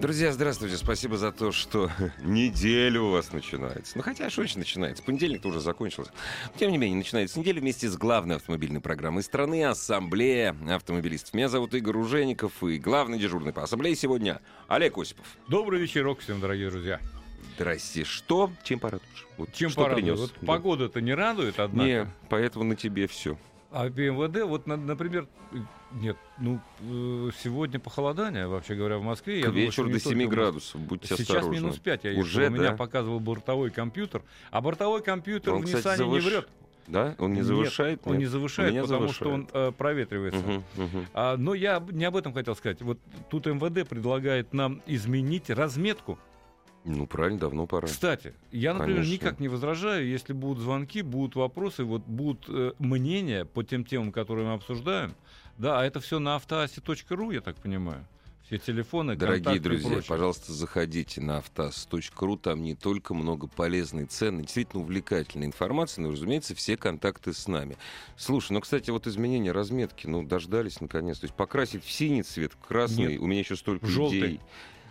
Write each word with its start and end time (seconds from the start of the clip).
Друзья, 0.00 0.32
здравствуйте. 0.32 0.78
Спасибо 0.78 1.18
за 1.18 1.30
то, 1.30 1.52
что 1.52 1.90
неделя 2.22 3.02
у 3.02 3.10
вас 3.10 3.34
начинается. 3.34 3.98
Ну, 3.98 4.02
хотя, 4.02 4.30
что 4.30 4.40
еще 4.40 4.58
начинается? 4.58 5.02
Понедельник 5.02 5.44
уже 5.44 5.60
закончился. 5.60 6.10
Тем 6.56 6.70
не 6.70 6.78
менее, 6.78 6.96
начинается 6.96 7.38
неделя 7.38 7.60
вместе 7.60 7.86
с 7.86 7.98
главной 7.98 8.36
автомобильной 8.36 8.80
программой 8.80 9.22
страны 9.22 9.62
«Ассамблея 9.62 10.56
автомобилистов». 10.70 11.34
Меня 11.34 11.50
зовут 11.50 11.74
Игорь 11.74 11.98
Ужеников, 11.98 12.62
и 12.64 12.78
главный 12.78 13.18
дежурный 13.18 13.52
по 13.52 13.62
ассамблее 13.62 13.94
сегодня 13.94 14.40
Олег 14.68 14.96
Осипов. 14.96 15.26
Добрый 15.48 15.78
вечерок 15.78 16.20
всем, 16.20 16.40
дорогие 16.40 16.70
друзья. 16.70 16.98
Здрасте. 17.56 18.04
Что? 18.04 18.50
Чем 18.64 18.78
порадуешь? 18.78 19.26
Вот 19.36 19.52
Чем 19.52 19.68
что 19.68 19.82
порадуешь? 19.82 20.18
Вот 20.18 20.32
да. 20.40 20.46
Погода-то 20.46 21.02
не 21.02 21.12
радует, 21.12 21.60
однако. 21.60 21.86
Не, 21.86 22.06
поэтому 22.30 22.64
на 22.64 22.74
тебе 22.74 23.06
все. 23.06 23.36
А 23.70 23.90
БМВД, 23.90 24.44
вот, 24.44 24.66
например, 24.66 25.28
нет, 25.92 26.16
ну, 26.38 26.60
э, 26.80 27.30
сегодня 27.42 27.80
похолодание, 27.80 28.46
вообще 28.46 28.74
говоря, 28.74 28.98
в 28.98 29.02
Москве. 29.02 29.42
К 29.42 29.46
я 29.46 29.50
вечеру 29.50 29.88
думаю, 29.88 30.02
до 30.02 30.08
7 30.08 30.28
градусов, 30.28 30.80
будьте 30.80 31.08
Сейчас 31.08 31.20
осторожны. 31.20 31.54
минус 31.54 31.78
5 31.78 32.04
я 32.04 32.18
Уже, 32.18 32.46
у 32.46 32.50
меня 32.50 32.72
показывал 32.72 33.20
бортовой 33.20 33.70
компьютер, 33.70 34.22
а 34.50 34.60
бортовой 34.60 35.02
компьютер 35.02 35.54
он, 35.54 35.62
в 35.62 35.64
кстати, 35.64 35.86
Nissan 35.86 35.96
завыш... 35.96 36.24
не 36.24 36.30
врет. 36.30 36.48
Да? 36.86 37.14
Он 37.18 37.32
не 37.32 37.42
завышает? 37.42 38.00
Нет, 38.00 38.06
он 38.06 38.18
не 38.18 38.26
завышает, 38.26 38.74
потому 38.74 38.86
завышает. 38.86 39.14
что 39.16 39.30
он 39.30 39.48
э, 39.52 39.72
проветривается. 39.72 40.40
Угу, 40.40 40.84
угу. 40.84 41.04
А, 41.14 41.36
но 41.36 41.54
я 41.54 41.84
не 41.92 42.04
об 42.04 42.16
этом 42.16 42.32
хотел 42.32 42.56
сказать. 42.56 42.82
Вот 42.82 42.98
тут 43.30 43.46
МВД 43.46 43.88
предлагает 43.88 44.52
нам 44.52 44.82
изменить 44.86 45.50
разметку 45.50 46.18
ну, 46.84 47.06
правильно, 47.06 47.38
давно 47.38 47.66
пора. 47.66 47.88
Кстати, 47.88 48.32
я, 48.50 48.72
например, 48.72 49.02
Конечно. 49.02 49.12
никак 49.12 49.40
не 49.40 49.48
возражаю, 49.48 50.08
если 50.08 50.32
будут 50.32 50.60
звонки, 50.60 51.02
будут 51.02 51.36
вопросы, 51.36 51.84
вот 51.84 52.02
будут 52.06 52.46
э, 52.48 52.72
мнения 52.78 53.44
по 53.44 53.62
тем 53.62 53.84
темам, 53.84 54.12
которые 54.12 54.46
мы 54.46 54.54
обсуждаем. 54.54 55.14
Да, 55.60 55.80
а 55.80 55.84
это 55.84 56.00
все 56.00 56.18
на 56.18 56.36
автоасе.ру, 56.36 57.32
я 57.32 57.42
так 57.42 57.54
понимаю. 57.56 58.06
Все 58.46 58.56
телефоны, 58.56 59.14
Дорогие 59.14 59.60
друзья, 59.60 60.00
пожалуйста, 60.08 60.52
заходите 60.52 61.20
на 61.20 61.36
автоаз.ру. 61.36 62.36
Там 62.38 62.62
не 62.62 62.74
только 62.74 63.12
много 63.12 63.46
полезной, 63.46 64.06
ценной, 64.06 64.44
действительно 64.44 64.82
увлекательной 64.82 65.46
информации, 65.46 66.00
но, 66.00 66.10
разумеется, 66.10 66.54
все 66.54 66.78
контакты 66.78 67.34
с 67.34 67.46
нами. 67.46 67.76
Слушай, 68.16 68.52
ну, 68.52 68.60
кстати, 68.62 68.90
вот 68.90 69.06
изменение 69.06 69.52
разметки, 69.52 70.06
ну, 70.06 70.24
дождались 70.24 70.80
наконец. 70.80 71.18
То 71.18 71.26
есть 71.26 71.36
покрасить 71.36 71.84
в 71.84 71.92
синий 71.92 72.22
цвет, 72.22 72.54
в 72.54 72.66
красный, 72.66 73.12
Нет, 73.12 73.20
у 73.20 73.26
меня 73.26 73.40
еще 73.40 73.54
столько 73.54 73.86
желтый. 73.86 74.18
идей. 74.18 74.40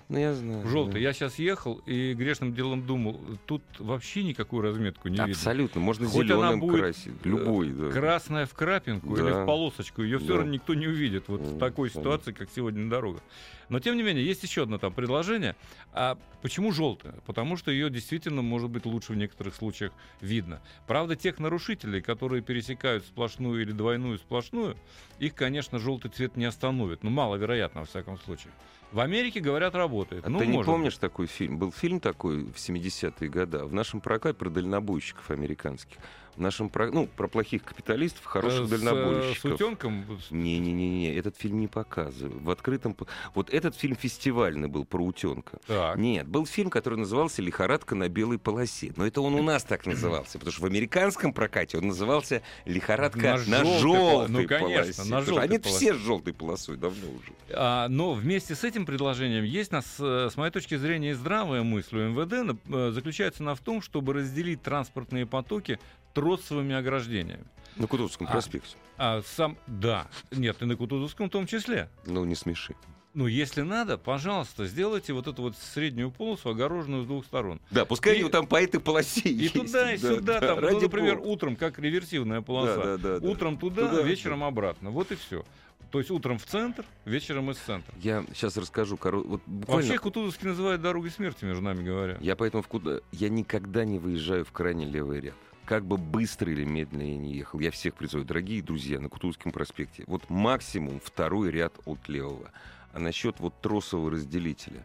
Ну, 0.09 0.17
я 0.17 0.33
знаю. 0.33 0.67
Желтый. 0.67 0.95
Да. 0.95 0.99
Я 0.99 1.13
сейчас 1.13 1.38
ехал 1.38 1.81
и 1.85 2.15
грешным 2.15 2.55
делом 2.55 2.83
думал, 2.83 3.21
тут 3.45 3.61
вообще 3.77 4.23
никакую 4.23 4.63
разметку 4.63 5.07
не 5.07 5.17
видно. 5.17 5.31
Абсолютно. 5.31 5.81
Можно 5.81 6.07
зеленым 6.07 6.67
красить. 6.67 7.13
Любой, 7.23 7.69
да. 7.69 7.91
Красная 7.91 8.47
в 8.47 8.53
крапинку 8.55 9.15
да. 9.15 9.21
или 9.21 9.31
в 9.31 9.45
полосочку. 9.45 10.02
Ее 10.02 10.17
все 10.17 10.30
да. 10.30 10.37
равно 10.37 10.52
никто 10.52 10.73
не 10.73 10.87
увидит. 10.87 11.25
Вот 11.27 11.41
в 11.41 11.59
такой 11.59 11.91
ситуации, 11.91 12.31
как 12.31 12.49
сегодня 12.49 12.85
на 12.85 12.89
дорогах. 12.89 13.21
Но 13.69 13.80
тем 13.80 13.97
не 13.97 14.02
менее, 14.02 14.25
есть 14.25 14.41
еще 14.41 14.63
одно 14.63 14.80
там 14.80 14.93
предложение. 14.93 15.55
А 15.93 16.17
почему 16.41 16.71
желтая? 16.71 17.13
Потому 17.27 17.55
что 17.55 17.69
ее 17.69 17.91
действительно, 17.91 18.41
может 18.41 18.71
быть, 18.71 18.87
лучше 18.87 19.14
в 19.14 19.15
некоторых 19.15 19.53
случаях 19.53 19.91
видно. 20.21 20.59
Правда, 20.87 21.15
тех 21.15 21.37
нарушителей, 21.37 22.02
которые 22.02 22.41
пересекают 22.41 23.05
сплошную 23.05 23.61
или 23.61 23.73
двойную 23.73 24.17
сплошную, 24.17 24.76
их, 25.20 25.36
конечно, 25.36 25.77
желтый 25.77 26.09
цвет 26.09 26.36
не 26.36 26.45
остановит. 26.45 27.03
Ну, 27.03 27.11
маловероятно, 27.11 27.81
во 27.81 27.86
всяком 27.86 28.17
случае. 28.17 28.52
В 28.92 29.00
Америке, 29.02 29.39
говорят, 29.39 29.76
работает. 29.76 30.26
А 30.26 30.30
ну, 30.30 30.39
ты 30.39 30.48
не 30.48 30.54
может. 30.54 30.66
помнишь 30.66 30.98
такой 30.98 31.27
фильм? 31.27 31.60
Был 31.60 31.72
фильм 31.72 32.00
такой 32.00 32.45
в 32.45 32.55
70-е 32.55 33.30
годы 33.30 33.60
в 33.60 33.73
нашем 33.73 34.02
прокате 34.02 34.33
про 34.33 34.50
дальнобойщиков 34.50 35.30
американских. 35.30 35.98
В 36.35 36.41
нашем 36.41 36.69
про... 36.69 36.91
ну, 36.91 37.07
про 37.07 37.27
плохих 37.27 37.63
капиталистов, 37.63 38.25
хороших 38.25 38.67
с, 38.67 38.69
дальнобойщиков. 38.69 39.51
С 39.51 39.55
утенком? 39.55 40.05
Не-не-не, 40.29 41.13
этот 41.15 41.37
фильм 41.37 41.59
не 41.59 41.67
показывают. 41.67 42.41
В 42.41 42.49
открытом... 42.49 42.95
Вот 43.33 43.49
этот 43.49 43.75
фильм 43.75 43.95
фестивальный 43.95 44.67
был 44.67 44.85
про 44.85 45.03
утенка. 45.03 45.59
Так. 45.67 45.97
Нет, 45.97 46.27
был 46.27 46.45
фильм, 46.45 46.69
который 46.69 46.99
назывался 46.99 47.41
«Лихорадка 47.41 47.95
на 47.95 48.09
белой 48.09 48.37
полосе». 48.37 48.93
Но 48.95 49.05
это 49.05 49.21
он 49.21 49.35
у 49.35 49.43
нас 49.43 49.63
так 49.63 49.85
назывался, 49.85 50.33
потому 50.33 50.51
что 50.51 50.61
в 50.61 50.65
американском 50.65 51.33
прокате 51.33 51.77
он 51.77 51.87
назывался 51.87 52.41
«Лихорадка 52.65 53.39
на, 53.47 53.63
на 53.63 53.79
желтой 53.79 54.27
ну, 54.29 54.47
конечно, 54.47 54.83
полосе». 54.83 55.03
На 55.09 55.21
желтой 55.21 55.43
Они 55.43 55.59
полосе. 55.59 55.77
все 55.77 55.93
с 55.95 55.97
желтой 55.97 56.33
полосой 56.33 56.77
давно 56.77 57.07
уже. 57.09 57.33
А, 57.51 57.87
но 57.87 58.13
вместе 58.13 58.55
с 58.55 58.63
этим 58.63 58.85
предложением 58.85 59.43
есть, 59.43 59.71
нас, 59.71 59.85
с 59.97 60.37
моей 60.37 60.51
точки 60.51 60.77
зрения, 60.77 61.15
здравая 61.15 61.63
мысль 61.63 61.97
у 61.97 62.09
МВД 62.09 62.57
э, 62.69 62.91
заключается 62.91 63.43
она 63.43 63.55
в 63.55 63.59
том, 63.59 63.81
чтобы 63.81 64.13
разделить 64.13 64.61
транспортные 64.61 65.25
потоки 65.25 65.79
тросовыми 66.14 66.75
ограждениями. 66.75 67.45
На 67.75 67.87
Кутузовском 67.87 68.27
а, 68.27 68.31
проспекте. 68.31 68.75
А 68.97 69.21
сам, 69.25 69.58
да, 69.67 70.08
нет, 70.31 70.61
и 70.61 70.65
на 70.65 70.75
Кутузовском 70.75 71.30
в 71.30 71.31
том 71.31 71.47
числе. 71.47 71.89
Ну, 72.05 72.25
не 72.25 72.36
смеши. 72.36 72.75
Ну, 73.14 73.25
если 73.25 73.61
надо, 73.61 73.97
пожалуйста, 73.97 74.67
сделайте 74.67 75.14
вот 75.14 75.27
эту 75.27 75.42
вот 75.42 75.58
среднюю 75.58 76.11
полосу, 76.11 76.49
огороженную 76.49 77.03
с 77.03 77.08
двух 77.08 77.25
сторон. 77.25 77.59
Да, 77.71 77.83
пускай 77.86 78.20
и, 78.20 78.30
там 78.30 78.45
по 78.45 78.61
этой 78.61 78.80
полосе 78.80 79.30
И 79.30 79.33
есть. 79.33 79.53
туда, 79.53 79.93
и 79.93 79.97
да, 79.97 80.15
сюда, 80.15 80.39
да, 80.39 80.47
там, 80.47 80.61
ну, 80.61 80.67
ради 80.67 80.83
например, 80.83 81.17
бога. 81.17 81.27
утром, 81.27 81.55
как 81.55 81.80
реверсивная 81.80 82.41
полоса. 82.41 82.76
Да, 82.76 82.97
да, 82.97 83.20
да, 83.20 83.27
утром 83.27 83.55
да. 83.55 83.61
туда, 83.61 83.89
Туда, 83.89 84.02
вечером 84.03 84.43
обратно. 84.43 84.91
Вот 84.91 85.11
и 85.11 85.15
все. 85.15 85.43
То 85.91 85.97
есть 85.97 86.11
утром 86.11 86.37
в 86.37 86.45
центр, 86.45 86.86
вечером 87.05 87.49
из 87.49 87.58
центра. 87.58 87.93
Я 87.99 88.23
сейчас 88.33 88.55
расскажу. 88.58 88.95
Коро... 88.95 89.17
Вот 89.17 89.41
буквально... 89.47 89.87
Вообще 89.87 89.99
Кутузовский 89.99 90.47
называют 90.47 90.81
дорогой 90.81 91.09
смерти, 91.09 91.45
между 91.45 91.64
нами 91.64 91.83
говоря. 91.83 92.17
Я 92.21 92.36
поэтому 92.36 92.61
в 92.61 92.67
Куда... 92.67 92.99
Я 93.11 93.30
никогда 93.30 93.86
не 93.86 93.97
выезжаю 93.97 94.45
в 94.45 94.52
крайне 94.52 94.86
левый 94.86 95.20
ряд. 95.20 95.36
Как 95.69 95.85
бы 95.85 95.97
быстро 95.97 96.52
или 96.52 96.63
медленно 96.63 97.03
я 97.03 97.15
не 97.15 97.35
ехал. 97.35 97.59
Я 97.59 97.69
всех 97.69 97.93
призываю, 97.93 98.25
дорогие 98.25 98.63
друзья, 98.63 98.99
на 98.99 99.07
Кутузовском 99.07 99.52
проспекте. 99.52 100.03
Вот 100.07 100.27
максимум 100.27 100.99
второй 100.99 101.52
ряд 101.52 101.75
от 101.85 102.09
левого. 102.09 102.52
А 102.91 102.97
насчет 102.97 103.39
вот 103.39 103.53
тросового 103.61 104.09
разделителя. 104.09 104.83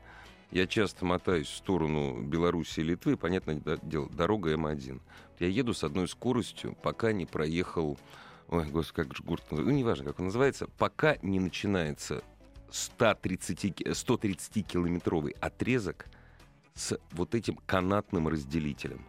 Я 0.50 0.66
часто 0.66 1.06
мотаюсь 1.06 1.46
в 1.46 1.56
сторону 1.56 2.20
Беларуси 2.20 2.80
и 2.80 2.82
Литвы, 2.82 3.16
понятное 3.16 3.62
дело, 3.80 4.10
дорога 4.10 4.52
М1. 4.52 5.00
Я 5.40 5.48
еду 5.48 5.72
с 5.72 5.84
одной 5.84 6.06
скоростью, 6.06 6.76
пока 6.82 7.12
не 7.12 7.24
проехал 7.24 7.98
Ой, 8.48 8.66
господи, 8.66 9.08
как 9.08 9.16
же 9.16 9.22
называется? 9.22 9.54
Ну, 9.54 9.70
неважно, 9.70 10.04
как 10.04 10.18
он 10.18 10.26
называется. 10.26 10.66
Пока 10.76 11.16
не 11.22 11.40
начинается 11.40 12.22
130, 12.70 13.80
130-километровый 13.80 15.34
отрезок 15.40 16.04
с 16.74 16.98
вот 17.12 17.34
этим 17.34 17.56
канатным 17.64 18.28
разделителем. 18.28 19.02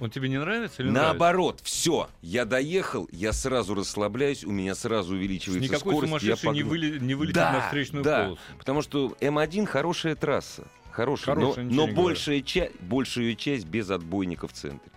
Он 0.00 0.10
тебе 0.10 0.30
не 0.30 0.38
нравится 0.38 0.82
или 0.82 0.90
Наоборот, 0.90 1.56
нравится? 1.56 1.64
все. 1.64 2.08
Я 2.22 2.46
доехал, 2.46 3.08
я 3.12 3.32
сразу 3.32 3.74
расслабляюсь, 3.74 4.44
у 4.44 4.50
меня 4.50 4.74
сразу 4.74 5.14
увеличивается 5.14 5.62
Никакой 5.62 5.92
скорость. 5.92 6.24
я 6.24 6.36
сумасшедший 6.36 6.52
не, 6.52 6.62
выли, 6.62 6.98
не 6.98 7.14
вылетит 7.14 7.34
да, 7.36 7.52
на 7.52 7.60
встречную 7.60 8.02
да, 8.02 8.24
полосу. 8.24 8.40
Потому 8.58 8.82
что 8.82 9.16
М1 9.20 9.66
хорошая 9.66 10.16
трасса. 10.16 10.66
Хорошая, 10.90 11.34
Хорошая, 11.36 11.64
но, 11.66 11.86
но 11.86 11.92
большая, 11.92 12.40
часть, 12.40 12.80
большая 12.80 13.34
часть 13.34 13.66
без 13.66 13.90
отбойника 13.90 14.48
в 14.48 14.52
центре. 14.52 14.90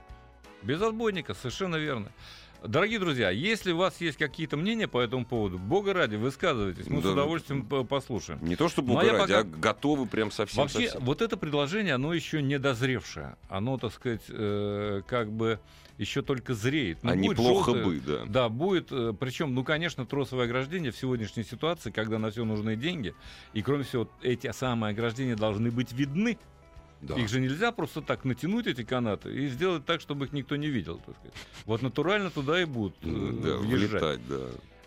Без 0.63 0.81
отбойника, 0.81 1.33
совершенно 1.33 1.75
верно. 1.75 2.09
Дорогие 2.65 2.97
друзья, 2.97 3.29
если 3.29 3.73
у 3.73 3.77
вас 3.77 3.99
есть 3.99 4.17
какие-то 4.17 4.55
мнения 4.55 4.87
по 4.87 5.01
этому 5.01 5.25
поводу, 5.25 5.59
бога 5.59 5.93
ради, 5.93 6.15
высказывайтесь, 6.15 6.87
мы 6.87 7.01
Да. 7.01 7.09
с 7.09 7.11
удовольствием 7.11 7.65
по- 7.65 7.83
послушаем. 7.83 8.39
Не 8.41 8.55
то 8.55 8.69
чтобы 8.69 8.93
Ну, 8.93 8.99
а 8.99 9.03
я 9.03 9.11
ради, 9.13 9.21
пока- 9.33 9.39
а 9.39 9.43
готовы 9.43 10.05
прям 10.05 10.31
совсем. 10.31 10.61
Вообще, 10.63 10.83
совсем. 10.85 11.03
вот 11.03 11.21
это 11.21 11.35
предложение, 11.35 11.95
оно 11.95 12.13
еще 12.13 12.41
не 12.41 12.57
дозревшее. 12.59 13.35
Оно, 13.49 13.77
так 13.77 13.91
сказать, 13.91 14.21
э, 14.29 15.01
как 15.07 15.29
бы 15.33 15.59
еще 15.97 16.21
только 16.21 16.53
зреет. 16.53 16.99
а 17.03 17.07
будет 17.15 17.31
неплохо 17.31 17.71
желтое- 17.71 17.83
бы, 17.85 17.99
да. 17.99 18.25
Да, 18.27 18.49
будет. 18.49 18.87
Причем, 19.19 19.53
ну, 19.53 19.65
конечно, 19.65 20.05
тросовое 20.05 20.45
ограждение 20.45 20.91
в 20.93 20.97
сегодняшней 20.97 21.43
ситуации, 21.43 21.91
когда 21.91 22.17
на 22.17 22.31
все 22.31 22.45
нужны 22.45 22.77
деньги, 22.77 23.13
и 23.53 23.61
кроме 23.61 23.83
всего, 23.83 24.07
эти 24.21 24.49
самые 24.53 24.91
ограждения 24.91 25.35
должны 25.35 25.69
быть 25.69 25.91
видны. 25.91 26.37
Да. 27.03 27.15
Их 27.15 27.29
же 27.29 27.39
нельзя 27.39 27.71
просто 27.71 28.01
так 28.01 28.23
натянуть, 28.25 28.67
эти 28.67 28.83
канаты, 28.83 29.33
и 29.33 29.47
сделать 29.47 29.85
так, 29.85 30.01
чтобы 30.01 30.25
их 30.25 30.33
никто 30.33 30.55
не 30.55 30.67
видел. 30.67 31.01
Так 31.05 31.15
сказать. 31.15 31.33
Вот 31.65 31.81
натурально 31.81 32.29
туда 32.29 32.61
и 32.61 32.65
будут 32.65 32.95
э, 33.03 33.07
Да, 33.43 33.57
въезжать. 33.57 33.91
вылетать, 33.91 34.27
да. 34.27 34.39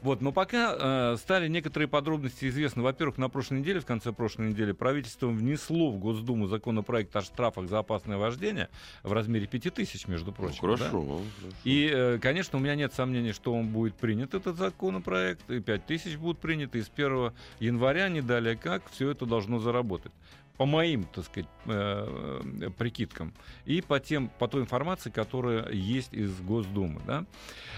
Вот, 0.02 0.20
но 0.20 0.30
пока 0.30 1.12
э, 1.14 1.16
стали 1.16 1.48
некоторые 1.48 1.88
подробности 1.88 2.48
известны. 2.48 2.82
Во-первых, 2.82 3.16
на 3.18 3.28
прошлой 3.28 3.60
неделе, 3.60 3.80
в 3.80 3.86
конце 3.86 4.12
прошлой 4.12 4.50
недели, 4.50 4.72
правительство 4.72 5.26
внесло 5.26 5.90
в 5.90 5.98
Госдуму 5.98 6.46
законопроект 6.46 7.16
о 7.16 7.22
штрафах 7.22 7.68
за 7.68 7.78
опасное 7.78 8.16
вождение 8.19 8.69
в 9.02 9.12
размере 9.12 9.46
5000, 9.46 10.06
между 10.06 10.32
прочим. 10.32 10.58
Ну, 10.62 10.76
хорошо, 10.76 10.84
да? 10.84 10.90
хорошо. 10.90 11.20
И, 11.64 11.90
э, 11.92 12.19
конечно, 12.20 12.58
у 12.58 12.62
меня 12.62 12.74
нет 12.74 12.92
сомнений, 12.92 13.32
что 13.32 13.52
он 13.54 13.69
будет 13.69 13.94
принят, 13.94 14.34
этот 14.34 14.56
законопроект, 14.56 15.50
и 15.50 15.60
5000 15.60 16.16
будут 16.16 16.38
приняты, 16.38 16.78
и 16.78 16.82
с 16.82 16.90
1 16.94 17.32
января, 17.60 18.08
не 18.08 18.20
далее 18.20 18.54
как, 18.54 18.88
все 18.90 19.10
это 19.10 19.24
должно 19.26 19.58
заработать 19.58 20.12
по 20.56 20.67
моим, 20.67 21.05
так 21.05 21.25
сказать, 21.25 21.49
э, 21.67 22.41
э, 22.61 22.70
прикидкам 22.70 23.32
и 23.64 23.82
по, 23.82 24.00
тем, 24.00 24.31
по 24.38 24.49
той 24.49 24.62
информации, 24.62 25.11
которая 25.11 25.70
есть 25.70 26.12
из 26.12 26.41
Госдумы. 26.41 27.00
Да? 27.06 27.26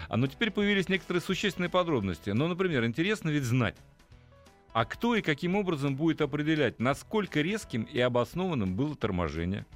А, 0.08 0.16
но 0.16 0.26
теперь 0.26 0.50
появились 0.50 0.88
некоторые 0.88 1.20
существенные 1.20 1.70
подробности. 1.70 2.30
Ну, 2.30 2.46
например, 2.46 2.84
интересно 2.84 3.30
ведь 3.30 3.44
знать, 3.44 3.76
а 4.72 4.84
кто 4.84 5.16
и 5.16 5.22
каким 5.22 5.56
образом 5.56 5.96
будет 5.96 6.20
определять, 6.20 6.78
насколько 6.78 7.40
резким 7.40 7.82
и 7.82 7.98
обоснованным 7.98 8.76
было 8.76 8.94
торможение? 8.94 9.66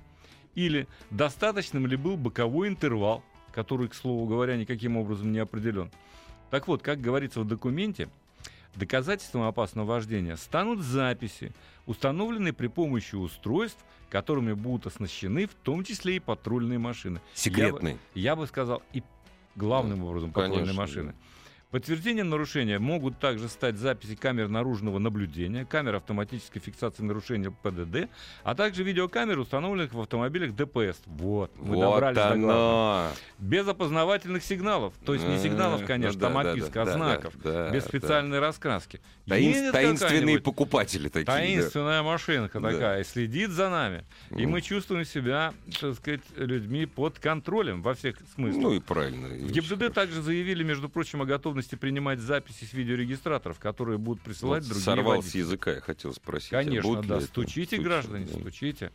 Или 0.55 0.87
достаточным 1.11 1.87
ли 1.87 1.97
был 1.97 2.17
боковой 2.17 2.69
интервал, 2.69 3.25
который, 3.53 3.89
к 3.89 3.95
слову 3.95 4.27
говоря, 4.27 4.57
никаким 4.57 4.97
образом 4.97 5.33
не 5.33 5.39
определен? 5.39 5.91
Так 6.51 6.69
вот, 6.69 6.83
как 6.83 7.01
говорится 7.01 7.41
в 7.41 7.47
документе, 7.47 8.11
доказательством 8.79 9.43
опасного 9.43 9.87
вождения 9.87 10.37
станут 10.37 10.81
записи, 10.81 11.53
установленные 11.87 12.53
при 12.53 12.69
помощи 12.69 13.15
устройств, 13.15 13.85
которыми 14.11 14.53
будут 14.53 14.87
оснащены 14.87 15.47
в 15.47 15.55
том 15.55 15.85
числе 15.85 16.17
и 16.17 16.21
патрульные 16.21 16.79
машины. 16.79 17.21
Секретные. 17.35 17.95
Я 17.95 17.97
бы, 17.97 18.21
я 18.21 18.37
бы 18.37 18.47
сказал, 18.47 18.83
и 18.93 19.03
главным 19.57 20.05
образом 20.05 20.33
патрульные 20.33 20.61
конечно, 20.61 20.81
машины. 20.81 21.13
Да. 21.13 21.19
Подтверждением 21.73 22.29
нарушения 22.29 22.79
могут 22.79 23.19
также 23.19 23.49
стать 23.49 23.79
записи 23.79 24.15
камер 24.15 24.49
наружного 24.49 24.99
наблюдения, 24.99 25.65
камер 25.65 25.95
автоматической 25.95 26.61
фиксации 26.61 27.03
нарушения 27.03 27.51
ПДД, 27.51 28.11
а 28.45 28.55
также 28.55 28.83
видеокамеры, 28.83 29.41
установленных 29.41 29.95
в 29.95 30.01
автомобилях 30.01 30.55
ДПС. 30.55 31.01
Вот, 31.07 31.51
мы 31.59 31.77
вот 31.77 31.81
добрались 31.81 32.19
оно. 32.19 32.35
до 32.35 32.41
главного. 32.41 33.11
Без 33.39 33.67
опознавательных 33.67 34.45
сигналов. 34.45 34.93
То 35.07 35.15
есть 35.15 35.27
не 35.27 35.39
сигналов, 35.39 35.81
ну 35.81 35.87
конечно, 35.87 36.29
ну, 36.29 36.35
там 36.35 36.47
описка, 36.47 36.83
а 36.83 36.87
знаков. 36.87 37.33
Да, 37.43 37.71
без 37.71 37.85
специальной 37.85 38.39
да. 38.39 38.49
раскраски. 38.49 39.01
Таин, 39.27 39.73
таинственные 39.73 40.41
покупатели 40.41 41.09
такие. 41.09 41.25
Таинственная 41.25 42.01
да. 42.01 42.03
машинка 42.03 42.61
такая. 42.61 43.01
И 43.01 43.05
следит 43.05 43.51
за 43.51 43.71
нами. 43.71 44.05
Mm. 44.29 44.43
И 44.43 44.47
мы 44.47 44.61
чувствуем 44.61 45.07
себя, 45.07 45.55
так 45.81 45.95
сказать, 45.95 46.21
людьми 46.37 46.85
под 46.85 47.19
контролем 47.19 47.81
во 47.81 47.95
всех 47.95 48.17
смыслах. 48.35 48.63
Ну 48.63 48.75
и 48.75 48.81
правильно. 48.81 49.29
В 49.29 49.51
ГИБДД 49.51 49.95
также 49.95 50.21
заявили, 50.21 50.65
между 50.65 50.91
прочим, 50.91 51.23
о 51.23 51.25
готовности 51.25 51.62
готовности 51.63 51.75
принимать 51.77 52.19
записи 52.19 52.65
с 52.65 52.73
видеорегистраторов, 52.73 53.59
которые 53.59 53.99
будут 53.99 54.23
присылать 54.23 54.63
вот 54.63 54.71
другие 54.71 54.85
Сорвал 54.85 55.23
с 55.23 55.35
языка, 55.35 55.73
я 55.73 55.81
хотел 55.81 56.13
спросить. 56.13 56.53
А 56.53 56.63
Конечно, 56.63 56.99
а 56.99 57.03
да. 57.03 57.21
Стучите, 57.21 57.77
это? 57.77 57.85
граждане, 57.85 58.27
да. 58.27 58.39
стучите. 58.39 58.93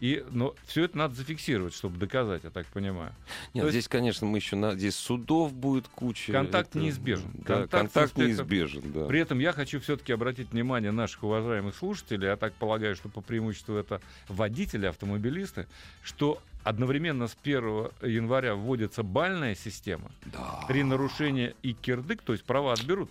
И, 0.00 0.24
но 0.30 0.54
все 0.66 0.84
это 0.84 0.96
надо 0.96 1.14
зафиксировать, 1.14 1.74
чтобы 1.74 1.98
доказать, 1.98 2.42
я 2.44 2.50
так 2.50 2.66
понимаю. 2.68 3.12
Нет, 3.52 3.64
То 3.64 3.70
здесь, 3.70 3.80
есть, 3.80 3.88
конечно, 3.88 4.26
мы 4.26 4.38
еще 4.38 4.56
на, 4.56 4.74
здесь 4.74 4.96
судов 4.96 5.52
будет 5.52 5.88
куча. 5.88 6.32
Контакт 6.32 6.70
это, 6.70 6.78
неизбежен. 6.78 7.30
Да, 7.34 7.66
контакт, 7.66 7.70
контакт 7.70 8.16
неизбежен, 8.16 8.82
да. 8.92 9.06
При 9.06 9.20
этом 9.20 9.38
я 9.38 9.52
хочу 9.52 9.78
все-таки 9.78 10.12
обратить 10.12 10.52
внимание 10.52 10.90
наших 10.90 11.22
уважаемых 11.22 11.76
слушателей, 11.76 12.28
я 12.28 12.36
так 12.36 12.54
полагаю, 12.54 12.96
что 12.96 13.10
по 13.10 13.20
преимуществу 13.20 13.74
это 13.74 14.00
водители, 14.28 14.86
автомобилисты, 14.86 15.66
что 16.02 16.40
одновременно 16.64 17.28
с 17.28 17.36
1 17.42 17.90
января 18.02 18.54
вводится 18.54 19.02
бальная 19.02 19.54
система. 19.54 20.10
Да. 20.26 20.64
При 20.66 20.82
нарушении 20.82 21.54
и 21.62 21.74
кирдык, 21.74 22.22
то 22.22 22.32
есть 22.32 22.44
права 22.44 22.72
отберут 22.72 23.10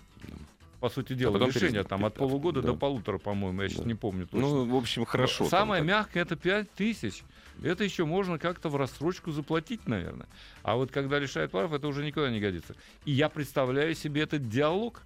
по 0.79 0.89
сути 0.89 1.13
дела, 1.13 1.37
а 1.37 1.47
решение 1.47 1.83
там 1.83 2.05
от 2.05 2.15
полугода 2.15 2.61
да. 2.61 2.69
до 2.69 2.75
полутора, 2.75 3.17
по-моему, 3.17 3.61
я 3.61 3.67
да. 3.67 3.73
сейчас 3.73 3.85
не 3.85 3.95
помню 3.95 4.25
точно. 4.25 4.47
Ну, 4.47 4.65
в 4.65 4.75
общем, 4.75 5.05
хорошо. 5.05 5.45
Самое 5.45 5.83
мягкое 5.83 6.21
это 6.21 6.35
5 6.35 6.71
тысяч. 6.71 7.23
Это 7.61 7.83
еще 7.83 8.05
можно 8.05 8.39
как-то 8.39 8.69
в 8.69 8.75
рассрочку 8.75 9.31
заплатить, 9.31 9.87
наверное. 9.87 10.27
А 10.63 10.75
вот 10.75 10.91
когда 10.91 11.19
лишают 11.19 11.51
прав, 11.51 11.73
это 11.73 11.87
уже 11.87 12.05
никуда 12.05 12.29
не 12.31 12.39
годится. 12.39 12.75
И 13.05 13.11
я 13.11 13.27
представляю 13.29 13.93
себе 13.95 14.21
этот 14.21 14.47
диалог 14.49 15.01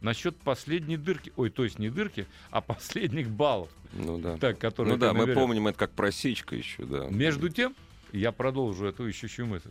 насчет 0.00 0.36
последней 0.36 0.96
дырки. 0.96 1.32
Ой, 1.36 1.50
то 1.50 1.64
есть 1.64 1.78
не 1.78 1.90
дырки, 1.90 2.26
а 2.50 2.60
последних 2.62 3.28
баллов. 3.28 3.70
Ну 3.92 4.18
да. 4.18 4.36
Так, 4.38 4.58
которые 4.58 4.94
ну 4.94 5.00
да, 5.00 5.12
мы 5.12 5.26
помним 5.26 5.68
это 5.68 5.78
как 5.78 5.90
просечка 5.90 6.56
еще, 6.56 6.84
да. 6.84 7.08
Между 7.10 7.48
тем, 7.48 7.74
я 8.12 8.32
продолжу 8.32 8.86
эту 8.86 9.04
еще 9.04 9.44
мысль. 9.44 9.70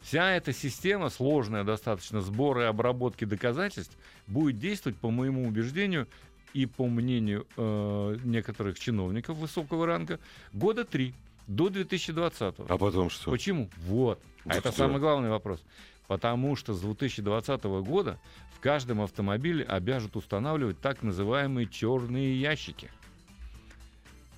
Вся 0.00 0.32
эта 0.32 0.52
система, 0.52 1.10
сложная 1.10 1.64
достаточно, 1.64 2.20
сбора 2.20 2.62
и 2.62 2.66
обработки 2.66 3.24
доказательств, 3.24 3.96
будет 4.26 4.58
действовать, 4.58 4.96
по 4.98 5.10
моему 5.10 5.46
убеждению, 5.46 6.06
и 6.54 6.66
по 6.66 6.86
мнению 6.86 7.46
э, 7.56 8.16
некоторых 8.24 8.78
чиновников 8.78 9.36
высокого 9.36 9.86
ранга, 9.86 10.18
года 10.52 10.84
три, 10.84 11.14
до 11.46 11.68
2020. 11.68 12.54
А 12.68 12.78
потом 12.78 13.10
что? 13.10 13.30
Почему? 13.30 13.68
Вот. 13.86 14.20
А 14.44 14.50
это 14.54 14.72
что? 14.72 14.78
самый 14.78 15.00
главный 15.00 15.30
вопрос. 15.30 15.62
Потому 16.06 16.56
что 16.56 16.72
с 16.72 16.80
2020 16.80 17.64
года 17.64 18.18
в 18.56 18.60
каждом 18.60 19.02
автомобиле 19.02 19.64
обяжут 19.64 20.16
устанавливать 20.16 20.80
так 20.80 21.02
называемые 21.02 21.66
черные 21.66 22.38
ящики. 22.40 22.90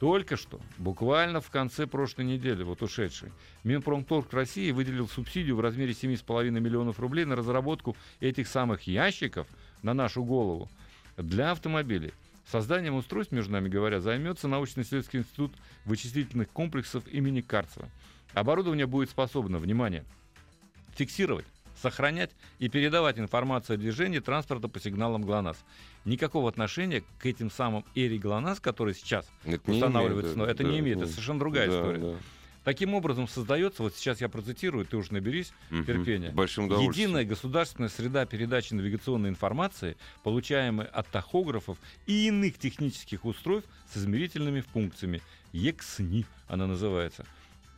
Только 0.00 0.38
что, 0.38 0.58
буквально 0.78 1.42
в 1.42 1.50
конце 1.50 1.86
прошлой 1.86 2.24
недели, 2.24 2.62
вот 2.62 2.80
ушедшей, 2.80 3.32
Минпромторг 3.64 4.32
России 4.32 4.70
выделил 4.70 5.06
субсидию 5.06 5.56
в 5.56 5.60
размере 5.60 5.92
7,5 5.92 6.48
миллионов 6.58 6.98
рублей 6.98 7.26
на 7.26 7.36
разработку 7.36 7.94
этих 8.18 8.48
самых 8.48 8.84
ящиков 8.86 9.46
на 9.82 9.92
нашу 9.92 10.24
голову 10.24 10.70
для 11.18 11.50
автомобилей. 11.50 12.14
Созданием 12.46 12.94
устройств, 12.94 13.32
между 13.32 13.52
нами 13.52 13.68
говоря, 13.68 14.00
займется 14.00 14.48
научно-исследовательский 14.48 15.18
институт 15.18 15.52
вычислительных 15.84 16.48
комплексов 16.48 17.06
имени 17.06 17.42
Карцева. 17.42 17.90
Оборудование 18.32 18.86
будет 18.86 19.10
способно, 19.10 19.58
внимание, 19.58 20.06
фиксировать 20.94 21.44
сохранять 21.80 22.30
и 22.58 22.68
передавать 22.68 23.18
информацию 23.18 23.74
о 23.74 23.76
движении 23.78 24.18
транспорта 24.18 24.68
по 24.68 24.80
сигналам 24.80 25.22
ГЛОНАСС. 25.22 25.58
Никакого 26.04 26.48
отношения 26.48 27.02
к 27.18 27.26
этим 27.26 27.50
самым 27.50 27.84
Эри 27.94 28.18
ГЛОНАСС, 28.18 28.60
которые 28.60 28.94
сейчас 28.94 29.26
это 29.44 29.70
устанавливаются, 29.70 30.36
но 30.36 30.44
это 30.44 30.62
да, 30.62 30.70
не 30.70 30.78
имеет, 30.80 30.98
да, 30.98 31.04
это 31.04 31.12
совершенно 31.12 31.38
другая 31.38 31.68
да, 31.68 31.76
история. 31.76 31.98
Да. 31.98 32.14
Таким 32.64 32.92
образом 32.92 33.26
создается, 33.26 33.82
вот 33.82 33.94
сейчас 33.94 34.20
я 34.20 34.28
процитирую, 34.28 34.84
ты 34.84 34.98
уж 34.98 35.10
наберись 35.10 35.52
угу, 35.70 35.82
терпения. 35.84 36.30
Большим 36.30 36.66
Единая 36.66 37.24
государственная 37.24 37.88
среда 37.88 38.26
передачи 38.26 38.74
навигационной 38.74 39.30
информации, 39.30 39.96
получаемой 40.22 40.86
от 40.86 41.08
тахографов 41.08 41.78
и 42.06 42.28
иных 42.28 42.58
технических 42.58 43.24
устройств 43.24 43.70
с 43.90 43.96
измерительными 43.96 44.60
функциями. 44.60 45.22
ЕКСНИ 45.52 46.26
она 46.48 46.66
называется 46.66 47.24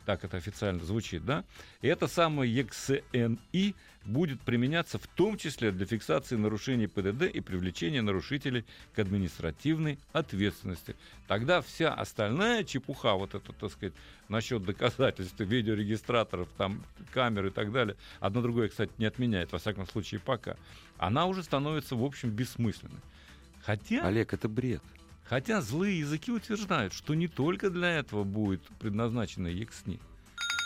так 0.05 0.23
это 0.23 0.37
официально 0.37 0.83
звучит, 0.83 1.25
да, 1.25 1.43
и 1.81 1.87
это 1.87 2.07
самое 2.07 2.51
EXNI 2.53 3.75
будет 4.05 4.41
применяться 4.41 4.97
в 4.97 5.07
том 5.07 5.37
числе 5.37 5.71
для 5.71 5.85
фиксации 5.85 6.35
нарушений 6.35 6.87
ПДД 6.87 7.23
и 7.23 7.39
привлечения 7.39 8.01
нарушителей 8.01 8.65
к 8.93 8.99
административной 8.99 9.97
ответственности. 10.11 10.95
Тогда 11.27 11.61
вся 11.61 11.93
остальная 11.93 12.63
чепуха, 12.63 13.13
вот 13.13 13.33
это, 13.33 13.53
так 13.53 13.71
сказать, 13.71 13.93
насчет 14.27 14.63
доказательств, 14.63 15.39
видеорегистраторов, 15.39 16.49
там, 16.57 16.83
камер 17.13 17.47
и 17.47 17.49
так 17.49 17.71
далее, 17.71 17.95
одно 18.19 18.41
другое, 18.41 18.69
кстати, 18.69 18.91
не 18.97 19.05
отменяет, 19.05 19.51
во 19.51 19.59
всяком 19.59 19.87
случае, 19.87 20.19
пока, 20.19 20.57
она 20.97 21.25
уже 21.25 21.43
становится, 21.43 21.95
в 21.95 22.03
общем, 22.03 22.29
бессмысленной. 22.29 22.99
Хотя... 23.61 24.05
Олег, 24.05 24.33
это 24.33 24.49
бред. 24.49 24.83
Хотя 25.23 25.61
злые 25.61 25.99
языки 25.99 26.31
утверждают, 26.31 26.93
что 26.93 27.13
не 27.13 27.27
только 27.27 27.69
для 27.69 27.89
этого 27.89 28.23
будет 28.23 28.63
предназначена 28.79 29.47
ЕКСНИ. 29.47 29.99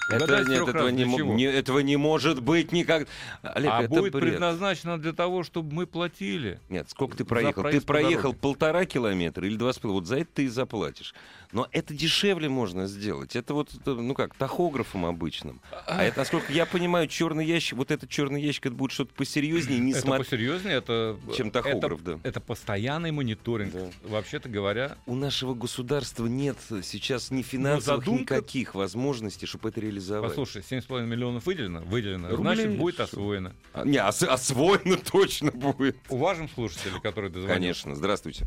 Это, 0.09 0.43
нет, 0.45 0.67
этого, 0.67 0.87
не, 0.89 1.03
не, 1.03 1.43
этого 1.43 1.79
не 1.79 1.97
может 1.97 2.41
быть 2.41 2.71
никак. 2.71 3.07
Олег, 3.41 3.71
а 3.71 3.83
это 3.83 3.89
будет 3.89 4.13
бред. 4.13 4.23
предназначено 4.23 4.97
для 4.97 5.13
того, 5.13 5.43
чтобы 5.43 5.73
мы 5.73 5.85
платили. 5.85 6.59
Нет, 6.69 6.89
сколько 6.89 7.17
ты 7.17 7.25
проехал? 7.25 7.63
Ты 7.63 7.81
проехал 7.81 8.33
полтора 8.33 8.85
километра 8.85 9.45
или 9.45 9.57
два 9.57 9.73
с 9.73 9.79
половиной. 9.79 9.99
Вот 9.99 10.07
за 10.07 10.19
это 10.19 10.29
ты 10.33 10.45
и 10.45 10.47
заплатишь. 10.47 11.13
Но 11.51 11.67
это 11.71 11.93
дешевле 11.93 12.49
можно 12.49 12.87
сделать. 12.87 13.35
Это 13.35 13.53
вот, 13.53 13.69
ну 13.85 14.13
как, 14.13 14.35
тахографом 14.35 15.05
обычным. 15.05 15.61
А 15.87 16.03
это, 16.03 16.19
насколько 16.19 16.51
я 16.51 16.65
понимаю, 16.65 17.07
черный 17.07 17.45
ящик, 17.45 17.77
вот 17.77 17.91
этот 17.91 18.09
черный 18.09 18.41
ящик, 18.41 18.67
это 18.67 18.75
будет 18.75 18.91
что-то 18.91 19.13
посерьезнее, 19.13 19.79
не 19.79 19.91
Это 19.91 20.01
смот... 20.01 20.17
посерьезнее, 20.19 20.75
это... 20.75 21.17
Чем 21.35 21.51
тахограф, 21.51 22.01
это, 22.01 22.17
да. 22.17 22.19
Это 22.23 22.41
постоянный 22.41 23.11
мониторинг, 23.11 23.73
да. 23.73 23.89
вообще-то 24.03 24.49
говоря. 24.49 24.97
У 25.05 25.15
нашего 25.15 25.53
государства 25.53 26.25
нет 26.27 26.57
сейчас 26.83 27.31
ни 27.31 27.41
финансовых, 27.41 28.05
задумка... 28.05 28.35
никаких 28.35 28.75
возможностей, 28.75 29.45
чтобы 29.45 29.69
это 29.69 29.79
реализовать. 29.79 29.97
Послушай, 30.22 30.62
7,5 30.62 31.06
миллионов 31.06 31.46
выделено? 31.46 31.82
Выделено. 31.82 32.30
Рублей, 32.30 32.56
Значит, 32.56 32.77
будет 32.77 33.00
освоено. 33.00 33.54
А, 33.74 33.86
не, 33.86 33.98
ос- 34.04 34.24
освоено 34.24 34.98
точно 35.12 35.51
будет. 35.51 35.98
Уважим 36.10 36.50
слушателей, 36.50 37.00
которые 37.01 37.32
дозвонились. 37.32 37.58
Конечно. 37.82 37.96
Здравствуйте. 37.96 38.46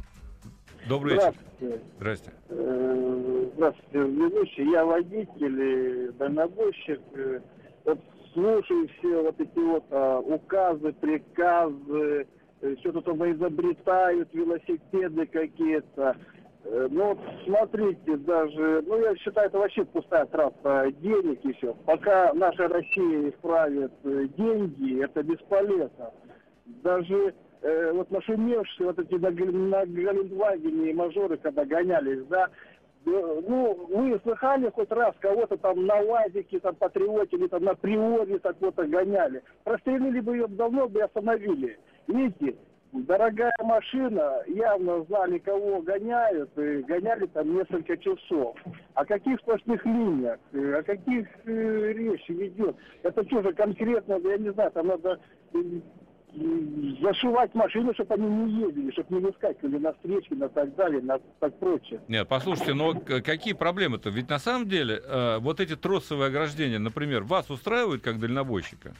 Добрый 0.88 1.14
вечер. 1.14 1.34
Здравствуйте. 1.58 1.84
Здрасте. 1.98 2.32
Э, 2.48 3.46
здравствуйте, 3.54 3.98
ведущий. 3.98 4.70
Я 4.70 4.84
водитель, 4.84 6.12
дальнобойщик. 6.12 7.00
Вот 7.84 8.00
слушаю 8.32 8.88
все 8.98 9.22
вот 9.22 9.40
эти 9.40 9.58
вот 9.58 9.84
а, 9.90 10.18
указы, 10.20 10.92
приказы, 10.94 12.26
что-то 12.80 13.00
там 13.02 13.30
изобретают, 13.32 14.32
велосипеды 14.32 15.26
какие-то. 15.26 16.16
Э, 16.64 16.88
ну, 16.90 17.18
смотрите, 17.44 18.16
даже, 18.18 18.82
ну, 18.86 19.00
я 19.00 19.16
считаю, 19.16 19.48
это 19.48 19.58
вообще 19.58 19.84
пустая 19.84 20.26
трата 20.26 20.92
денег 21.00 21.44
еще. 21.44 21.74
Пока 21.86 22.32
наша 22.34 22.68
Россия 22.68 23.30
исправит 23.30 23.92
э, 24.04 24.26
деньги, 24.36 25.02
это 25.02 25.22
бесполезно. 25.22 26.12
Даже 26.66 27.34
э, 27.62 27.92
вот 27.92 28.10
нашумевшие 28.10 28.88
вот 28.88 28.98
эти 28.98 29.14
на, 29.14 29.30
на 29.30 29.86
Галендвагене 29.86 30.94
мажоры, 30.94 31.38
когда 31.38 31.64
гонялись, 31.64 32.24
да, 32.26 32.48
э, 33.06 33.42
ну, 33.48 33.86
вы 33.88 34.20
слыхали 34.22 34.70
хоть 34.70 34.90
раз 34.90 35.14
кого-то 35.20 35.56
там 35.56 35.86
на 35.86 35.98
УАЗике, 36.02 36.60
там, 36.60 36.74
Патриоте 36.74 37.36
или 37.36 37.46
там 37.46 37.64
на 37.64 37.74
Приоре 37.74 38.38
так 38.38 38.56
вот 38.60 38.76
гоняли? 38.76 39.42
Прострелили 39.64 40.20
бы 40.20 40.36
ее 40.36 40.46
давно 40.46 40.88
бы 40.88 41.02
остановили. 41.02 41.78
Видите, 42.06 42.56
дорогая 42.92 43.52
машина, 43.62 44.42
явно 44.46 45.04
знали, 45.04 45.38
кого 45.38 45.80
гоняют, 45.82 46.50
и 46.58 46.82
гоняли 46.82 47.26
там 47.26 47.54
несколько 47.54 47.96
часов. 47.96 48.56
О 48.94 49.04
каких 49.04 49.38
сплошных 49.40 49.84
линиях, 49.84 50.38
э, 50.52 50.74
о 50.74 50.82
каких 50.82 51.26
э, 51.44 51.92
речь 51.92 52.28
ведет? 52.28 52.76
Это 53.02 53.24
что 53.26 53.42
же 53.42 53.52
конкретно, 53.52 54.18
я 54.24 54.38
не 54.38 54.52
знаю, 54.52 54.70
там 54.72 54.88
надо 54.88 55.20
э, 55.54 55.58
зашивать 57.00 57.54
машины, 57.54 57.92
чтобы 57.94 58.14
они 58.14 58.26
не 58.26 58.62
ездили, 58.62 58.90
чтобы 58.92 59.16
не 59.16 59.20
выскакивали 59.20 59.78
на 59.78 59.92
встречи, 59.92 60.32
на 60.32 60.48
так 60.48 60.74
далее, 60.74 61.02
на 61.02 61.18
так 61.38 61.58
прочее. 61.58 62.00
Нет, 62.08 62.28
послушайте, 62.28 62.74
но 62.74 62.94
какие 62.94 63.52
проблемы-то? 63.54 64.10
Ведь 64.10 64.28
на 64.28 64.38
самом 64.38 64.68
деле 64.68 65.00
э, 65.04 65.38
вот 65.38 65.60
эти 65.60 65.76
тросовые 65.76 66.28
ограждения, 66.28 66.78
например, 66.78 67.22
вас 67.22 67.50
устраивают 67.50 68.02
как 68.02 68.18
дальнобойщика? 68.18 68.94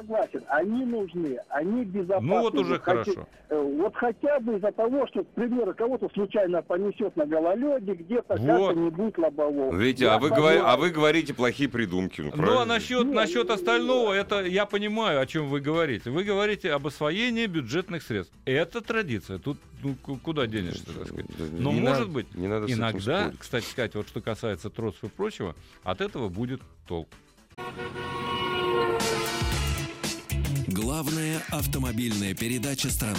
Согласен, 0.00 0.44
они 0.48 0.84
нужны, 0.84 1.38
они 1.48 1.84
безопасны. 1.84 2.28
Ну 2.28 2.40
вот 2.40 2.54
уже 2.54 2.72
вот 2.72 2.82
хорошо. 2.82 3.28
Э, 3.48 3.60
вот 3.60 3.94
хотя 3.96 4.40
бы 4.40 4.56
из-за 4.56 4.72
того, 4.72 5.06
что, 5.08 5.24
к 5.24 5.28
примеру, 5.28 5.74
кого-то 5.74 6.08
случайно 6.14 6.62
понесет 6.62 7.16
на 7.16 7.26
гололеде, 7.26 7.94
где-то 7.94 8.36
вот. 8.36 8.46
как-то 8.46 8.72
не 8.74 8.90
будет 8.90 9.18
лобового. 9.18 9.74
Видите, 9.74 10.08
а 10.08 10.18
вы, 10.18 10.30
говор... 10.30 10.62
а 10.64 10.76
вы 10.76 10.90
говорите 10.90 11.34
плохие 11.34 11.68
придумки. 11.68 12.20
Ну, 12.22 12.32
ну 12.34 12.58
а 12.58 12.66
насчет, 12.66 13.04
Нет, 13.04 13.14
насчет 13.14 13.48
ну, 13.48 13.54
остального, 13.54 14.12
это 14.12 14.42
я 14.42 14.66
понимаю, 14.66 15.20
о 15.20 15.26
чем 15.26 15.48
вы 15.48 15.60
говорите. 15.60 16.10
Вы 16.10 16.24
говорите 16.24 16.72
об 16.72 16.86
освоении 16.86 17.46
бюджетных 17.46 18.02
средств. 18.02 18.34
Это 18.44 18.80
традиция. 18.80 19.38
Тут 19.38 19.58
ну, 19.82 19.94
куда 20.22 20.46
денешься, 20.46 20.86
так 20.86 21.06
сказать. 21.06 21.26
Но 21.38 21.72
не 21.72 21.80
может 21.80 22.00
надо, 22.00 22.10
быть, 22.10 22.34
не 22.34 22.48
надо 22.48 22.72
иногда, 22.72 23.32
кстати 23.38 23.64
сказать, 23.64 23.94
вот 23.94 24.08
что 24.08 24.20
касается 24.20 24.70
тросов 24.70 25.04
и 25.04 25.08
прочего, 25.08 25.54
от 25.82 26.00
этого 26.00 26.28
будет 26.28 26.60
толк. 26.86 27.08
Главная 30.90 31.40
автомобильная 31.52 32.34
передача 32.34 32.90
страны. 32.90 33.14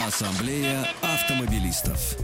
Ассамблея 0.00 0.86
автомобилистов. 1.02 2.16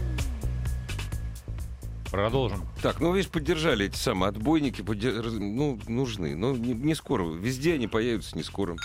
Продолжим. 2.09 2.61
Так, 2.81 3.01
ну 3.01 3.13
видишь, 3.13 3.29
поддержали 3.29 3.87
эти 3.87 3.97
самые 3.97 4.29
отбойники, 4.29 4.81
поддерж... 4.81 5.33
ну, 5.33 5.77
нужны. 5.89 6.37
Но 6.37 6.53
не, 6.53 6.73
не 6.73 6.95
скоро. 6.95 7.25
Везде 7.25 7.73
они 7.73 7.89
появятся 7.89 8.37
не 8.37 8.43
скоро. 8.43 8.77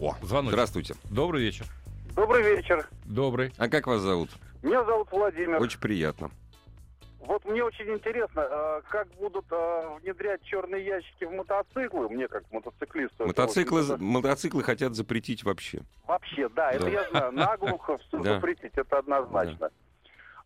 О, 0.00 0.16
звонок. 0.20 0.50
Здравствуйте. 0.50 0.96
Добрый 1.04 1.44
вечер. 1.44 1.66
Добрый 2.16 2.42
вечер. 2.42 2.88
Добрый. 3.04 3.52
А 3.58 3.68
как 3.68 3.86
вас 3.86 4.02
зовут? 4.02 4.28
Меня 4.64 4.84
зовут 4.84 5.06
Владимир. 5.12 5.62
Очень 5.62 5.78
приятно. 5.78 6.32
Вот 7.20 7.44
мне 7.44 7.62
очень 7.62 7.90
интересно, 7.90 8.42
а, 8.42 8.82
как 8.88 9.08
будут 9.18 9.44
а, 9.50 9.98
внедрять 10.00 10.42
черные 10.42 10.84
ящики 10.84 11.24
в 11.24 11.32
мотоциклы, 11.32 12.08
мне 12.08 12.26
как 12.28 12.44
мотоциклисту. 12.50 13.26
Мотоциклы, 13.26 13.98
мотоциклы 13.98 14.62
хотят 14.62 14.94
запретить 14.94 15.44
вообще. 15.44 15.80
Вообще, 16.06 16.48
да, 16.48 16.70
да. 16.70 16.76
это 16.76 16.88
я 16.88 17.08
знаю. 17.10 17.32
Наглухо 17.32 17.98
все 18.08 18.22
запретить, 18.22 18.72
это 18.74 18.98
однозначно. 18.98 19.70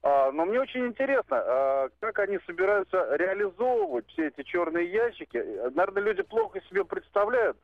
А, 0.03 0.33
но 0.33 0.45
мне 0.47 0.61
очень 0.61 0.87
интересно, 0.87 1.91
как 2.01 2.19
они 2.19 2.39
собираются 2.45 3.17
реализовывать 3.17 4.09
все 4.09 4.29
эти 4.29 4.43
черные 4.43 4.91
ящики. 4.91 5.37
Наверное, 5.75 6.03
люди 6.03 6.23
плохо 6.23 6.61
себе 6.69 6.85
представляют, 6.85 7.57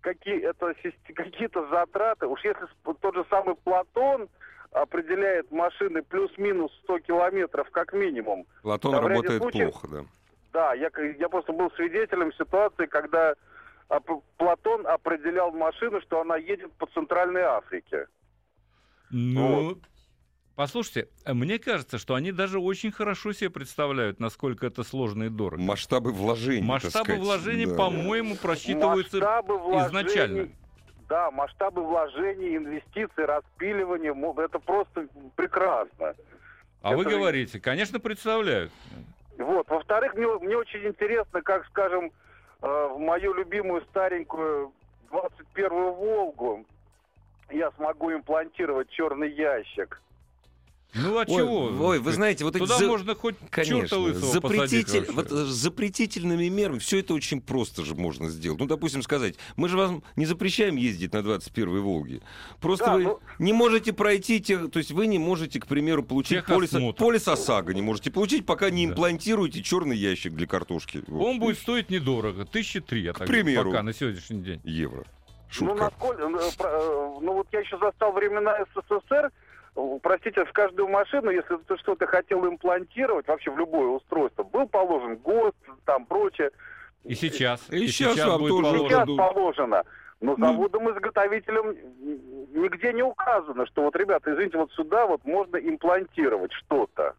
какие 0.00 0.48
это 0.48 0.72
какие-то 1.14 1.66
затраты. 1.68 2.26
Уж 2.26 2.44
если 2.44 2.66
тот 3.00 3.14
же 3.14 3.24
самый 3.28 3.56
Платон 3.56 4.28
определяет 4.72 5.50
машины 5.50 6.02
плюс-минус 6.02 6.72
100 6.84 7.00
километров 7.00 7.68
как 7.70 7.92
минимум. 7.92 8.46
Платон 8.62 8.92
да, 8.92 9.00
работает 9.00 9.42
случаев, 9.42 9.72
плохо, 9.72 9.88
да. 9.88 10.04
Да, 10.52 10.74
я, 10.74 10.90
я 11.18 11.28
просто 11.28 11.52
был 11.52 11.70
свидетелем 11.72 12.32
ситуации, 12.32 12.86
когда 12.86 13.34
Платон 14.36 14.86
определял 14.86 15.52
машину, 15.52 16.00
что 16.02 16.20
она 16.20 16.36
едет 16.36 16.72
по 16.74 16.86
Центральной 16.86 17.42
Африке. 17.42 18.06
Ну, 19.10 19.64
вот. 19.64 19.78
Послушайте, 20.54 21.08
мне 21.26 21.58
кажется, 21.58 21.98
что 21.98 22.14
они 22.14 22.32
даже 22.32 22.60
очень 22.60 22.92
хорошо 22.92 23.32
себе 23.32 23.50
представляют, 23.50 24.20
насколько 24.20 24.66
это 24.66 24.82
сложно 24.82 25.24
и 25.24 25.28
дорого. 25.28 25.62
Масштабы 25.62 26.12
вложений. 26.12 26.66
Масштабы 26.66 27.14
вложений, 27.14 27.66
да. 27.66 27.76
по-моему, 27.76 28.36
просчитываются 28.36 29.18
Масштабы 29.18 29.54
изначально. 29.54 30.48
Да, 31.10 31.28
масштабы 31.32 31.82
вложений, 31.82 32.58
инвестиций, 32.58 33.24
распиливания, 33.24 34.14
это 34.44 34.60
просто 34.60 35.08
прекрасно. 35.34 36.14
А 36.82 36.88
это... 36.90 36.96
вы 36.96 37.04
говорите, 37.04 37.58
конечно, 37.58 37.98
представляют. 37.98 38.70
Вот. 39.36 39.68
Во-вторых, 39.68 40.14
мне, 40.14 40.28
мне 40.38 40.56
очень 40.56 40.86
интересно, 40.86 41.42
как, 41.42 41.66
скажем, 41.66 42.12
э, 42.62 42.88
в 42.94 42.98
мою 43.00 43.34
любимую 43.34 43.82
старенькую 43.90 44.72
21-ю 45.10 45.92
«Волгу» 45.94 46.64
я 47.50 47.72
смогу 47.72 48.12
имплантировать 48.12 48.88
черный 48.90 49.32
ящик. 49.32 50.00
Ну 51.02 51.18
а 51.18 51.20
ой, 51.20 51.26
чего? 51.26 51.86
Ой, 51.88 51.98
вы 51.98 52.12
знаете, 52.12 52.44
вот 52.44 52.56
Туда 52.56 52.76
эти... 52.76 52.84
можно 52.84 53.14
хоть 53.14 53.36
Конечно, 53.50 53.98
лысого 53.98 54.32
запретитель, 54.32 55.06
вот, 55.12 55.30
с 55.30 55.48
запретительными 55.48 56.48
мерами 56.48 56.78
все 56.78 56.98
это 56.98 57.14
очень 57.14 57.40
просто 57.40 57.84
же 57.84 57.94
можно 57.94 58.28
сделать. 58.28 58.58
Ну, 58.60 58.66
допустим, 58.66 59.02
сказать, 59.02 59.36
мы 59.56 59.68
же 59.68 59.76
вам 59.76 60.02
не 60.16 60.26
запрещаем 60.26 60.76
ездить 60.76 61.12
на 61.12 61.18
21-й 61.18 61.80
Волге. 61.80 62.20
Просто 62.60 62.86
да, 62.86 62.94
вы 62.94 63.02
ну... 63.04 63.20
не 63.38 63.52
можете 63.52 63.92
пройти 63.92 64.40
тех, 64.40 64.70
то 64.70 64.78
есть 64.78 64.90
вы 64.90 65.06
не 65.06 65.18
можете, 65.18 65.60
к 65.60 65.66
примеру, 65.66 66.02
получить 66.02 66.44
полис, 66.44 66.70
полис 66.96 67.28
ОСАГО, 67.28 67.74
не 67.74 67.82
можете 67.82 68.10
получить, 68.10 68.46
пока 68.46 68.70
не 68.70 68.86
да. 68.86 68.92
имплантируете 68.92 69.62
черный 69.62 69.96
ящик 69.96 70.34
для 70.34 70.46
картошки. 70.46 71.02
Вот. 71.06 71.26
Он 71.26 71.38
будет 71.38 71.58
стоить 71.58 71.90
недорого, 71.90 72.44
тысячи 72.44 72.80
три, 72.80 73.02
я 73.02 73.12
к 73.12 73.18
так 73.18 73.28
примеру, 73.28 73.70
пока 73.70 73.82
на 73.82 73.92
сегодняшний 73.92 74.42
день. 74.42 74.60
Евро. 74.64 75.04
Ну, 75.04 75.50
Шутка. 75.50 75.74
Ну, 75.74 75.80
насколько, 75.80 76.22
э, 76.22 76.68
э, 76.68 77.18
ну 77.22 77.32
вот 77.34 77.46
я 77.52 77.60
еще 77.60 77.78
застал 77.78 78.12
времена 78.12 78.56
СССР, 78.74 79.30
простите, 80.02 80.44
в 80.44 80.52
каждую 80.52 80.88
машину, 80.88 81.30
если 81.30 81.56
ты 81.56 81.76
что-то 81.78 82.06
хотел 82.06 82.46
имплантировать, 82.46 83.26
вообще 83.28 83.50
в 83.50 83.58
любое 83.58 83.88
устройство, 83.88 84.42
был 84.42 84.66
положен 84.66 85.16
ГОСТ, 85.16 85.56
там 85.84 86.06
прочее. 86.06 86.50
И 87.04 87.14
сейчас. 87.14 87.62
И, 87.70 87.84
и 87.84 87.88
сейчас, 87.88 88.14
сейчас 88.14 88.38
будет 88.38 88.50
тоже 88.50 88.62
положено. 88.62 88.88
Сейчас 88.88 89.16
положено. 89.16 89.82
Но 90.20 90.36
ну. 90.36 90.46
заводом-изготовителем 90.46 91.76
нигде 92.52 92.92
не 92.92 93.02
указано, 93.02 93.66
что 93.66 93.84
вот, 93.84 93.96
ребята, 93.96 94.32
извините, 94.32 94.58
вот 94.58 94.70
сюда 94.72 95.06
вот 95.06 95.24
можно 95.24 95.56
имплантировать 95.56 96.52
что-то. 96.52 97.14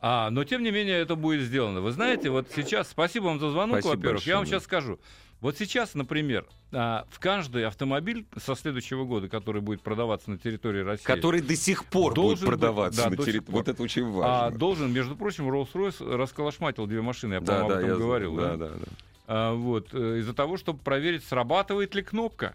А, 0.00 0.30
но 0.30 0.44
тем 0.44 0.62
не 0.62 0.70
менее 0.70 1.00
это 1.00 1.16
будет 1.16 1.40
сделано. 1.40 1.80
Вы 1.80 1.90
знаете, 1.90 2.30
вот 2.30 2.48
сейчас, 2.54 2.88
спасибо 2.88 3.24
вам 3.24 3.40
за 3.40 3.50
звонок, 3.50 3.82
во-первых. 3.84 4.22
Я 4.26 4.36
вам 4.36 4.46
сейчас 4.46 4.64
скажу. 4.64 4.98
Вот 5.40 5.56
сейчас, 5.56 5.94
например, 5.94 6.46
а, 6.72 7.06
в 7.10 7.20
каждый 7.20 7.64
автомобиль 7.64 8.26
со 8.36 8.56
следующего 8.56 9.04
года, 9.04 9.28
который 9.28 9.62
будет 9.62 9.82
продаваться 9.82 10.30
на 10.30 10.38
территории 10.38 10.80
России... 10.80 11.04
Который 11.04 11.40
до 11.40 11.54
сих 11.54 11.84
пор 11.84 12.14
будет 12.14 12.40
продаваться 12.40 13.04
да, 13.04 13.10
на 13.10 13.16
территории... 13.16 13.52
Вот 13.52 13.68
это 13.68 13.82
очень 13.82 14.04
важно. 14.04 14.46
А, 14.46 14.50
должен, 14.50 14.92
между 14.92 15.14
прочим, 15.14 15.48
Rolls-Royce 15.48 16.16
расколошматил 16.16 16.86
две 16.86 17.02
машины, 17.02 17.34
я, 17.34 17.40
по-моему, 17.40 17.68
да, 17.68 17.74
об 17.74 17.80
этом 17.80 17.90
я 17.90 17.96
говорил. 17.96 18.36
Да, 18.36 18.56
да, 18.56 18.68
да. 18.68 18.74
да. 18.74 18.86
А, 19.28 19.54
вот, 19.54 19.88
э, 19.92 20.18
из-за 20.18 20.34
того, 20.34 20.56
чтобы 20.56 20.80
проверить, 20.80 21.22
срабатывает 21.24 21.94
ли 21.94 22.02
кнопка 22.02 22.52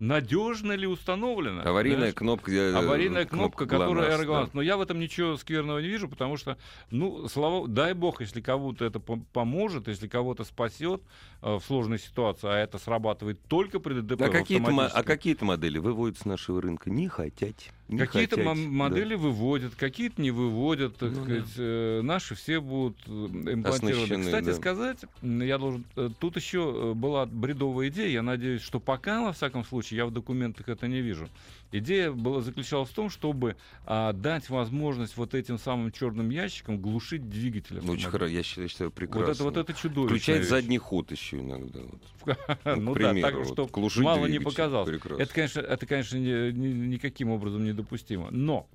надежно 0.00 0.72
ли 0.72 0.86
установлена. 0.86 1.62
Аварийная 1.62 1.98
знаешь? 1.98 2.14
кнопка. 2.14 2.50
Э, 2.50 2.74
Аварийная 2.74 3.26
кнопка, 3.26 3.66
кнопка 3.66 3.66
которая 3.66 4.24
ГЛОНАСС. 4.24 4.46
Да. 4.46 4.50
Но 4.54 4.62
я 4.62 4.76
в 4.76 4.80
этом 4.80 4.98
ничего 4.98 5.36
скверного 5.36 5.78
не 5.78 5.88
вижу, 5.88 6.08
потому 6.08 6.36
что, 6.36 6.58
ну, 6.90 7.28
слава, 7.28 7.68
дай 7.68 7.92
бог, 7.92 8.20
если 8.20 8.40
кому-то 8.40 8.84
это 8.84 8.98
поможет, 8.98 9.86
если 9.88 10.08
кого-то 10.08 10.44
спасет 10.44 11.02
э, 11.42 11.54
в 11.54 11.60
сложной 11.60 11.98
ситуации, 11.98 12.48
а 12.48 12.56
это 12.56 12.78
срабатывает 12.78 13.40
только 13.46 13.78
при 13.78 14.00
ДТП. 14.00 14.22
А 14.22 14.28
какие-то, 14.30 14.86
а 14.86 15.02
какие-то 15.02 15.44
модели 15.44 15.78
выводят 15.78 16.18
с 16.18 16.24
нашего 16.24 16.62
рынка? 16.62 16.90
Не 16.90 17.06
хотят. 17.06 17.54
Какие-то 17.98 18.38
модели 18.54 19.14
да. 19.14 19.20
выводят, 19.20 19.74
какие-то 19.74 20.20
не 20.20 20.30
выводят, 20.30 20.96
так 20.96 21.10
ну, 21.12 21.24
сказать. 21.24 21.56
Да. 21.56 21.62
Э, 21.62 22.00
наши 22.02 22.34
все 22.34 22.60
будут 22.60 22.96
э, 23.06 23.10
имплантированы. 23.10 24.24
Кстати 24.24 24.44
да. 24.44 24.54
сказать, 24.54 24.98
я 25.22 25.58
должен... 25.58 25.84
Э, 25.96 26.10
тут 26.18 26.36
еще 26.36 26.94
была 26.94 27.26
бредовая 27.26 27.88
идея. 27.88 28.08
Я 28.08 28.22
надеюсь, 28.22 28.62
что 28.62 28.80
пока, 28.80 29.22
во 29.22 29.32
всяком 29.32 29.64
случае, 29.64 29.98
я 29.98 30.06
в 30.06 30.12
документах 30.12 30.68
это 30.68 30.88
не 30.88 31.00
вижу. 31.00 31.28
Идея 31.72 32.10
была, 32.10 32.40
заключалась 32.40 32.90
в 32.90 32.94
том, 32.94 33.10
чтобы 33.10 33.56
а, 33.86 34.12
дать 34.12 34.48
возможность 34.50 35.16
вот 35.16 35.34
этим 35.34 35.58
самым 35.58 35.92
черным 35.92 36.30
ящикам 36.30 36.80
глушить 36.80 37.28
двигатель. 37.28 37.78
Очень 37.78 38.08
хорошо, 38.08 38.32
я 38.32 38.42
считаю, 38.42 38.90
прекрасно. 38.90 39.26
Вот 39.26 39.34
это, 39.34 39.44
вот 39.44 39.56
это 39.56 39.72
чудовищно. 39.74 40.16
Включать 40.16 40.48
задний 40.48 40.78
ход 40.78 41.10
еще 41.12 41.38
иногда. 41.38 41.80
Ну 42.64 42.94
да, 42.94 43.14
так, 43.14 43.44
чтобы 43.44 43.90
мало 44.02 44.26
не 44.26 44.38
показалось. 44.38 44.90
Это, 45.18 45.32
конечно, 45.32 45.60
это, 45.60 45.86
конечно, 45.86 46.16
никаким 46.16 47.30
образом 47.30 47.64
недопустимо. 47.64 48.30
Но 48.30 48.66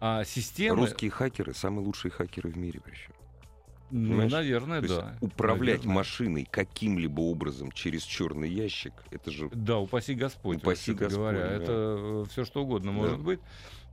а, 0.00 0.24
системы... 0.24 0.76
Русские 0.76 1.10
хакеры 1.10 1.54
самые 1.54 1.84
лучшие 1.84 2.10
хакеры 2.10 2.50
в 2.50 2.56
мире 2.56 2.80
причем. 2.84 3.12
Ну, 3.90 4.28
наверное, 4.28 4.82
То 4.82 4.88
да. 4.88 5.18
Управлять 5.20 5.78
наверное. 5.78 5.94
машиной 5.94 6.48
каким-либо 6.50 7.20
образом 7.20 7.72
через 7.72 8.02
черный 8.02 8.50
ящик, 8.50 8.92
это 9.10 9.30
же. 9.30 9.48
Да, 9.52 9.78
упаси 9.78 10.14
Господь. 10.14 10.58
Упаси 10.58 10.92
Господь. 10.92 11.16
Говоря. 11.16 11.40
Да. 11.40 11.54
Это 11.54 11.72
э, 11.72 12.24
все 12.30 12.44
что 12.44 12.62
угодно 12.62 12.92
да. 12.92 12.98
может 12.98 13.20
быть. 13.20 13.40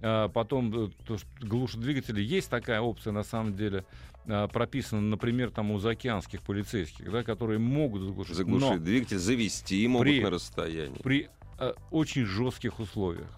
А, 0.02 0.28
потом 0.30 0.88
э, 0.88 0.90
то, 1.06 1.18
что 1.18 1.28
глушат 1.42 1.80
двигатели. 1.80 2.22
Есть 2.22 2.50
такая 2.50 2.82
опция, 2.82 3.14
на 3.14 3.24
самом 3.24 3.56
деле, 3.56 3.86
а, 4.28 4.48
прописана, 4.48 5.02
например, 5.02 5.52
там 5.52 5.72
у 5.72 5.80
заокеанских 5.80 6.42
полицейских, 6.42 7.10
да, 7.12 7.24
которые 7.24 7.60
могут 7.60 8.04
заглушить. 8.04 8.36
Заглушить 8.36 8.70
Но 8.70 8.78
двигатель, 8.78 9.18
завести 9.18 9.88
могут 9.88 10.08
при, 10.08 10.22
на 10.22 10.30
расстоянии. 10.30 11.02
При 11.02 11.30
а, 11.58 11.74
очень 11.92 12.26
жестких 12.26 12.80
условиях 12.80 13.30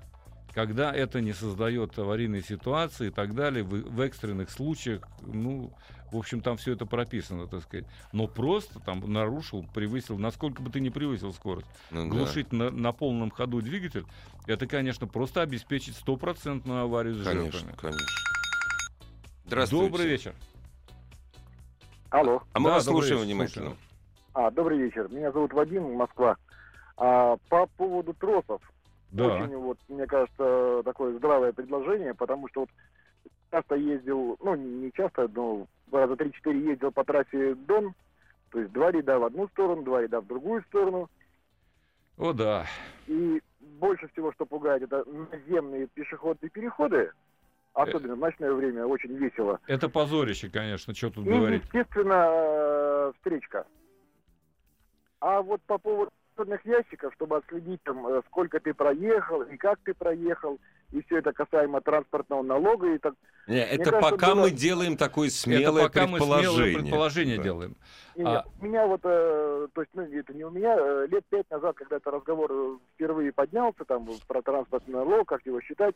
когда 0.57 0.91
это 0.91 1.21
не 1.21 1.33
создает 1.33 1.99
аварийной 1.99 2.41
ситуации 2.41 3.09
и 3.09 3.11
так 3.11 3.35
далее, 3.35 3.63
в, 3.63 3.69
в 3.69 4.01
экстренных 4.01 4.49
случаях, 4.49 5.07
ну, 5.21 5.71
в 6.11 6.17
общем, 6.17 6.41
там 6.41 6.57
все 6.57 6.73
это 6.73 6.85
прописано, 6.85 7.47
так 7.47 7.63
сказать. 7.63 7.85
Но 8.13 8.27
просто 8.27 8.79
там 8.79 9.01
нарушил, 9.11 9.65
превысил, 9.73 10.17
насколько 10.17 10.61
бы 10.61 10.69
ты 10.69 10.79
не 10.79 10.89
превысил 10.89 11.33
скорость. 11.33 11.67
Ну, 11.91 12.07
глушить 12.07 12.47
да. 12.51 12.57
на, 12.57 12.71
на 12.71 12.91
полном 12.91 13.29
ходу 13.31 13.61
двигатель, 13.61 14.05
это, 14.45 14.67
конечно, 14.67 15.07
просто 15.07 15.41
обеспечить 15.41 15.95
стопроцентную 15.95 16.83
аварию 16.83 17.15
с 17.15 17.23
конечно, 17.23 17.51
жертвами. 17.51 17.75
Конечно, 17.77 18.05
Здравствуйте. 19.45 19.85
Добрый 19.85 20.07
вечер. 20.07 20.33
Алло. 22.09 22.41
А 22.53 22.59
мы 22.59 22.69
да, 22.69 22.75
вас 22.75 22.85
слушаем 22.85 23.21
внимательно. 23.21 23.75
А, 24.33 24.51
добрый 24.51 24.77
вечер. 24.77 25.09
Меня 25.09 25.31
зовут 25.31 25.53
Вадим, 25.53 25.93
Москва. 25.95 26.37
А, 26.95 27.37
по 27.49 27.65
поводу 27.65 28.13
тросов. 28.13 28.61
Да. 29.11 29.25
Очень, 29.25 29.55
вот, 29.55 29.77
мне 29.87 30.05
кажется, 30.05 30.81
такое 30.83 31.17
здравое 31.17 31.53
предложение, 31.53 32.13
потому 32.13 32.47
что 32.49 32.61
вот 32.61 32.69
часто 33.51 33.75
ездил, 33.75 34.37
ну, 34.41 34.55
не 34.55 34.91
часто, 34.91 35.29
но 35.33 35.67
раза 35.91 36.15
три-четыре 36.15 36.59
ездил 36.71 36.91
по 36.91 37.03
трассе 37.03 37.55
Дон, 37.55 37.93
то 38.51 38.59
есть 38.59 38.71
два 38.71 38.91
ряда 38.91 39.19
в 39.19 39.25
одну 39.25 39.47
сторону, 39.49 39.83
два 39.83 40.01
ряда 40.01 40.21
в 40.21 40.27
другую 40.27 40.63
сторону. 40.63 41.09
О, 42.17 42.33
да. 42.33 42.65
И 43.07 43.41
больше 43.59 44.07
всего, 44.09 44.31
что 44.33 44.45
пугает, 44.45 44.83
это 44.83 45.03
наземные 45.05 45.87
пешеходные 45.87 46.49
переходы, 46.49 47.11
особенно 47.73 48.15
в 48.15 48.19
ночное 48.19 48.51
время, 48.51 48.85
очень 48.85 49.15
весело. 49.15 49.59
Это 49.67 49.87
позорище, 49.89 50.49
конечно, 50.49 50.93
что 50.95 51.11
тут 51.11 51.27
и, 51.27 51.29
говорить. 51.29 51.63
естественно, 51.65 52.27
э, 52.29 53.11
встречка. 53.17 53.67
А 55.19 55.41
вот 55.41 55.61
по 55.63 55.77
поводу 55.77 56.11
черных 56.37 56.65
ящиков, 56.65 57.13
чтобы 57.15 57.37
отследить, 57.37 57.81
там, 57.83 58.07
э, 58.07 58.21
сколько 58.27 58.59
ты 58.59 58.73
проехал 58.73 59.41
и 59.41 59.57
как 59.57 59.79
ты 59.83 59.93
проехал, 59.93 60.59
и 60.91 61.01
все 61.03 61.17
это 61.17 61.33
касаемо 61.33 61.81
транспортного 61.81 62.43
налога. 62.43 62.93
И 62.93 62.97
так, 62.97 63.15
Не, 63.47 63.63
это 63.63 63.91
кажется, 63.91 64.11
пока 64.11 64.35
было... 64.35 64.43
мы 64.43 64.51
делаем 64.51 64.97
такое 64.97 65.29
смелое 65.29 65.83
это 65.83 65.89
пока 65.89 66.07
предположение. 66.07 66.49
Мы 66.49 66.55
смелое 66.55 66.83
предположение 66.83 67.37
да. 67.37 67.43
делаем. 67.43 67.75
И 68.15 68.23
а... 68.23 68.45
У 68.61 68.65
меня 68.65 68.87
вот, 68.87 69.01
э, 69.03 69.67
то 69.73 69.81
есть, 69.81 69.91
ну, 69.93 70.03
это 70.03 70.33
не 70.33 70.43
у 70.43 70.49
меня, 70.51 70.75
э, 70.77 71.07
лет 71.09 71.25
пять 71.29 71.49
назад, 71.49 71.75
когда 71.75 71.97
этот 71.97 72.13
разговор 72.13 72.79
впервые 72.95 73.31
поднялся, 73.31 73.83
там, 73.85 74.07
про 74.27 74.41
транспортный 74.41 74.93
налог, 74.93 75.27
как 75.27 75.45
его 75.45 75.59
считать, 75.61 75.95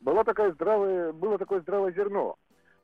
была 0.00 0.24
такая 0.24 0.52
здравая, 0.52 1.12
было 1.12 1.38
такое 1.38 1.60
здравое 1.60 1.92
зерно. 1.92 2.36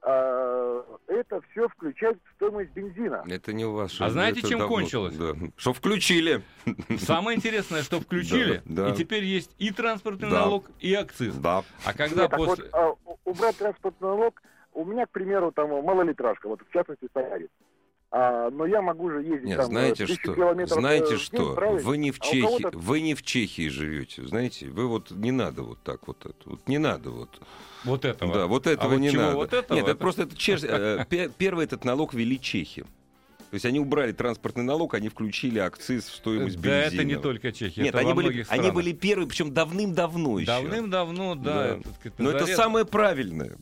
А, 0.03 0.85
это 1.09 1.41
все 1.51 1.69
включать 1.69 2.17
в 2.17 2.35
стоимость 2.37 2.71
бензина. 2.71 3.25
Это 3.29 3.53
не 3.53 3.67
у 3.67 3.73
вас. 3.73 4.01
А 4.01 4.09
знаете, 4.09 4.41
чем 4.41 4.61
давно, 4.61 4.69
кончилось? 4.75 5.15
Да. 5.15 5.35
Что 5.57 5.73
включили. 5.73 6.43
Самое 6.99 7.37
интересное, 7.37 7.83
что 7.83 8.01
включили, 8.01 8.63
да, 8.65 8.85
да. 8.85 8.91
и 8.91 8.97
теперь 8.97 9.25
есть 9.25 9.55
и 9.59 9.71
транспортный 9.71 10.31
да. 10.31 10.41
налог, 10.41 10.71
и 10.81 10.95
акциз. 10.95 11.35
Да. 11.37 11.65
А 11.85 11.93
когда 11.93 12.23
Нет, 12.23 12.31
после... 12.31 12.65
Вот, 12.65 12.75
а, 12.75 12.95
убрать 13.25 13.57
транспортный 13.59 14.09
налог, 14.09 14.43
у 14.73 14.85
меня, 14.85 15.05
к 15.05 15.11
примеру, 15.11 15.53
там 15.53 15.69
малолитражка, 15.69 16.49
вот 16.49 16.61
в 16.67 16.73
частности, 16.73 17.09
Солярис. 17.13 17.49
А, 18.13 18.51
но 18.51 18.67
я 18.67 18.83
могу 18.83 19.09
же 19.09 19.23
ездить 19.23 19.45
Нет, 19.45 19.59
там 19.59 19.67
знаете 19.67 20.07
что? 20.07 20.67
Знаете 20.67 21.17
что? 21.17 21.57
Вы 21.83 21.97
не 21.97 22.11
в 22.11 22.19
а 22.21 22.25
Чехии, 22.25 22.77
вы 22.77 23.01
не 23.03 23.15
в 23.15 23.23
Чехии 23.23 23.69
живете, 23.69 24.27
знаете? 24.27 24.67
Вы 24.67 24.89
вот 24.89 25.13
не 25.13 25.31
надо 25.31 25.63
вот 25.63 25.79
так 25.85 26.09
вот, 26.09 26.17
вот 26.45 26.67
не 26.67 26.79
надо 26.79 27.11
вот. 27.11 27.41
Вот 27.85 28.05
этого. 28.05 28.35
Да, 28.35 28.47
вот 28.49 28.67
этого 28.67 28.95
а 28.95 28.97
не 28.97 29.11
вот 29.11 29.17
надо. 29.17 29.37
Вот 29.37 29.53
этого, 29.53 29.77
Нет, 29.77 29.85
это, 29.85 29.93
это 29.93 30.01
просто 30.01 30.23
это 30.25 30.37
чеш... 30.37 30.61
Э, 30.65 31.07
первый 31.39 31.65
этот 31.65 31.85
налог 31.85 32.13
вели 32.13 32.41
чехи. 32.41 32.83
То 32.83 33.55
есть 33.55 33.65
они 33.65 33.81
убрали 33.81 34.13
транспортный 34.13 34.65
налог, 34.65 34.95
они 34.95 35.09
включили 35.09 35.59
акциз 35.59 36.07
в 36.07 36.15
стоимость 36.15 36.57
бензина. 36.57 36.71
Да, 36.71 36.87
это 36.87 37.05
не 37.05 37.17
только 37.17 37.53
Чехия. 37.53 37.83
Нет, 37.83 37.95
они 37.95 38.13
были, 38.13 38.45
они 38.49 38.71
были 38.71 38.93
первые, 38.93 39.29
причем 39.29 39.53
давным-давно 39.53 40.39
еще. 40.39 40.47
Давным-давно, 40.47 41.35
да. 41.37 41.43
да. 41.43 41.67
Это, 41.77 41.89
сказать, 41.95 42.19
Но 42.19 42.31
это 42.31 42.47
самое 42.47 42.85
правильное. 42.85 43.57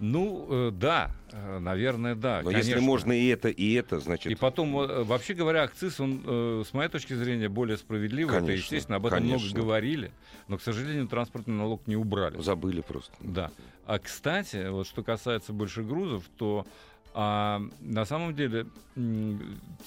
Ну, 0.00 0.46
э, 0.50 0.70
да, 0.72 1.12
э, 1.30 1.58
наверное, 1.58 2.14
да. 2.14 2.40
Но 2.42 2.50
конечно. 2.50 2.68
если 2.68 2.80
можно 2.80 3.12
и 3.12 3.26
это, 3.28 3.48
и 3.48 3.74
это, 3.74 4.00
значит... 4.00 4.30
И 4.32 4.34
потом, 4.34 4.78
э, 4.80 5.04
вообще 5.04 5.34
говоря, 5.34 5.62
акциз, 5.62 6.00
он, 6.00 6.64
с 6.64 6.72
моей 6.72 6.88
точки 6.90 7.14
зрения, 7.14 7.48
более 7.48 7.76
справедливый. 7.76 8.34
Конечно, 8.34 8.50
это, 8.50 8.60
естественно, 8.60 8.96
об 8.96 9.06
этом 9.06 9.20
конечно. 9.20 9.46
много 9.46 9.60
говорили. 9.60 10.10
Но, 10.48 10.58
к 10.58 10.62
сожалению, 10.62 11.06
транспортный 11.06 11.54
налог 11.54 11.86
не 11.86 11.96
убрали. 11.96 12.40
Забыли 12.40 12.80
просто. 12.80 13.12
Да. 13.20 13.50
А, 13.86 13.98
кстати, 13.98 14.68
вот 14.68 14.86
что 14.86 15.02
касается 15.02 15.52
больших 15.52 15.86
грузов, 15.86 16.24
то 16.36 16.66
а 17.16 17.62
на 17.80 18.04
самом 18.04 18.34
деле 18.34 18.66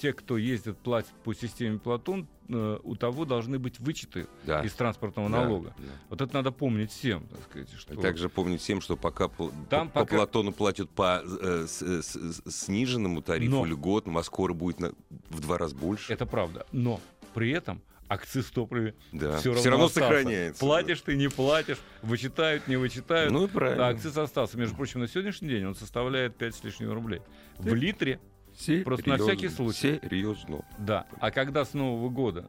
те, 0.00 0.14
кто 0.14 0.38
ездит, 0.38 0.78
платят 0.78 1.12
по 1.24 1.34
системе 1.34 1.78
Платон, 1.78 2.26
э, 2.48 2.78
у 2.82 2.96
того 2.96 3.26
должны 3.26 3.58
быть 3.58 3.78
вычеты 3.80 4.26
да. 4.46 4.62
из 4.62 4.72
транспортного 4.72 5.28
налога. 5.28 5.74
Да. 5.76 5.84
Вот 6.08 6.20
это 6.22 6.32
надо 6.32 6.52
помнить 6.52 6.90
всем, 6.90 7.26
так 7.28 7.42
сказать. 7.42 7.70
Что... 7.76 8.00
Также 8.00 8.30
помнить 8.30 8.62
всем, 8.62 8.80
что 8.80 8.96
пока 8.96 9.28
Там 9.68 9.88
по, 9.88 10.00
пока... 10.00 10.06
по 10.06 10.06
Платону 10.06 10.52
платят 10.52 10.88
по 10.88 11.22
э, 11.22 11.66
с, 11.68 11.82
с, 11.82 12.42
сниженному 12.46 13.20
тарифу 13.20 13.56
Но... 13.56 13.64
льготному, 13.66 14.18
а 14.18 14.22
скоро 14.22 14.54
будет 14.54 14.80
на, 14.80 14.92
в 15.28 15.40
два 15.40 15.58
раза 15.58 15.76
больше. 15.76 16.10
Это 16.10 16.24
правда. 16.24 16.66
Но 16.72 16.98
при 17.34 17.50
этом 17.50 17.82
акциз 18.08 18.46
топливе 18.46 18.94
да. 19.12 19.36
все 19.38 19.50
равно, 19.50 19.60
все 19.60 19.70
равно 19.70 19.88
сохраняется. 19.88 20.60
Платишь 20.60 21.00
ты, 21.02 21.16
не 21.16 21.28
платишь, 21.28 21.78
вычитают, 22.02 22.66
не 22.66 22.76
вычитают. 22.76 23.32
Ну 23.32 23.44
и 23.44 23.48
правильно. 23.48 23.88
А 23.88 23.90
акциз 23.90 24.16
остался. 24.16 24.58
Между 24.58 24.74
прочим, 24.76 25.00
на 25.00 25.08
сегодняшний 25.08 25.48
день 25.48 25.64
он 25.64 25.74
составляет 25.74 26.36
5 26.36 26.54
с 26.54 26.64
лишним 26.64 26.92
рублей. 26.92 27.20
В 27.58 27.74
литре. 27.74 28.20
Серьезно. 28.58 28.84
Просто 28.84 29.08
на 29.10 29.18
всякий 29.18 29.48
случай. 29.48 30.00
Серьезно. 30.02 30.64
Да. 30.78 31.06
А 31.20 31.30
когда 31.30 31.64
с 31.64 31.74
Нового 31.74 32.08
года 32.08 32.48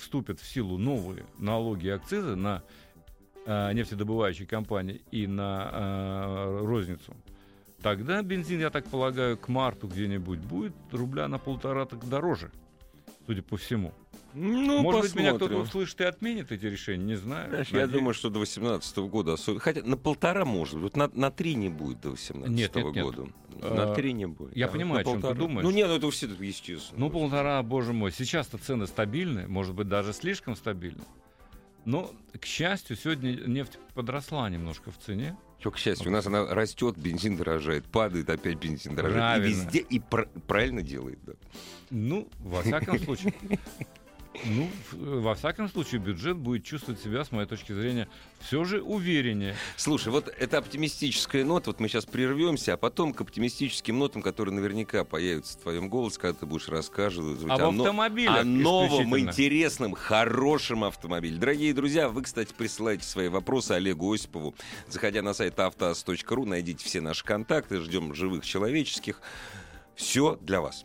вступят 0.00 0.40
в 0.40 0.46
силу 0.46 0.78
новые 0.78 1.24
налоги 1.38 1.86
и 1.86 1.90
акцизы 1.90 2.34
на 2.34 2.62
э, 3.46 3.72
нефтедобывающие 3.74 4.46
компании 4.46 5.02
и 5.10 5.26
на 5.26 5.70
э, 5.72 6.58
розницу, 6.64 7.14
тогда 7.82 8.22
бензин, 8.22 8.60
я 8.60 8.70
так 8.70 8.86
полагаю, 8.86 9.36
к 9.36 9.48
марту 9.48 9.86
где-нибудь 9.86 10.40
будет 10.40 10.74
рубля 10.90 11.28
на 11.28 11.38
полтора 11.38 11.84
так 11.84 12.08
дороже, 12.08 12.50
судя 13.26 13.42
по 13.42 13.56
всему. 13.56 13.92
Ну, 14.34 14.82
Может 14.82 15.02
посмотрим. 15.02 15.02
быть, 15.02 15.14
меня 15.14 15.34
кто-то 15.34 15.56
услышит 15.56 16.00
и 16.00 16.04
отменит 16.04 16.50
эти 16.50 16.66
решения, 16.66 17.04
не 17.04 17.14
знаю. 17.14 17.48
Знаешь, 17.50 17.68
я 17.68 17.86
думаю, 17.86 18.14
что 18.14 18.28
до 18.30 18.40
2018 18.40 18.96
года, 18.98 19.36
хотя 19.58 19.82
на 19.82 19.96
полтора 19.96 20.44
может 20.44 20.80
быть, 20.80 20.96
на, 20.96 21.08
на 21.14 21.30
три 21.30 21.54
не 21.54 21.68
будет 21.68 22.00
до 22.00 22.08
2018 22.10 22.50
нет, 22.50 22.74
нет, 22.74 23.04
года. 23.04 23.22
Нет. 23.22 23.62
На 23.62 23.94
три 23.94 24.12
не 24.12 24.26
будет. 24.26 24.56
Я 24.56 24.66
да, 24.66 24.72
понимаю, 24.72 25.00
о 25.00 25.04
чем 25.04 25.12
полтора. 25.14 25.34
ты 25.34 25.38
думаешь. 25.38 25.64
Ну 25.64 25.70
нет, 25.70 25.88
ну 25.88 25.96
это 25.96 26.10
все 26.10 26.26
естественно. 26.26 26.98
Ну 26.98 27.10
полтора, 27.10 27.62
боже 27.62 27.92
мой. 27.92 28.10
Сейчас-то 28.10 28.58
цены 28.58 28.88
стабильны, 28.88 29.46
может 29.46 29.74
быть, 29.74 29.88
даже 29.88 30.12
слишком 30.12 30.56
стабильны. 30.56 31.04
Но, 31.84 32.10
к 32.40 32.44
счастью, 32.46 32.96
сегодня 32.96 33.32
нефть 33.46 33.78
подросла 33.94 34.48
немножко 34.48 34.90
в 34.90 34.98
цене. 34.98 35.36
Что, 35.60 35.70
к 35.70 35.78
счастью, 35.78 36.08
у 36.08 36.12
нас 36.12 36.26
она 36.26 36.46
растет, 36.52 36.96
бензин 36.98 37.36
дорожает, 37.36 37.84
падает, 37.84 38.28
опять 38.30 38.56
бензин 38.58 38.94
дорожает. 38.96 39.20
Правильно. 39.20 39.46
И 39.46 39.48
везде, 39.50 39.78
и 39.78 40.00
пр- 40.00 40.28
правильно 40.46 40.82
делает, 40.82 41.18
да. 41.24 41.34
Ну, 41.90 42.28
во 42.38 42.62
всяком 42.62 42.98
случае. 43.04 43.34
Ну, 44.44 44.68
во 44.92 45.34
всяком 45.34 45.68
случае, 45.68 46.00
бюджет 46.00 46.36
будет 46.36 46.64
чувствовать 46.64 47.00
себя, 47.00 47.24
с 47.24 47.30
моей 47.32 47.46
точки 47.46 47.72
зрения, 47.72 48.08
все 48.40 48.64
же 48.64 48.82
увереннее. 48.82 49.54
Слушай, 49.76 50.08
вот 50.08 50.28
это 50.28 50.58
оптимистическая 50.58 51.44
нота, 51.44 51.70
вот 51.70 51.80
мы 51.80 51.88
сейчас 51.88 52.04
прервемся, 52.04 52.74
а 52.74 52.76
потом 52.76 53.12
к 53.12 53.20
оптимистическим 53.20 53.98
нотам, 53.98 54.22
которые 54.22 54.54
наверняка 54.54 55.04
появятся 55.04 55.56
в 55.58 55.62
твоем 55.62 55.88
голосе, 55.88 56.18
когда 56.18 56.40
ты 56.40 56.46
будешь 56.46 56.68
рассказывать 56.68 57.42
Об 57.44 57.62
о, 57.62 57.68
автомобилях 57.68 58.40
о 58.40 58.44
новом, 58.44 59.18
интересном, 59.18 59.94
хорошем 59.94 60.84
автомобиле. 60.84 61.38
Дорогие 61.38 61.72
друзья, 61.72 62.08
вы, 62.08 62.22
кстати, 62.22 62.52
присылайте 62.52 63.04
свои 63.04 63.28
вопросы 63.28 63.72
Олегу 63.72 64.12
Осипову. 64.12 64.54
Заходя 64.88 65.22
на 65.22 65.32
сайт 65.32 65.58
автоаз.ру, 65.58 66.44
найдите 66.44 66.84
все 66.84 67.00
наши 67.00 67.24
контакты, 67.24 67.80
ждем 67.80 68.14
живых 68.14 68.44
человеческих. 68.44 69.20
Все 69.94 70.36
для 70.40 70.60
вас. 70.60 70.84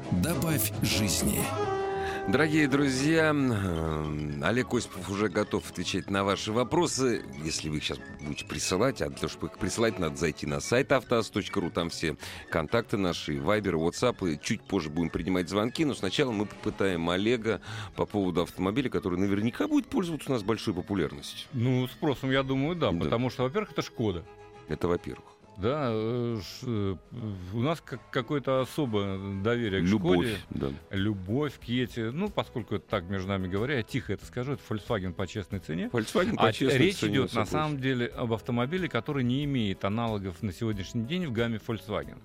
Добавь 0.11 0.73
жизни. 0.81 1.39
Дорогие 2.27 2.67
друзья, 2.67 3.33
э, 3.33 4.43
Олег 4.43 4.73
Осипов 4.73 5.09
уже 5.09 5.29
готов 5.29 5.71
отвечать 5.71 6.09
на 6.09 6.25
ваши 6.25 6.51
вопросы. 6.51 7.23
Если 7.43 7.69
вы 7.69 7.77
их 7.77 7.83
сейчас 7.85 7.97
будете 8.19 8.45
присылать, 8.45 9.01
а 9.01 9.07
для 9.07 9.15
того, 9.15 9.29
чтобы 9.29 9.47
их 9.47 9.57
присылать, 9.57 9.99
надо 9.99 10.17
зайти 10.17 10.45
на 10.45 10.59
сайт 10.59 10.91
автоаз.ру, 10.91 11.71
там 11.71 11.89
все 11.89 12.17
контакты 12.49 12.97
наши, 12.97 13.39
вайбер, 13.39 13.75
WhatsApp. 13.75 14.37
Чуть 14.43 14.61
позже 14.61 14.89
будем 14.89 15.09
принимать 15.09 15.47
звонки, 15.47 15.85
но 15.85 15.93
сначала 15.93 16.31
мы 16.31 16.45
попытаем 16.45 17.09
Олега 17.09 17.61
по 17.95 18.05
поводу 18.05 18.41
автомобиля, 18.41 18.89
который 18.89 19.17
наверняка 19.17 19.67
будет 19.69 19.87
пользоваться 19.87 20.29
у 20.29 20.33
нас 20.33 20.43
большой 20.43 20.73
популярностью. 20.73 21.47
Ну, 21.53 21.87
спросом, 21.87 22.31
я 22.31 22.43
думаю, 22.43 22.75
да, 22.75 22.91
да. 22.91 22.99
потому 22.99 23.29
что, 23.29 23.43
во-первых, 23.43 23.71
это 23.71 23.81
Шкода. 23.81 24.25
Это 24.67 24.89
во-первых. 24.89 25.25
Да, 25.61 25.89
э, 25.91 26.39
э, 26.63 26.95
у 27.53 27.59
нас 27.59 27.83
какое-то 28.11 28.61
особое 28.61 29.41
доверие 29.43 29.81
к 29.81 29.85
любовь, 29.85 30.27
Шкоде. 30.27 30.37
Да. 30.49 30.71
Любовь 30.89 31.59
к 31.59 31.65
Ете. 31.65 32.09
Ну, 32.09 32.29
поскольку 32.29 32.75
это 32.75 32.89
так 32.89 33.03
между 33.03 33.29
нами 33.29 33.47
говоря, 33.47 33.75
я 33.75 33.83
тихо 33.83 34.13
это 34.13 34.25
скажу, 34.25 34.53
это 34.53 34.63
Volkswagen 34.67 35.13
по 35.13 35.27
честной 35.27 35.59
цене. 35.59 35.89
Volkswagen 35.93 36.35
по 36.35 36.47
а 36.47 36.53
честной 36.53 36.79
речь 36.79 36.97
цене. 36.97 37.13
идет 37.13 37.33
на 37.35 37.45
самом 37.45 37.79
деле 37.79 38.07
об 38.07 38.33
автомобиле, 38.33 38.89
который 38.89 39.23
не 39.23 39.43
имеет 39.45 39.85
аналогов 39.85 40.41
на 40.41 40.51
сегодняшний 40.51 41.03
день 41.05 41.27
в 41.27 41.31
гамме 41.31 41.59
Volkswagen. 41.65 42.17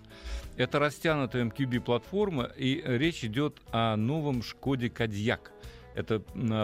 Это 0.57 0.79
растянутая 0.79 1.45
MQB-платформа, 1.45 2.51
и 2.57 2.83
речь 2.87 3.23
идет 3.23 3.61
о 3.71 3.97
новом 3.97 4.43
Шкоде 4.43 4.89
Кадьяк. 4.89 5.53
Это 5.95 6.21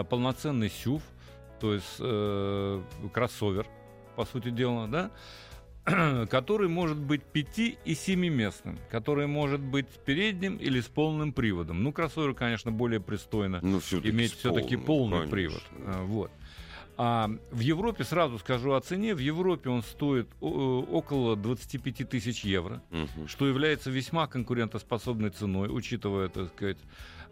полноценный 0.09 0.69
SUV, 0.69 1.01
то 1.59 1.73
есть 1.75 1.97
э, 1.99 2.81
кроссовер, 3.13 3.67
по 4.15 4.25
сути 4.25 4.49
дела, 4.49 4.87
да, 4.87 5.11
который 6.29 6.69
может 6.69 6.97
быть 6.97 7.23
5 7.23 7.59
и 7.59 7.75
7-местным, 7.85 8.79
который 8.89 9.27
может 9.27 9.59
быть 9.59 9.87
передним 10.05 10.55
или 10.55 10.79
с 10.79 10.87
полным 10.87 11.33
приводом. 11.33 11.83
Ну, 11.83 11.91
кроссовер, 11.91 12.33
конечно, 12.33 12.71
более 12.71 13.01
пристойно 13.01 13.59
ну, 13.61 13.79
все 13.79 13.99
иметь 13.99 14.33
все-таки 14.33 14.77
полный 14.77 15.27
конечно. 15.27 15.31
привод. 15.31 15.63
А, 15.85 16.03
вот. 16.03 16.31
А 16.95 17.29
в 17.51 17.59
Европе, 17.59 18.03
сразу 18.03 18.37
скажу 18.37 18.73
о 18.73 18.81
цене, 18.81 19.15
в 19.15 19.19
Европе 19.19 19.69
он 19.69 19.81
стоит 19.81 20.29
около 20.39 21.35
25 21.35 22.07
тысяч 22.07 22.45
евро, 22.45 22.83
угу. 22.91 23.27
что 23.27 23.47
является 23.47 23.89
весьма 23.89 24.27
конкурентоспособной 24.27 25.31
ценой, 25.31 25.69
учитывая, 25.71 26.29
так 26.29 26.49
сказать, 26.49 26.77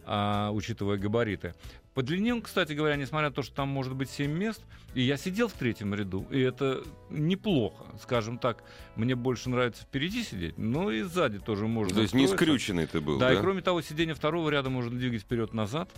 а, 0.04 0.50
учитывая 0.50 0.98
габариты. 0.98 1.54
По 1.94 2.02
длине, 2.02 2.40
кстати 2.40 2.72
говоря, 2.72 2.96
несмотря 2.96 3.28
на 3.28 3.34
то, 3.34 3.42
что 3.42 3.54
там 3.54 3.68
может 3.68 3.94
быть 3.94 4.08
7 4.08 4.30
мест, 4.30 4.62
и 4.94 5.02
я 5.02 5.18
сидел 5.18 5.48
в 5.48 5.52
третьем 5.52 5.94
ряду, 5.94 6.26
и 6.30 6.40
это 6.40 6.82
неплохо, 7.10 7.84
скажем 8.02 8.38
так. 8.38 8.64
Мне 8.96 9.14
больше 9.14 9.50
нравится 9.50 9.84
впереди 9.84 10.22
сидеть, 10.22 10.56
но 10.56 10.90
и 10.90 11.02
сзади 11.02 11.38
тоже 11.38 11.66
можно. 11.66 11.94
То 11.94 12.00
есть 12.00 12.14
не 12.14 12.26
скрюченный 12.26 12.86
ты 12.86 13.00
был, 13.02 13.18
да? 13.18 13.28
Да, 13.28 13.34
и 13.34 13.40
кроме 13.40 13.60
того, 13.60 13.82
сиденье 13.82 14.14
второго 14.14 14.48
ряда 14.48 14.70
можно 14.70 14.90
двигать 14.98 15.22
вперед-назад 15.22 15.90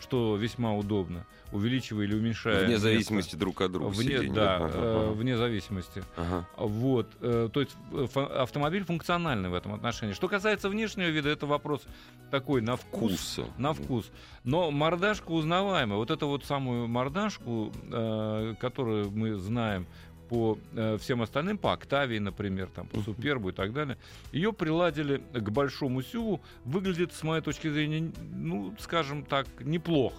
что 0.00 0.36
весьма 0.36 0.74
удобно, 0.74 1.26
увеличивая 1.52 2.04
или 2.04 2.14
уменьшая. 2.14 2.66
Вне 2.66 2.78
зависимости 2.78 3.36
друг 3.36 3.60
от 3.60 3.72
друга. 3.72 3.88
Вне, 3.88 4.18
сиденья. 4.18 4.32
да, 4.32 4.56
ага, 4.56 4.70
э, 4.74 5.06
ага. 5.06 5.12
вне 5.12 5.36
зависимости. 5.36 6.02
Ага. 6.16 6.46
Вот, 6.56 7.08
э, 7.20 7.48
то 7.52 7.60
есть 7.60 7.76
фо- 7.90 8.32
автомобиль 8.42 8.84
функциональный 8.84 9.48
в 9.48 9.54
этом 9.54 9.74
отношении. 9.74 10.12
Что 10.12 10.28
касается 10.28 10.68
внешнего 10.68 11.08
вида, 11.08 11.28
это 11.28 11.46
вопрос 11.46 11.82
такой 12.30 12.60
на 12.60 12.76
вкус. 12.76 13.12
Вкуса. 13.12 13.44
На 13.58 13.72
вкус. 13.72 14.10
Но 14.44 14.70
мордашка 14.70 15.30
узнаваемая. 15.32 15.98
Вот 15.98 16.10
эту 16.10 16.28
вот 16.28 16.44
самую 16.44 16.86
мордашку, 16.88 17.72
э, 17.90 18.54
которую 18.60 19.10
мы 19.10 19.34
знаем 19.36 19.86
по 20.28 20.58
э, 20.74 20.98
всем 21.00 21.22
остальным, 21.22 21.58
по 21.58 21.72
Октавии, 21.72 22.18
например, 22.18 22.68
там, 22.74 22.86
по 22.86 23.00
Супербу 23.00 23.50
и 23.50 23.52
так 23.52 23.72
далее, 23.72 23.98
ее 24.32 24.52
приладили 24.52 25.22
к 25.32 25.50
большому 25.50 26.02
сюву. 26.02 26.40
Выглядит, 26.64 27.12
с 27.12 27.22
моей 27.22 27.42
точки 27.42 27.68
зрения, 27.70 28.12
ну, 28.34 28.74
скажем 28.78 29.24
так, 29.24 29.46
неплохо. 29.60 30.16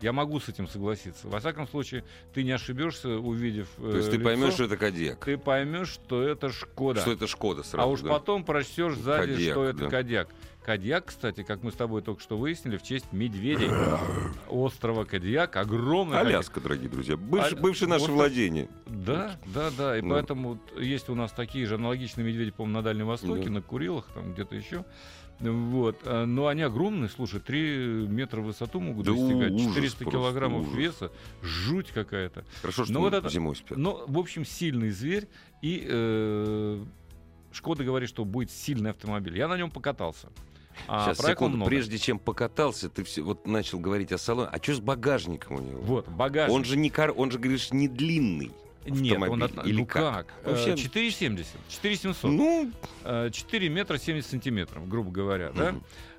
Я 0.00 0.12
могу 0.12 0.38
с 0.38 0.48
этим 0.48 0.68
согласиться. 0.68 1.28
Во 1.28 1.40
всяком 1.40 1.66
случае, 1.66 2.04
ты 2.34 2.42
не 2.42 2.52
ошибешься, 2.52 3.08
увидев. 3.08 3.68
Э, 3.78 3.90
То 3.90 3.96
есть 3.96 4.10
ты 4.10 4.16
лицо, 4.16 4.24
поймешь, 4.24 4.52
что 4.52 4.64
это 4.64 4.76
Кадьяк. 4.76 5.24
Ты 5.24 5.38
поймешь, 5.38 5.88
что 5.88 6.22
это 6.22 6.52
Шкода. 6.52 7.00
Что 7.00 7.12
это 7.12 7.26
Шкода 7.26 7.62
сразу. 7.62 7.88
а 7.88 7.90
уж 7.90 8.00
да. 8.02 8.10
потом 8.10 8.44
прочтешь 8.44 8.96
сзади, 8.96 9.32
Кодиак, 9.32 9.52
что 9.52 9.64
это 9.64 9.78
да. 9.78 9.88
Кадьяк. 9.88 10.28
Кадьяк, 10.64 11.04
кстати, 11.06 11.42
как 11.42 11.62
мы 11.62 11.70
с 11.70 11.74
тобой 11.74 12.00
только 12.00 12.22
что 12.22 12.38
выяснили, 12.38 12.78
в 12.78 12.82
честь 12.82 13.12
медведей 13.12 13.68
острова 14.48 15.04
Кадьяк. 15.04 15.56
Огромный 15.56 16.14
Кадьяк. 16.16 16.34
Аляска, 16.36 16.60
дорогие 16.60 16.88
друзья. 16.88 17.16
Бывш, 17.18 17.52
А- 17.52 17.56
бывшее 17.56 17.88
наше 17.88 18.06
вот 18.06 18.12
владение. 18.14 18.68
Да, 18.86 19.38
да, 19.52 19.70
да. 19.76 19.98
И 19.98 20.00
Ну. 20.00 20.10
поэтому 20.14 20.58
есть 20.78 21.10
у 21.10 21.14
нас 21.14 21.32
такие 21.32 21.66
же 21.66 21.74
аналогичные 21.74 22.26
медведи, 22.26 22.50
по-моему, 22.50 22.78
на 22.78 22.82
Дальнем 22.82 23.06
Востоке, 23.06 23.44
Да. 23.44 23.50
на 23.50 23.62
Курилах, 23.62 24.06
там 24.14 24.32
где-то 24.32 24.56
еще. 24.56 24.86
Вот. 25.40 25.98
А, 26.04 26.24
Но 26.24 26.46
они 26.46 26.62
огромные, 26.62 27.10
слушай, 27.10 27.40
3 27.40 28.06
метра 28.08 28.40
в 28.40 28.44
высоту 28.44 28.80
могут 28.80 29.04
Да 29.04 29.12
достигать, 29.12 29.50
ужас 29.52 29.66
400 29.74 29.98
просто, 30.04 30.18
килограммов 30.18 30.62
ужас. 30.68 30.74
веса, 30.78 31.12
жуть 31.42 31.88
какая-то. 31.90 32.46
Хорошо, 32.62 32.84
что 32.86 32.94
мы 32.94 33.00
вот 33.00 33.12
это- 33.14 33.28
зимой 33.28 33.54
спят. 33.56 33.76
Но, 33.76 34.04
в 34.06 34.18
общем, 34.18 34.46
сильный 34.46 34.90
зверь. 34.90 35.28
И 35.60 35.84
э, 35.86 36.82
Шкода 37.52 37.84
говорит, 37.84 38.08
что 38.08 38.24
будет 38.24 38.50
сильный 38.50 38.90
автомобиль. 38.90 39.36
Я 39.38 39.46
на 39.46 39.56
нем 39.56 39.70
покатался. 39.70 40.28
А 40.88 41.06
Сейчас, 41.14 41.26
секунду, 41.26 41.56
много. 41.56 41.68
прежде 41.70 41.98
чем 41.98 42.18
покатался, 42.18 42.88
ты 42.88 43.04
все, 43.04 43.22
вот 43.22 43.46
начал 43.46 43.78
говорить 43.78 44.12
о 44.12 44.18
салоне. 44.18 44.48
А 44.52 44.62
что 44.62 44.74
с 44.74 44.80
багажником 44.80 45.56
у 45.56 45.60
него? 45.60 45.80
Вот, 45.80 46.08
багажник. 46.08 46.54
Он 46.54 46.64
же 46.64 46.76
не 46.76 46.90
кар... 46.90 47.12
он 47.16 47.30
же, 47.30 47.38
говоришь, 47.38 47.72
не 47.72 47.88
длинный. 47.88 48.50
Нет, 48.86 49.18
он 49.22 49.42
от- 49.42 49.66
Или 49.66 49.78
ну 49.78 49.86
как? 49.86 50.26
как? 50.26 50.34
Вообще- 50.44 50.72
Э, 50.72 50.76
4,70, 50.76 51.46
4,700. 51.70 52.30
Ну, 52.30 52.70
Э, 53.02 53.30
4 53.32 53.68
метра 53.70 53.96
70 53.96 54.30
сантиметров, 54.30 54.86
грубо 54.86 55.10
говоря, 55.10 55.52
да? 55.52 55.74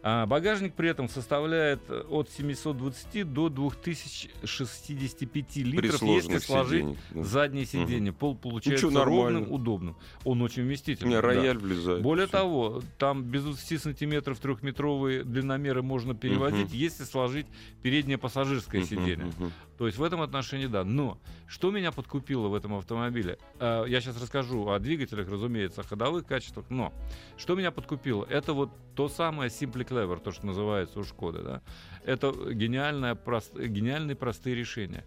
А 0.07 0.27
багажник 0.27 0.75
при 0.75 0.87
этом 0.87 1.09
составляет 1.09 1.81
от 1.89 2.29
720 2.29 3.33
до 3.33 3.49
2065 3.49 5.47
при 5.53 5.63
литров, 5.63 6.03
если 6.03 6.37
сложить 6.37 6.81
сиденьях, 6.83 6.97
да. 7.09 7.23
заднее 7.23 7.65
сиденье. 7.65 8.13
Пол 8.13 8.35
получается 8.35 8.91
нормально. 8.91 9.39
ровным, 9.39 9.51
удобным. 9.51 9.95
Он 10.23 10.43
очень 10.43 10.61
У 10.61 10.65
вместительный. 10.67 11.09
меня 11.09 11.21
да. 11.23 11.27
рояль 11.29 11.57
влезает. 11.57 12.03
Более 12.03 12.27
всё. 12.27 12.37
того, 12.37 12.83
там 12.99 13.23
без 13.23 13.45
20 13.45 13.81
сантиметров 13.81 14.39
трехметровые 14.39 15.23
длинномеры 15.23 15.81
можно 15.81 16.13
перевозить, 16.13 16.67
Мгм. 16.69 16.77
если 16.77 17.03
сложить 17.03 17.47
переднее 17.81 18.19
пассажирское 18.19 18.81
Мгм, 18.81 18.87
сиденье. 18.89 19.25
мгм. 19.39 19.51
То 19.77 19.87
есть 19.87 19.97
в 19.97 20.03
этом 20.03 20.21
отношении 20.21 20.67
да. 20.67 20.83
Но 20.83 21.19
что 21.47 21.71
меня 21.71 21.91
подкупило 21.91 22.47
в 22.47 22.53
этом 22.55 22.75
автомобиле? 22.75 23.37
Э, 23.59 23.83
Я 23.87 23.99
сейчас 24.01 24.21
расскажу 24.21 24.69
о 24.69 24.79
двигателях, 24.79 25.29
разумеется, 25.29 25.81
о 25.81 25.83
ходовых 25.83 26.25
качествах. 26.25 26.65
Но 26.69 26.93
что 27.37 27.55
меня 27.55 27.71
подкупило? 27.71 28.25
Это 28.29 28.53
вот 28.53 28.69
то 28.95 29.09
самое 29.09 29.49
Simply 29.49 29.85
Clever, 29.87 30.19
то, 30.21 30.31
что 30.31 30.45
называется 30.45 30.99
у 30.99 31.03
Шкоды. 31.03 31.41
Да? 31.43 31.61
Это 32.05 32.31
гениальное, 32.53 33.15
прост- 33.15 33.57
гениальные 33.59 34.15
простые 34.15 34.55
решения. 34.55 35.05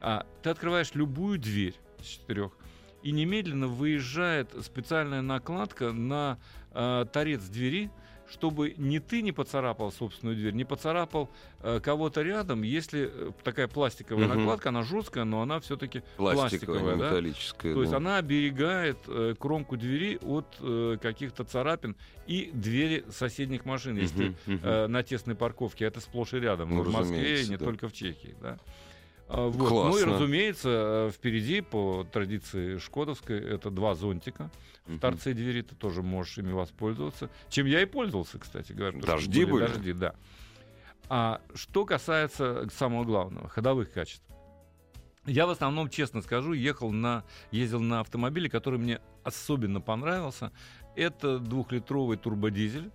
А, 0.00 0.26
ты 0.42 0.50
открываешь 0.50 0.94
любую 0.94 1.38
дверь 1.38 1.74
с 2.00 2.04
четырех, 2.06 2.52
и 3.02 3.12
немедленно 3.12 3.66
выезжает 3.68 4.50
специальная 4.62 5.22
накладка 5.22 5.92
на 5.92 6.38
э, 6.72 7.06
торец 7.12 7.42
двери, 7.44 7.90
чтобы 8.30 8.74
ни 8.76 8.98
ты 8.98 9.22
не 9.22 9.32
поцарапал 9.32 9.92
собственную 9.92 10.36
дверь, 10.36 10.54
не 10.54 10.64
поцарапал 10.64 11.30
э, 11.60 11.80
кого-то 11.80 12.22
рядом, 12.22 12.62
если 12.62 13.10
э, 13.12 13.30
такая 13.42 13.68
пластиковая 13.68 14.26
угу. 14.28 14.34
накладка, 14.34 14.68
она 14.68 14.82
жесткая, 14.82 15.24
но 15.24 15.42
она 15.42 15.60
все-таки 15.60 16.02
пластиковая, 16.16 16.50
пластиковая 16.50 16.96
да? 16.96 17.06
металлическая. 17.10 17.72
То 17.72 17.78
да. 17.78 17.82
есть 17.82 17.94
она 17.94 18.16
оберегает 18.18 18.98
э, 19.08 19.34
кромку 19.38 19.76
двери 19.76 20.18
от 20.22 20.46
э, 20.60 20.96
каких-то 21.00 21.44
царапин 21.44 21.96
и 22.26 22.50
двери 22.52 23.04
соседних 23.10 23.64
машин, 23.64 23.92
угу, 23.92 24.00
если 24.00 24.28
угу. 24.28 24.58
Э, 24.62 24.86
на 24.86 25.02
тесной 25.02 25.34
парковке. 25.34 25.84
Это 25.84 26.00
сплошь 26.00 26.32
и 26.34 26.38
рядом. 26.38 26.70
Ну, 26.70 26.82
в 26.82 26.92
Москве 26.92 27.42
и 27.42 27.48
не 27.48 27.56
только 27.56 27.88
в 27.88 27.92
Чехии. 27.92 28.36
Да? 28.40 28.58
А, 29.32 29.48
вот. 29.48 29.68
Классно. 29.68 29.90
Ну 29.90 29.98
и, 29.98 30.04
разумеется, 30.04 30.68
э, 30.68 31.10
впереди, 31.12 31.60
по 31.60 32.04
традиции 32.10 32.78
Шкодовской, 32.78 33.38
это 33.38 33.70
два 33.70 33.94
зонтика. 33.94 34.50
В 34.86 34.98
торце 34.98 35.34
двери 35.34 35.62
ты 35.62 35.76
тоже 35.76 36.02
можешь 36.02 36.38
ими 36.38 36.52
воспользоваться. 36.52 37.30
Чем 37.48 37.66
я 37.66 37.80
и 37.80 37.84
пользовался, 37.84 38.40
кстати 38.40 38.72
говоря. 38.72 39.00
Дожди 39.00 39.44
были? 39.44 39.66
Дожди, 39.66 39.92
да. 39.92 40.14
А 41.08 41.40
что 41.54 41.84
касается 41.84 42.68
самого 42.76 43.04
главного, 43.04 43.48
ходовых 43.48 43.92
качеств. 43.92 44.24
Я 45.26 45.46
в 45.46 45.50
основном, 45.50 45.90
честно 45.90 46.22
скажу, 46.22 46.52
ехал 46.52 46.90
на, 46.90 47.24
ездил 47.52 47.80
на 47.80 48.00
автомобиле, 48.00 48.48
который 48.50 48.80
мне 48.80 49.00
особенно 49.22 49.80
понравился. 49.80 50.50
Это 50.96 51.38
двухлитровый 51.38 52.16
турбодизель 52.16 52.90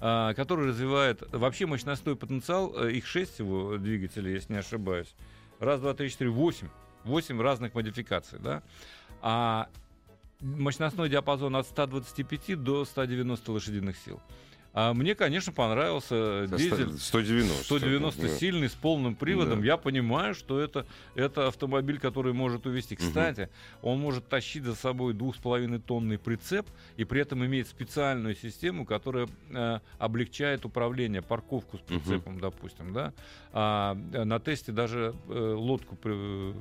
а, 0.00 0.32
который 0.34 0.68
развивает 0.68 1.22
вообще 1.32 1.66
мощностной 1.66 2.14
потенциал. 2.14 2.72
Э, 2.76 2.92
их 2.92 3.06
шесть 3.06 3.34
всего 3.34 3.78
двигателей, 3.78 4.34
если 4.34 4.52
не 4.52 4.58
ошибаюсь. 4.60 5.12
Раз, 5.58 5.80
два, 5.80 5.94
три, 5.94 6.10
четыре, 6.10 6.30
восемь. 6.30 6.68
Восемь 7.04 7.40
разных 7.40 7.74
модификаций, 7.74 8.38
да. 8.38 8.62
А 9.22 9.68
мощностной 10.40 11.08
диапазон 11.08 11.56
от 11.56 11.66
125 11.66 12.62
до 12.62 12.84
190 12.84 13.52
лошадиных 13.52 13.96
сил. 13.96 14.20
А 14.80 14.94
мне, 14.94 15.16
конечно, 15.16 15.52
понравился 15.52 16.46
дизель 16.46 16.96
190. 16.96 17.64
190 17.64 18.22
да. 18.22 18.28
сильный 18.28 18.68
с 18.68 18.74
полным 18.74 19.16
приводом. 19.16 19.58
Да. 19.58 19.66
Я 19.66 19.76
понимаю, 19.76 20.36
что 20.36 20.60
это, 20.60 20.86
это 21.16 21.48
автомобиль, 21.48 21.98
который 21.98 22.32
может 22.32 22.64
увезти. 22.64 22.94
Кстати, 22.94 23.50
угу. 23.82 23.90
он 23.90 23.98
может 23.98 24.28
тащить 24.28 24.62
за 24.62 24.76
собой 24.76 25.14
2,5 25.14 25.80
тонный 25.80 26.16
прицеп 26.16 26.68
и 26.96 27.02
при 27.02 27.20
этом 27.20 27.44
имеет 27.44 27.66
специальную 27.66 28.36
систему, 28.36 28.86
которая 28.86 29.26
э, 29.50 29.80
облегчает 29.98 30.64
управление, 30.64 31.22
парковку 31.22 31.78
с 31.78 31.80
прицепом, 31.80 32.34
угу. 32.34 32.42
допустим. 32.42 32.92
Да? 32.92 33.12
А, 33.52 33.94
на 34.12 34.38
тесте 34.38 34.70
даже 34.70 35.12
э, 35.28 35.54
лодку 35.58 35.98
э, 36.04 36.54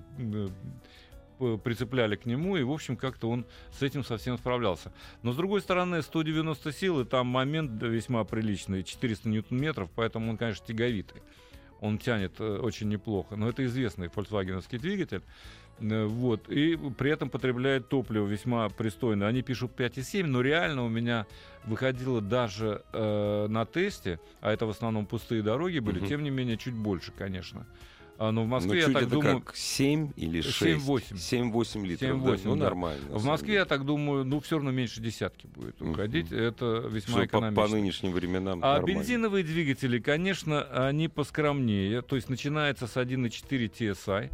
прицепляли 1.37 2.15
к 2.15 2.25
нему, 2.25 2.57
и, 2.57 2.63
в 2.63 2.71
общем, 2.71 2.97
как-то 2.97 3.29
он 3.29 3.45
с 3.71 3.81
этим 3.83 4.03
совсем 4.03 4.37
справлялся. 4.37 4.91
Но, 5.23 5.33
с 5.33 5.35
другой 5.35 5.61
стороны, 5.61 6.01
190 6.01 6.71
сил, 6.71 7.01
и 7.01 7.05
там 7.05 7.27
момент 7.27 7.81
весьма 7.81 8.23
приличный, 8.23 8.83
400 8.83 9.29
ньютон-метров, 9.29 9.89
поэтому 9.95 10.31
он, 10.31 10.37
конечно, 10.37 10.65
тяговитый. 10.65 11.21
Он 11.79 11.97
тянет 11.97 12.39
э, 12.39 12.57
очень 12.57 12.89
неплохо. 12.89 13.35
Но 13.35 13.49
это 13.49 13.63
известный 13.65 14.07
фольксвагеновский 14.07 14.79
двигатель. 14.79 15.21
Э, 15.79 16.05
вот. 16.05 16.49
И 16.49 16.77
при 16.97 17.11
этом 17.11 17.29
потребляет 17.29 17.89
топливо 17.89 18.25
весьма 18.25 18.69
пристойно. 18.69 19.27
Они 19.27 19.41
пишут 19.41 19.71
5,7, 19.77 20.25
но 20.25 20.41
реально 20.41 20.85
у 20.85 20.89
меня 20.89 21.25
выходило 21.65 22.21
даже 22.21 22.83
э, 22.93 23.47
на 23.47 23.65
тесте, 23.65 24.19
а 24.41 24.51
это 24.51 24.65
в 24.65 24.69
основном 24.69 25.05
пустые 25.05 25.43
дороги 25.43 25.79
были, 25.79 25.99
угу. 25.99 26.07
тем 26.07 26.23
не 26.23 26.29
менее, 26.29 26.57
чуть 26.57 26.75
больше, 26.75 27.11
конечно. 27.11 27.65
А, 28.19 28.31
но 28.31 28.43
в 28.43 28.47
Москве, 28.47 28.87
ну, 28.87 28.93
я 28.93 28.99
так 28.99 29.09
думаю... 29.09 29.41
как 29.41 29.55
7 29.55 30.13
или 30.15 30.41
6? 30.41 30.85
7-8. 30.87 31.13
7-8 31.13 31.85
литров. 31.85 32.09
7-8, 32.09 32.23
да? 32.23 32.39
Ну, 32.43 32.55
да. 32.55 32.63
нормально. 32.65 33.05
В 33.09 33.25
Москве, 33.25 33.53
я 33.55 33.65
так 33.65 33.85
думаю, 33.85 34.25
ну, 34.25 34.39
все 34.39 34.55
равно 34.55 34.71
меньше 34.71 35.01
десятки 35.01 35.45
будет 35.45 35.79
уходить. 35.81 36.31
Uh-huh. 36.31 36.47
Это 36.47 36.87
весьма 36.87 37.13
Что 37.13 37.25
экономично. 37.25 37.61
По, 37.61 37.67
по 37.67 37.73
нынешним 37.75 38.11
временам 38.13 38.59
А 38.63 38.73
нормально. 38.73 38.87
бензиновые 38.87 39.43
двигатели, 39.43 39.99
конечно, 39.99 40.63
они 40.87 41.07
поскромнее. 41.07 42.01
То 42.01 42.15
есть 42.15 42.29
начинается 42.29 42.87
с 42.87 42.97
1.4 42.97 43.71
TSI, 43.71 44.31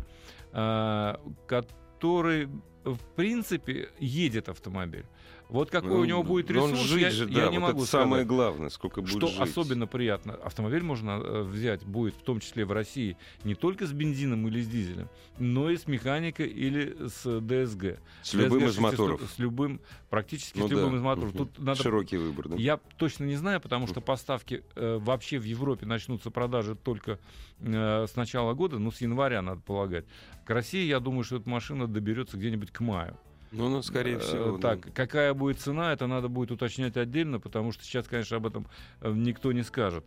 а, 0.53 1.19
который, 1.45 2.47
в 2.85 2.99
принципе, 3.15 3.89
едет 3.99 4.47
автомобиль. 4.47 5.05
Вот 5.53 5.69
какой 5.69 5.91
ну, 5.91 5.99
у 5.99 6.05
него 6.05 6.23
будет 6.23 6.49
ресурс, 6.49 6.79
жить 6.79 7.01
я, 7.03 7.11
же, 7.11 7.29
я 7.29 7.45
да, 7.45 7.49
не 7.51 7.59
вот 7.59 7.67
могу 7.67 7.81
это 7.81 7.87
сказать. 7.87 8.05
самое 8.05 8.25
главное, 8.25 8.69
сколько 8.69 9.01
будет 9.01 9.17
Что 9.17 9.27
жить. 9.27 9.39
особенно 9.39 9.85
приятно, 9.85 10.33
автомобиль 10.33 10.81
можно 10.81 11.21
э, 11.23 11.43
взять 11.43 11.85
будет 11.85 12.15
в 12.15 12.23
том 12.23 12.39
числе 12.39 12.65
в 12.65 12.71
России 12.71 13.17
не 13.43 13.53
только 13.53 13.85
с 13.85 13.91
бензином 13.91 14.47
или 14.47 14.63
с 14.63 14.67
дизелем, 14.67 15.09
но 15.37 15.69
и 15.69 15.77
с 15.77 15.85
механикой 15.85 16.47
или 16.47 16.97
с 17.07 17.39
ДСГ. 17.39 17.99
С 18.23 18.33
любым 18.33 18.65
из 18.65 18.79
моторов. 18.79 19.21
С 19.31 19.37
любым, 19.37 19.79
практически 20.09 20.57
ну, 20.57 20.67
с 20.67 20.71
любым 20.71 20.93
да. 20.93 20.97
из 20.97 21.01
моторов. 21.03 21.33
Тут 21.33 21.59
надо, 21.59 21.83
Широкий 21.83 22.17
выбор. 22.17 22.49
Да? 22.49 22.55
Я 22.55 22.77
точно 22.97 23.25
не 23.25 23.35
знаю, 23.35 23.61
потому 23.61 23.85
что 23.85 24.01
поставки 24.01 24.63
э, 24.73 24.97
вообще 24.99 25.37
в 25.37 25.43
Европе 25.43 25.85
начнутся 25.85 26.31
продажи 26.31 26.73
только 26.73 27.19
э, 27.59 28.07
с 28.09 28.15
начала 28.15 28.55
года, 28.55 28.79
ну 28.79 28.89
с 28.89 29.01
января 29.01 29.43
надо 29.43 29.61
полагать. 29.61 30.05
К 30.45 30.49
России, 30.49 30.83
я 30.87 30.99
думаю, 30.99 31.23
что 31.23 31.35
эта 31.35 31.47
машина 31.47 31.85
доберется 31.85 32.37
где-нибудь 32.37 32.71
к 32.71 32.79
маю. 32.79 33.19
Ну, 33.53 33.69
ну, 33.69 33.81
скорее 33.83 34.17
всего. 34.17 34.57
Так, 34.57 34.85
да. 34.85 34.91
какая 34.91 35.33
будет 35.33 35.59
цена, 35.59 35.93
это 35.93 36.07
надо 36.07 36.27
будет 36.27 36.51
уточнять 36.51 36.97
отдельно, 36.97 37.39
потому 37.39 37.71
что 37.71 37.83
сейчас, 37.83 38.07
конечно, 38.07 38.37
об 38.37 38.47
этом 38.47 38.67
э, 39.01 39.11
никто 39.13 39.51
не 39.51 39.61
скажет. 39.61 40.03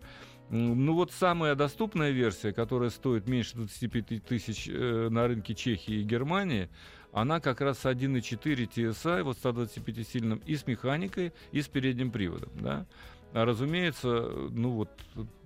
Ну 0.50 0.94
вот 0.94 1.12
самая 1.12 1.54
доступная 1.54 2.10
версия, 2.10 2.52
которая 2.52 2.90
стоит 2.90 3.28
меньше 3.28 3.56
25 3.56 4.24
тысяч 4.24 4.68
э, 4.68 5.08
на 5.10 5.26
рынке 5.26 5.54
Чехии 5.54 6.00
и 6.00 6.02
Германии, 6.02 6.68
она 7.12 7.40
как 7.40 7.60
раз 7.60 7.80
с 7.80 7.84
1.4 7.84 8.68
TSI, 8.68 9.22
вот 9.22 9.38
125-сильным, 9.38 10.42
и 10.44 10.56
с 10.56 10.66
механикой, 10.66 11.32
и 11.50 11.62
с 11.62 11.68
передним 11.68 12.10
приводом. 12.10 12.50
Да? 12.60 12.86
А 13.32 13.44
разумеется, 13.44 14.28
ну 14.50 14.70
вот 14.70 14.90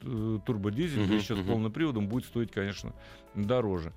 э, 0.02 0.38
турбодизель, 0.44 1.02
uh-huh, 1.02 1.16
еще 1.16 1.34
uh-huh. 1.34 1.44
с 1.44 1.46
полным 1.46 1.72
приводом, 1.72 2.08
будет 2.08 2.24
стоить, 2.24 2.50
конечно, 2.50 2.92
дороже. 3.34 3.92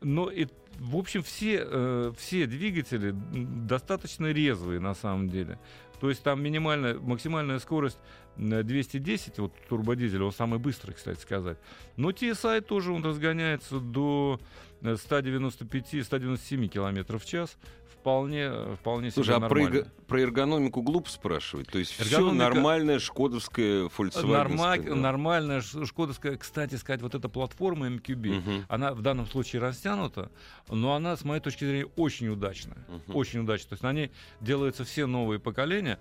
Но 0.00 0.30
и 0.30 0.46
в 0.78 0.96
общем, 0.96 1.22
все, 1.22 1.62
э, 1.62 2.12
все 2.16 2.46
двигатели 2.46 3.14
достаточно 3.14 4.32
резвые 4.32 4.80
на 4.80 4.94
самом 4.94 5.28
деле. 5.28 5.58
То 6.00 6.08
есть 6.08 6.22
там 6.22 6.42
минимальная, 6.42 6.98
максимальная 6.98 7.58
скорость 7.58 7.98
210, 8.36 9.38
вот 9.38 9.52
турбодизель, 9.68 10.22
он 10.22 10.32
самый 10.32 10.58
быстрый, 10.58 10.92
кстати 10.92 11.20
сказать. 11.20 11.58
Но 11.96 12.10
TSI 12.10 12.60
тоже 12.62 12.92
он 12.92 13.04
разгоняется 13.04 13.80
до 13.80 14.40
195-197 14.82 16.68
км 16.68 17.18
в 17.18 17.24
час 17.24 17.56
вполне, 18.00 18.50
вполне 18.76 19.10
Слушай, 19.10 19.36
а 19.36 19.40
про, 19.40 19.84
про 20.06 20.20
эргономику 20.20 20.82
глупо 20.82 21.10
спрашивать? 21.10 21.68
То 21.68 21.78
есть 21.78 22.00
Эргономика... 22.00 22.34
все 22.34 22.54
нормальная 22.54 22.98
шкодовская 22.98 23.84
Volkswagen? 23.84 24.26
Норма... 24.26 24.78
Да? 24.78 24.94
Нормальная 24.94 25.60
шкодовская, 25.60 26.36
кстати 26.36 26.76
сказать, 26.76 27.02
вот 27.02 27.14
эта 27.14 27.28
платформа 27.28 27.88
MQB, 27.88 28.38
угу. 28.38 28.64
она 28.68 28.94
в 28.94 29.02
данном 29.02 29.26
случае 29.26 29.60
растянута, 29.62 30.30
но 30.68 30.94
она, 30.94 31.16
с 31.16 31.24
моей 31.24 31.42
точки 31.42 31.64
зрения, 31.64 31.86
очень 31.96 32.28
удачная. 32.28 32.86
Угу. 32.88 33.18
Очень 33.18 33.40
удачная. 33.40 33.70
То 33.70 33.74
есть 33.74 33.82
на 33.82 33.92
ней 33.92 34.10
делаются 34.40 34.84
все 34.84 35.06
новые 35.06 35.38
поколения 35.38 35.98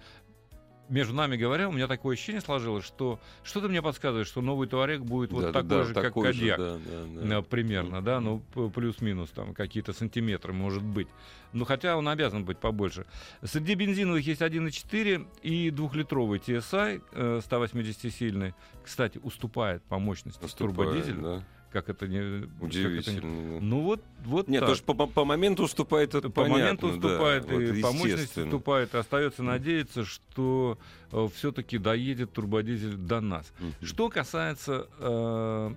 между 0.89 1.13
нами 1.13 1.37
говоря, 1.37 1.69
у 1.69 1.71
меня 1.71 1.87
такое 1.87 2.15
ощущение 2.15 2.41
сложилось, 2.41 2.85
что 2.85 3.19
что-то 3.43 3.69
мне 3.69 3.81
подсказывает, 3.81 4.27
что 4.27 4.41
новый 4.41 4.67
Туарек 4.67 5.01
будет 5.01 5.31
вот 5.31 5.41
да, 5.41 5.51
такой 5.51 5.69
да, 5.69 5.83
же, 5.83 5.93
такой 5.93 6.23
как 6.23 6.33
Кадьяк. 6.33 6.57
Да, 6.57 6.77
да, 6.77 7.21
да. 7.21 7.41
Примерно, 7.41 8.01
да, 8.01 8.19
ну, 8.19 8.39
плюс-минус, 8.73 9.29
там, 9.29 9.53
какие-то 9.53 9.93
сантиметры, 9.93 10.53
может 10.53 10.83
быть. 10.83 11.07
Ну, 11.53 11.65
хотя 11.65 11.97
он 11.97 12.07
обязан 12.07 12.45
быть 12.45 12.57
побольше. 12.57 13.05
Среди 13.43 13.75
бензиновых 13.75 14.25
есть 14.25 14.41
1.4 14.41 15.27
и 15.41 15.69
двухлитровый 15.71 16.39
TSI, 16.39 17.01
180-сильный. 17.13 18.53
Кстати, 18.83 19.19
уступает 19.21 19.83
по 19.83 19.99
мощности 19.99 20.43
уступает, 20.43 20.75
турбодизелю. 20.75 21.21
Да 21.21 21.43
как 21.71 21.89
это 21.89 22.07
не 22.07 22.47
удивительно. 22.59 23.17
Это 23.17 23.25
не... 23.25 23.59
Ну 23.59 23.81
вот, 23.81 24.01
вот 24.23 24.47
Нет, 24.47 24.61
так. 24.61 24.69
тоже 24.69 24.83
по, 24.83 24.93
по 25.07 25.25
моменту 25.25 25.63
уступает 25.63 26.15
это 26.15 26.29
По 26.29 26.43
понятно, 26.43 26.57
моменту 26.57 26.87
уступает 26.87 27.45
да, 27.45 27.53
и 27.53 27.71
вот 27.71 27.81
по 27.81 27.91
мощности 27.91 28.39
уступает. 28.39 28.95
Остается 28.95 29.43
надеяться, 29.43 30.05
что 30.05 30.77
э, 31.11 31.27
все-таки 31.35 31.77
доедет 31.77 32.33
турбодизель 32.33 32.95
до 32.95 33.21
нас. 33.21 33.51
Угу. 33.59 33.85
Что 33.85 34.09
касается 34.09 34.87
э, 34.99 35.73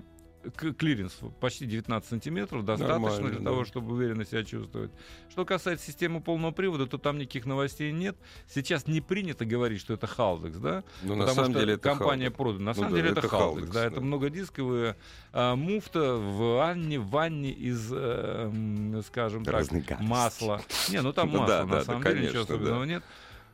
клиренс 0.50 1.18
почти 1.40 1.66
19 1.66 2.08
сантиметров, 2.08 2.64
достаточно 2.64 2.98
Нормально, 2.98 3.28
для 3.30 3.38
да. 3.38 3.44
того, 3.44 3.64
чтобы 3.64 3.92
уверенно 3.94 4.24
себя 4.24 4.44
чувствовать. 4.44 4.90
Что 5.30 5.44
касается 5.44 5.86
системы 5.86 6.20
полного 6.20 6.52
привода, 6.52 6.86
то 6.86 6.98
там 6.98 7.18
никаких 7.18 7.46
новостей 7.46 7.92
нет. 7.92 8.16
Сейчас 8.48 8.86
не 8.86 9.00
принято 9.00 9.44
говорить, 9.44 9.80
что 9.80 9.94
это 9.94 10.06
Haldex, 10.06 10.58
да? 10.58 10.84
Но 11.02 11.14
ну, 11.14 11.20
Потому 11.20 11.26
на 11.26 11.34
самом 11.34 11.50
что 11.50 11.60
деле 11.60 11.74
это 11.74 11.82
компания 11.82 12.26
Haldex. 12.26 12.36
продана. 12.36 12.64
На 12.64 12.70
ну, 12.70 12.74
самом 12.74 12.90
да, 12.90 12.96
деле 12.96 13.10
это, 13.10 13.28
Haldex, 13.28 13.68
да, 13.68 13.72
да. 13.72 13.86
Это 13.86 14.00
многодисковая 14.00 14.96
а, 15.32 15.56
муфта 15.56 16.14
в 16.14 16.56
ванне, 16.56 16.98
в 16.98 17.08
ванне 17.08 17.52
из, 17.52 17.88
э, 17.92 19.02
скажем 19.06 19.44
Разный 19.44 19.82
так, 19.82 20.00
масла. 20.00 20.62
Не, 20.90 21.02
ну 21.02 21.12
там 21.12 21.30
масло, 21.36 21.64
на 21.64 21.84
самом 21.84 22.02
деле 22.02 22.28
ничего 22.28 22.42
особенного 22.42 22.84
нет. 22.84 23.02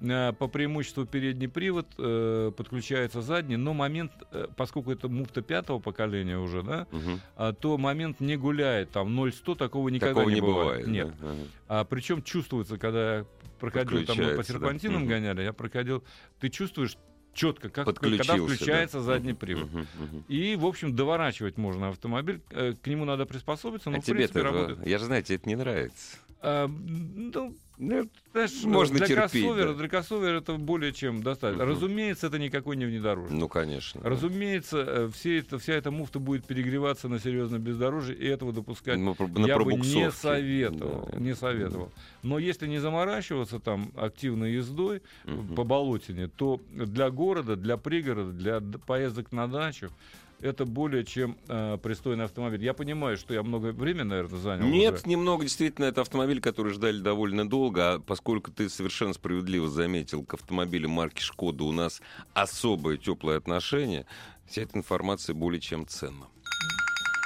Э, 0.01 0.33
по 0.33 0.47
преимуществу 0.47 1.07
передний 1.07 1.49
привод, 1.49 1.87
э, 1.99 2.53
подключается 2.57 3.21
задний, 3.21 3.57
но 3.57 3.75
момент, 3.75 4.13
э, 4.31 4.47
поскольку 4.57 4.93
это 4.93 5.09
муфта 5.09 5.43
пятого 5.43 5.81
поколения 5.81 6.39
уже, 6.39 6.63
да, 6.63 6.87
угу. 6.93 7.55
то 7.61 7.79
момент 7.79 8.21
не 8.21 8.37
гуляет, 8.37 8.91
там 8.91 9.09
0-100 9.09 9.57
такого 9.57 9.89
никогда 9.89 10.15
такого 10.15 10.29
не, 10.29 10.37
не 10.37 10.41
бывает. 10.41 10.87
бывает. 10.87 10.87
Нет. 10.87 11.13
Да? 11.21 11.35
А, 11.69 11.85
причем 11.85 12.23
чувствуется, 12.23 12.79
когда 12.79 13.19
я 13.19 13.27
проходил, 13.59 14.05
там 14.05 14.17
мы 14.19 14.37
по 14.37 14.45
серпантинам 14.45 15.07
да? 15.07 15.15
гоняли, 15.15 15.43
я 15.43 15.53
проходил, 15.53 16.05
ты 16.39 16.49
чувствуешь 16.49 16.97
четко, 17.33 17.69
как, 17.69 17.87
когда 17.99 18.37
включается 18.37 18.99
да? 18.99 19.05
задний 19.05 19.35
привод. 19.35 19.69
Угу. 19.73 20.25
И, 20.29 20.55
в 20.57 20.67
общем, 20.67 20.95
доворачивать 20.95 21.57
можно 21.57 21.89
автомобиль, 21.89 22.41
к 22.51 22.87
нему 22.87 23.05
надо 23.05 23.27
приспособиться, 23.27 23.91
но, 23.91 23.99
а 23.99 24.01
в 24.01 24.05
принципе, 24.05 24.43
работает. 24.43 24.87
Я 24.87 24.99
же, 24.99 25.07
знаете, 25.07 25.35
это 25.35 25.49
не 25.49 25.57
нравится. 25.57 26.19
А, 26.41 26.69
ну, 26.69 27.57
ну, 27.79 28.09
знаешь, 28.33 28.65
Можно 28.65 28.99
для 28.99 29.07
терпеть, 29.07 29.31
кроссовера, 29.31 29.69
да. 29.69 29.75
для 29.75 29.89
кроссовера 29.89 30.39
это 30.39 30.55
более 30.55 30.93
чем 30.93 31.23
достаточно. 31.23 31.65
Угу. 31.65 31.73
Разумеется, 31.73 32.27
это 32.27 32.39
никакой 32.39 32.77
не 32.77 32.87
внедорожник. 32.87 33.39
Ну, 33.39 33.49
конечно. 33.49 34.01
Разумеется, 34.03 34.85
да. 34.85 35.09
все 35.11 35.39
это, 35.39 35.59
вся 35.59 35.75
эта 35.75 35.91
муфта 35.93 36.19
будет 36.19 36.45
перегреваться 36.45 37.09
на 37.09 37.21
серьезном 37.21 37.63
бездорожье, 37.63 38.17
и 38.17 38.27
этого 38.27 38.53
допускать 38.53 38.99
ну, 38.99 39.15
на 39.19 39.47
я 39.47 39.59
бы 39.59 39.75
не 39.75 40.11
советовал. 40.11 41.09
Да. 41.13 41.19
Не 41.19 41.37
советовал. 41.37 41.93
Но 42.23 42.39
если 42.39 42.67
не 42.67 42.79
заморачиваться 42.79 43.61
там 43.61 43.93
активной 43.97 44.53
ездой 44.55 45.03
угу. 45.25 45.55
по 45.55 45.65
болотине, 45.65 46.29
то 46.29 46.61
для 46.71 47.11
города, 47.11 47.55
для 47.55 47.77
пригорода, 47.77 48.33
для 48.33 48.61
поездок 48.61 49.31
на 49.31 49.47
дачу 49.47 49.91
это 50.41 50.65
более 50.65 51.05
чем 51.05 51.37
э, 51.49 51.79
пристойный 51.83 52.25
автомобиль. 52.25 52.65
Я 52.65 52.75
понимаю, 52.75 53.17
что 53.17 53.35
я 53.35 53.43
много 53.43 53.73
времени, 53.73 54.05
наверное, 54.05 54.39
занял. 54.39 54.67
Нет, 54.67 54.95
уже. 54.95 55.09
немного. 55.09 55.45
Действительно, 55.45 55.87
это 55.87 56.03
автомобиль, 56.03 56.41
который 56.41 56.73
ждали 56.73 57.01
довольно 57.01 57.49
долго. 57.49 57.95
А 57.95 57.99
поскольку 58.01 58.51
ты 58.51 58.69
совершенно 58.69 59.13
справедливо 59.15 59.69
заметил, 59.69 60.25
к 60.25 60.35
автомобилю 60.35 60.89
марки 60.89 61.21
Шкода 61.21 61.65
у 61.65 61.73
нас 61.73 62.01
особое 62.35 62.97
теплое 62.97 63.37
отношение, 63.39 64.07
вся 64.47 64.63
эта 64.63 64.79
информация 64.79 65.35
более 65.35 65.61
чем 65.61 65.87
ценна. 65.87 66.27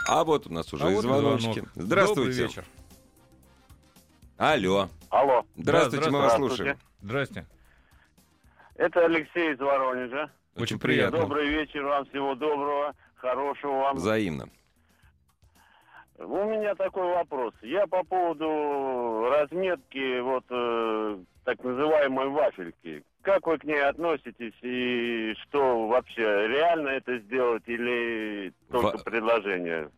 А 0.08 0.24
вот 0.24 0.46
у 0.46 0.52
нас 0.52 0.72
уже 0.72 0.86
а 0.86 0.90
и 0.90 0.94
вот 0.94 1.02
звоночки. 1.02 1.44
Звонок. 1.44 1.70
Здравствуйте. 1.74 2.30
Добрый 2.30 2.46
вечер. 2.48 2.64
Алло. 4.38 4.88
Алло. 5.10 5.46
Здравствуйте, 5.56 6.06
да, 6.06 6.10
мы 6.10 6.18
вас 6.18 6.36
слушаем. 6.36 6.78
Здрасте. 7.00 7.46
Это 8.74 9.04
Алексей 9.04 9.52
из 9.52 9.60
Воронежа. 9.60 10.30
Очень 10.56 10.78
приятно. 10.78 11.20
Добрый 11.20 11.48
вечер 11.48 11.84
вам, 11.84 12.04
всего 12.06 12.34
доброго, 12.34 12.94
хорошего 13.16 13.72
вам. 13.72 13.96
Взаимно. 13.96 14.48
У 16.18 16.44
меня 16.44 16.74
такой 16.74 17.08
вопрос. 17.14 17.54
Я 17.62 17.86
по 17.86 18.04
поводу 18.04 19.28
разметки 19.30 20.20
вот 20.20 20.44
э, 20.50 21.18
так 21.44 21.62
называемой 21.64 22.28
вафельки. 22.28 23.02
Как 23.22 23.46
вы 23.46 23.58
к 23.58 23.64
ней 23.64 23.82
относитесь 23.82 24.54
и 24.62 25.34
что 25.42 25.88
вообще, 25.88 26.22
реально 26.48 26.88
это 26.88 27.18
сделать 27.18 27.62
или 27.66 28.52
только 28.70 28.98
Во... 28.98 29.02
предложение? 29.02 29.90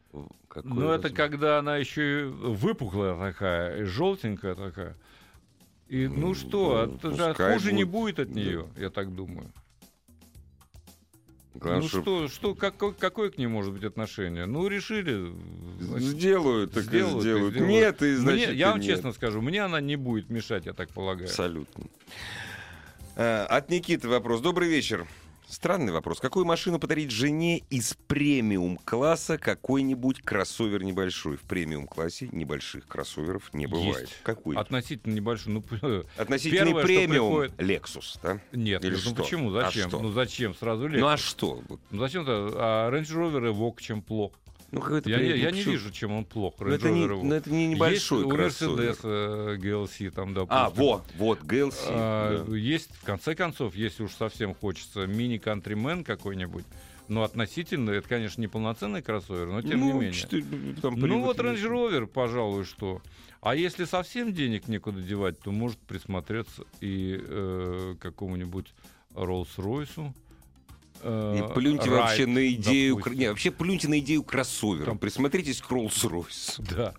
Какое 0.49 0.73
ну, 0.73 0.91
это 0.93 1.11
когда 1.11 1.59
она 1.59 1.77
еще 1.77 2.21
и 2.21 2.25
выпуклая 2.25 3.19
такая, 3.19 3.85
желтенькая 3.85 4.55
такая. 4.55 4.95
И 5.89 6.07
ну, 6.07 6.29
ну 6.29 6.35
что, 6.35 6.87
ну, 7.03 7.11
это 7.11 7.35
хуже 7.35 7.71
будет. 7.71 7.73
не 7.73 7.85
будет 7.85 8.19
от 8.19 8.29
нее, 8.31 8.67
да. 8.75 8.83
я 8.83 8.91
так 8.91 9.15
думаю. 9.15 9.51
Главное, 11.55 11.83
ну 11.83 11.89
что, 11.89 12.29
что 12.29 12.55
как, 12.55 12.77
какое 12.99 13.31
к 13.31 13.39
ней 13.39 13.47
может 13.47 13.73
быть 13.73 13.85
отношение? 13.85 14.45
Ну, 14.47 14.67
решили. 14.67 15.33
Значит, 15.81 16.09
сделают, 16.09 16.73
так 16.73 16.83
сделают, 16.85 17.19
и 17.19 17.21
сделают. 17.21 17.55
сделают. 17.55 17.73
Нет, 17.73 18.03
и 18.03 18.15
значит, 18.17 18.49
мне, 18.49 18.59
Я 18.59 18.71
вам 18.71 18.81
нет. 18.81 18.89
честно 18.89 19.13
скажу, 19.13 19.41
мне 19.41 19.63
она 19.63 19.81
не 19.81 19.97
будет 19.97 20.31
мешать, 20.31 20.67
я 20.67 20.73
так 20.73 20.91
полагаю. 20.91 21.29
Абсолютно. 21.29 21.85
А, 23.17 23.47
от 23.47 23.71
Никиты 23.71 24.09
вопрос. 24.09 24.41
Добрый 24.41 24.69
вечер. 24.69 25.07
Странный 25.47 25.93
вопрос. 25.93 26.21
Какую 26.21 26.47
машину 26.47 26.79
подарить 26.79 27.11
жене 27.11 27.59
из 27.71 27.95
премиум-класса 28.07 29.39
какой-нибудь 29.39 30.23
кроссовер 30.23 30.83
небольшой? 30.83 31.37
В 31.37 31.43
премиум-классе 31.43 32.29
небольших 32.33 32.87
кроссоверов 32.87 33.53
не 33.53 33.67
бывает. 33.67 34.01
Есть. 34.09 34.23
Какой? 34.23 34.57
Относительно 34.57 35.13
небольшой. 35.13 35.53
Ну, 35.53 35.65
Относительно 36.17 36.67
первое, 36.67 36.83
премиум 36.83 37.41
приходит... 37.41 37.61
Lexus, 37.61 38.19
да? 38.23 38.41
Нет, 38.53 38.85
Или 38.85 38.93
ну 38.95 38.99
что? 38.99 39.15
почему? 39.15 39.51
Зачем? 39.51 39.87
А 39.87 39.89
что? 39.89 40.01
Ну 40.01 40.13
зачем 40.13 40.55
сразу 40.55 40.89
Lexus? 40.89 40.99
Ну 40.99 41.07
а 41.09 41.17
что? 41.17 41.63
Ну 41.91 41.99
зачем-то? 42.01 42.51
А 42.55 42.91
Range 42.91 43.03
Rover 43.03 43.53
Evoque 43.53 43.81
чем 43.81 44.03
плохо? 44.03 44.39
Ну, 44.75 45.01
я, 45.05 45.21
я, 45.21 45.35
я 45.35 45.51
не 45.51 45.63
вижу, 45.63 45.91
чем 45.93 46.13
он 46.13 46.25
плох. 46.25 46.55
Но 46.59 46.69
это, 46.69 46.91
не, 46.91 47.07
но 47.07 47.35
это 47.35 47.51
не 47.51 47.69
небольшой 47.69 48.23
есть 48.23 48.63
у 48.63 48.67
Mercedes 48.69 48.99
э, 49.03 49.57
GLC 49.57 50.11
там, 50.11 50.35
допустим. 50.35 50.57
А, 50.57 50.71
вот, 50.71 51.05
вот, 51.17 51.41
GLC. 51.41 51.87
А, 51.89 52.45
да. 52.45 52.57
Есть, 52.57 52.95
в 52.97 53.05
конце 53.05 53.35
концов, 53.35 53.75
если 53.77 54.03
уж 54.03 54.13
совсем 54.13 54.55
хочется, 54.55 55.07
мини-кантримен 55.07 56.03
какой-нибудь, 56.03 56.65
но 57.09 57.23
относительно, 57.23 57.91
это, 57.91 58.09
конечно, 58.09 58.41
не 58.41 58.49
полноценный 58.49 59.03
кроссовер, 59.03 59.47
но 59.47 59.63
тем 59.63 59.81
ну, 59.81 59.87
не 59.87 59.93
менее. 59.93 60.13
4, 60.13 60.45
там, 60.83 60.95
ну 60.99 61.23
вот 61.23 61.39
Range 61.39 61.63
Rover, 61.63 62.07
пожалуй, 62.07 62.65
что. 62.65 63.03
А 63.41 63.55
если 63.55 63.85
совсем 63.85 64.33
денег 64.33 64.69
некуда 64.69 65.03
девать, 65.03 65.39
то 65.39 65.53
может 65.53 65.79
присмотреться 65.79 66.65
и 66.81 67.21
э, 67.21 67.95
какому-нибудь 68.01 68.73
Rolls-Royce, 69.15 70.15
Э, 71.07 71.39
и 71.39 71.55
плюньте 71.55 71.91
рай, 71.91 72.01
вообще 72.01 72.27
на 72.27 72.49
идею... 72.53 72.97
Допустим. 72.97 73.19
Не, 73.19 73.29
вообще 73.29 73.51
плюньте 73.51 73.89
на 73.89 73.99
идею 73.99 74.23
кроссовера. 74.23 74.87
Там... 74.87 74.99
Присмотритесь 74.99 75.61
к 75.61 75.71
Rolls-Royce. 75.71 76.65
Да. 76.75 76.95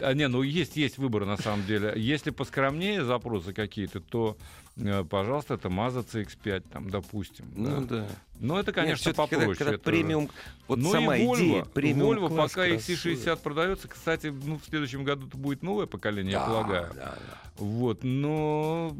А, 0.00 0.12
не, 0.12 0.28
ну 0.28 0.42
есть, 0.42 0.76
есть 0.76 0.98
выбор 0.98 1.24
на 1.24 1.38
самом 1.38 1.64
деле. 1.64 1.94
Если 1.96 2.30
поскромнее 2.30 3.04
запросы 3.04 3.54
какие-то, 3.54 4.00
то, 4.00 4.36
э, 4.76 5.02
пожалуйста, 5.02 5.54
это 5.54 5.68
Mazda 5.68 6.06
CX-5, 6.06 6.64
там, 6.70 6.90
допустим. 6.90 7.46
Ну 7.56 7.80
да. 7.80 8.00
да. 8.00 8.08
Но 8.38 8.60
это, 8.60 8.72
конечно, 8.72 9.08
Нет, 9.08 9.16
попроще. 9.16 9.46
Когда, 9.46 9.56
когда 9.56 9.74
это... 9.74 9.82
премиум, 9.82 10.30
вот 10.68 10.78
ну 10.78 10.92
сама 10.92 11.16
и 11.16 11.24
Volvo, 11.24 11.36
идея, 11.36 11.64
премиум 11.64 12.18
Volvo, 12.18 12.36
пока 12.36 12.68
XC60 12.68 13.40
продается, 13.42 13.88
кстати, 13.88 14.26
ну, 14.26 14.58
в 14.58 14.64
следующем 14.68 15.04
году 15.04 15.26
это 15.26 15.38
будет 15.38 15.62
новое 15.62 15.86
поколение, 15.86 16.34
да, 16.34 16.40
я 16.40 16.46
полагаю. 16.46 16.90
Да, 16.94 17.00
да. 17.04 17.18
Вот, 17.56 18.04
но 18.04 18.94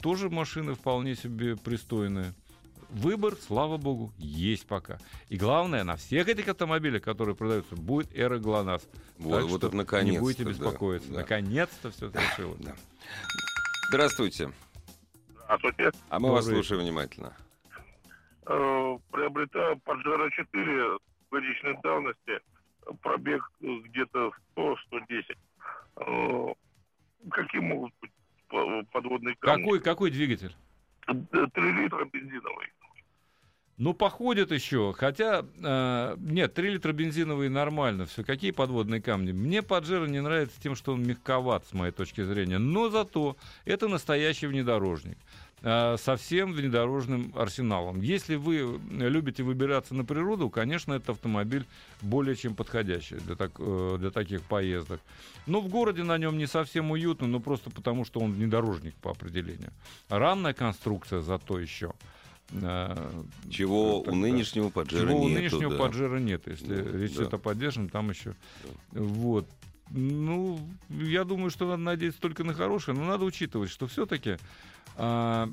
тоже 0.00 0.30
машины 0.30 0.74
вполне 0.74 1.14
себе 1.14 1.56
пристойные 1.56 2.32
выбор, 2.90 3.34
слава 3.36 3.76
богу, 3.76 4.12
есть 4.18 4.66
пока. 4.66 4.98
И 5.28 5.36
главное, 5.36 5.84
на 5.84 5.96
всех 5.96 6.28
этих 6.28 6.48
автомобилях, 6.48 7.02
которые 7.02 7.34
продаются, 7.34 7.76
будет 7.76 8.16
эра 8.16 8.38
ГЛОНАСС. 8.38 8.88
Вот, 9.18 9.40
так 9.40 9.50
вот 9.50 9.64
это 9.64 9.76
наконец 9.76 10.14
Не 10.14 10.20
будете 10.20 10.44
беспокоиться. 10.44 11.10
Да, 11.10 11.20
Наконец-то 11.20 11.90
все 11.90 12.06
это 12.08 12.20
решилось. 12.20 12.58
Да. 12.60 12.74
Здравствуйте. 13.88 14.52
Здравствуйте. 15.44 15.92
А 16.08 16.18
мы 16.18 16.28
Добрый. 16.28 16.34
вас 16.36 16.44
слушаем 16.46 16.82
внимательно. 16.82 17.36
Э, 18.46 18.98
приобретаю 19.10 19.76
Pajero 19.84 20.30
4 20.30 20.98
годичной 21.30 21.76
давности. 21.82 22.40
Пробег 23.02 23.42
где-то 23.60 24.32
100-110. 24.56 25.36
Э, 25.96 26.54
какие 27.30 27.60
могут 27.60 27.92
быть 28.00 28.10
подводные 28.92 29.34
камни? 29.36 29.62
Какой, 29.62 29.80
какой 29.80 30.10
двигатель? 30.10 30.54
3 31.06 31.72
литра 31.72 32.04
бензиновый. 32.04 32.66
Ну, 33.78 33.92
походит 33.92 34.52
еще. 34.52 34.94
Хотя, 34.96 35.44
э, 35.62 36.16
нет, 36.18 36.54
3 36.54 36.70
литра 36.70 36.92
бензиновый 36.92 37.50
нормально. 37.50 38.06
Все, 38.06 38.24
какие 38.24 38.50
подводные 38.50 39.02
камни? 39.02 39.32
Мне 39.32 39.62
Паджеро 39.62 40.06
не 40.06 40.22
нравится 40.22 40.60
тем, 40.60 40.74
что 40.74 40.94
он 40.94 41.02
мягковат, 41.02 41.66
с 41.66 41.74
моей 41.74 41.92
точки 41.92 42.22
зрения. 42.22 42.58
Но 42.58 42.88
зато 42.88 43.36
это 43.66 43.88
настоящий 43.88 44.46
внедорожник 44.46 45.18
со 45.66 46.16
всем 46.16 46.52
внедорожным 46.52 47.32
арсеналом. 47.34 48.00
Если 48.00 48.36
вы 48.36 48.78
любите 48.88 49.42
выбираться 49.42 49.96
на 49.96 50.04
природу, 50.04 50.48
конечно, 50.48 50.92
это 50.92 51.10
автомобиль 51.10 51.66
более 52.02 52.36
чем 52.36 52.54
подходящий 52.54 53.16
для, 53.16 53.34
так, 53.34 53.50
э, 53.58 53.96
для 53.98 54.12
таких 54.12 54.42
поездок. 54.42 55.00
Но 55.46 55.60
в 55.60 55.66
городе 55.66 56.04
на 56.04 56.18
нем 56.18 56.38
не 56.38 56.46
совсем 56.46 56.92
уютно, 56.92 57.26
но 57.26 57.40
просто 57.40 57.70
потому, 57.70 58.04
что 58.04 58.20
он 58.20 58.32
внедорожник 58.32 58.94
по 58.94 59.10
определению. 59.10 59.72
Ранная 60.08 60.54
конструкция 60.54 61.20
зато 61.20 61.58
еще. 61.58 61.92
Чего 63.50 64.02
так, 64.04 64.14
у 64.14 64.16
нынешнего 64.16 64.70
Паджера 64.70 65.08
Чего 65.08 65.18
нету, 65.18 65.24
у 65.24 65.28
нынешнего 65.30 65.70
да. 65.72 65.78
Паджера 65.78 66.18
нет, 66.18 66.42
если 66.46 66.80
да, 66.80 66.96
речь 66.96 67.14
да. 67.14 67.24
идет 67.24 67.34
о 67.34 67.38
поддержанном, 67.38 67.90
там 67.90 68.10
еще. 68.10 68.36
Да. 68.92 69.00
Вот. 69.00 69.48
Ну, 69.90 70.68
я 70.88 71.24
думаю, 71.24 71.50
что 71.50 71.66
надо 71.66 71.82
надеяться 71.82 72.20
только 72.20 72.44
на 72.44 72.54
хорошее, 72.54 72.96
но 72.96 73.04
надо 73.04 73.24
учитывать, 73.24 73.70
что 73.70 73.86
все-таки 73.86 74.36
а, 74.96 75.48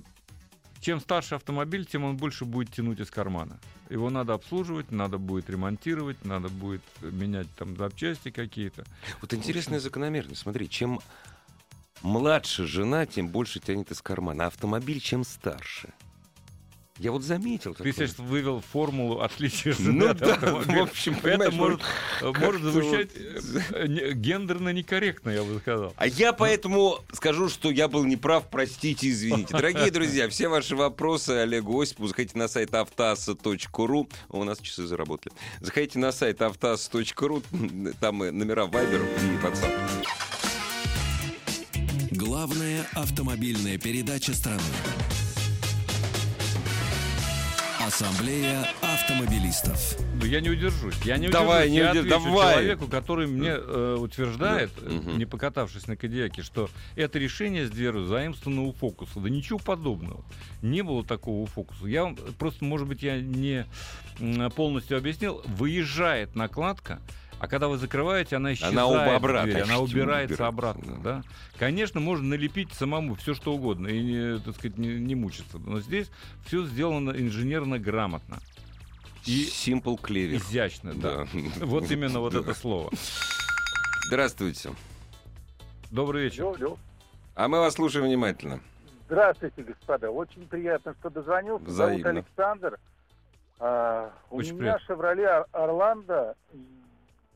чем 0.84 1.00
старше 1.00 1.36
автомобиль, 1.36 1.86
тем 1.86 2.04
он 2.04 2.18
больше 2.18 2.44
будет 2.44 2.72
тянуть 2.72 3.00
из 3.00 3.10
кармана. 3.10 3.60
Его 3.90 4.10
надо 4.10 4.34
обслуживать, 4.34 4.92
надо 4.92 5.18
будет 5.18 5.50
ремонтировать, 5.50 6.26
надо 6.26 6.50
будет 6.50 6.82
менять 7.02 7.48
там 7.56 7.78
запчасти 7.78 8.32
какие-то. 8.32 8.84
Вот 9.22 9.34
интересная 9.34 9.80
закономерность. 9.80 10.42
Смотри, 10.42 10.70
чем 10.70 11.00
младше 12.02 12.66
жена, 12.66 13.06
тем 13.06 13.30
больше 13.30 13.60
тянет 13.60 13.92
из 13.92 14.02
кармана. 14.02 14.46
А 14.46 14.48
автомобиль 14.48 15.00
чем 15.00 15.24
старше. 15.24 15.94
Я 17.00 17.12
вот 17.12 17.24
заметил. 17.24 17.74
Ты 17.74 17.92
сейчас 17.92 18.20
вывел 18.20 18.62
формулу 18.62 19.22
отличия 19.22 19.74
жены 19.78 20.06
ну, 20.06 20.10
от 20.10 20.18
да, 20.18 20.38
в 20.38 20.78
общем, 20.78 21.18
Это 21.24 21.50
может, 21.50 21.82
может 22.22 22.62
звучать 22.62 23.10
вот... 23.16 23.64
Э, 23.72 24.14
гендерно 24.14 24.70
некорректно, 24.70 25.32
я 25.32 25.44
бы 25.44 25.60
сказал. 25.60 25.94
А 25.98 26.06
я 26.06 26.34
поэтому 26.34 27.00
скажу, 27.12 27.50
что 27.50 27.72
я 27.72 27.88
был 27.88 28.06
неправ, 28.06 28.48
простите, 28.52 29.10
извините. 29.10 29.56
Дорогие 29.58 29.90
друзья, 29.92 30.30
все 30.30 30.48
ваши 30.50 30.76
вопросы 30.76 31.32
Олегу 31.32 31.82
Осипову 31.82 32.10
заходите 32.10 32.38
на 32.38 32.48
сайт 32.48 32.76
автаса.ру. 32.76 34.08
У 34.30 34.44
нас 34.44 34.60
часы 34.60 34.86
заработали. 34.86 35.34
Заходите 35.62 35.98
на 35.98 36.12
сайт 36.12 36.44
автаса.ру, 36.44 37.42
там 38.00 38.20
номера 38.20 38.66
Viber 38.66 39.04
и 39.20 39.44
WhatsApp. 39.44 39.74
Главная 42.12 42.86
автомобильная 42.94 43.80
передача 43.80 44.34
страны. 44.36 44.62
Ассамблея 47.86 48.66
автомобилистов. 48.82 49.98
Ну, 50.16 50.26
я 50.26 50.40
не 50.40 50.50
удержусь. 50.50 50.96
Я 51.04 51.18
не 51.18 51.28
давай, 51.28 51.68
удержусь. 51.68 51.72
Не 51.72 51.78
я 51.80 51.92
удер... 51.92 52.02
отвечу 52.02 52.24
давай. 52.24 52.54
человеку, 52.54 52.88
который 52.88 53.28
мне 53.28 53.50
э, 53.50 53.98
утверждает, 54.00 54.72
да. 54.82 54.90
не 54.90 55.26
покатавшись 55.26 55.88
на 55.88 55.98
Кадиаке, 55.98 56.44
что 56.44 56.70
это 56.96 57.20
решение 57.20 57.68
с 57.68 57.70
дверью 57.70 58.06
заимствовано 58.06 58.62
у 58.62 58.72
фокуса. 58.72 59.20
Да 59.20 59.30
ничего 59.30 59.60
подобного. 59.60 60.24
Не 60.62 60.82
было 60.82 61.04
такого 61.04 61.42
у 61.42 61.46
фокуса. 61.46 61.86
Я 61.88 62.04
вам 62.04 62.16
просто, 62.16 62.64
может 62.64 62.88
быть, 62.88 63.04
я 63.04 63.20
не 63.20 63.66
полностью 64.56 64.98
объяснил. 64.98 65.42
Выезжает 65.46 66.36
накладка, 66.36 67.02
а 67.44 67.48
когда 67.50 67.68
вы 67.68 67.78
закрываете, 67.78 68.38
она 68.38 68.54
исчезает. 68.54 68.78
Она, 68.78 69.16
обратно, 69.18 69.52
дверь, 69.52 69.64
она 69.64 69.80
убирается 69.80 70.48
обратно. 70.48 70.98
Да. 71.04 71.24
Конечно, 71.60 72.00
можно 72.00 72.26
налепить 72.26 72.72
самому 72.72 73.16
все 73.16 73.34
что 73.34 73.54
угодно 73.54 73.90
и 73.90 74.02
не, 74.02 74.40
так 74.40 74.56
сказать, 74.56 74.78
не, 74.78 74.98
не 74.98 75.14
мучиться. 75.14 75.58
Но 75.58 75.82
здесь 75.82 76.10
все 76.46 76.64
сделано 76.64 77.10
инженерно 77.10 77.80
грамотно. 77.80 78.38
И 79.26 79.50
Simple 79.50 80.00
Clever. 80.00 80.38
Изящно, 80.38 80.94
да. 80.94 81.26
да. 81.34 81.66
Вот 81.66 81.92
именно 81.92 82.22
вот 82.22 82.34
это 82.34 82.54
слово. 82.54 82.90
Здравствуйте. 84.08 84.70
Добрый 85.92 86.24
вечер. 86.24 86.44
Алло, 86.44 86.54
алло. 86.54 86.78
А 87.36 87.50
мы 87.50 87.60
вас 87.60 87.74
слушаем 87.74 88.06
внимательно. 88.06 88.62
Здравствуйте, 89.08 89.64
господа. 89.64 90.10
Очень 90.12 90.48
приятно, 90.48 90.96
что 90.98 91.10
дозвонился. 91.10 91.66
Взаимно. 91.66 92.04
Зовут 92.04 92.26
Александр. 92.26 92.80
А, 93.60 94.14
у 94.30 94.38
Очень 94.38 94.56
меня 94.56 94.80
«Шевроле 94.80 95.28
Орландо» 95.52 96.38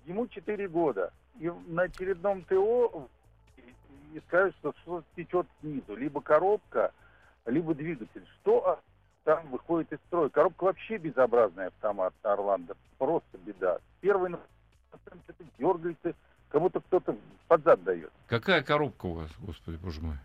Ему 0.07 0.27
4 0.27 0.67
года. 0.69 1.11
И 1.39 1.51
на 1.67 1.83
очередном 1.83 2.41
ТО 2.43 3.07
и 4.13 4.19
скажут, 4.27 4.55
что 4.59 4.73
что-то 4.81 5.05
течет 5.15 5.45
снизу. 5.59 5.95
Либо 5.95 6.21
коробка, 6.21 6.91
либо 7.45 7.75
двигатель. 7.75 8.25
Что 8.41 8.79
там 9.23 9.47
выходит 9.49 9.91
из 9.91 9.99
строя? 10.07 10.29
Коробка 10.29 10.63
вообще 10.63 10.97
безобразная 10.97 11.67
автомат 11.67 12.13
Орландо. 12.23 12.75
Просто 12.97 13.37
беда. 13.37 13.79
Первый 13.99 14.33
дергается, 15.59 16.13
кому-то 16.49 16.79
кто-то 16.79 17.15
под 17.47 17.63
зад 17.63 17.83
дает. 17.83 18.11
Какая 18.27 18.63
коробка 18.63 19.05
у 19.07 19.13
вас, 19.13 19.29
господи, 19.39 19.77
боже 19.77 20.01
мой? 20.01 20.15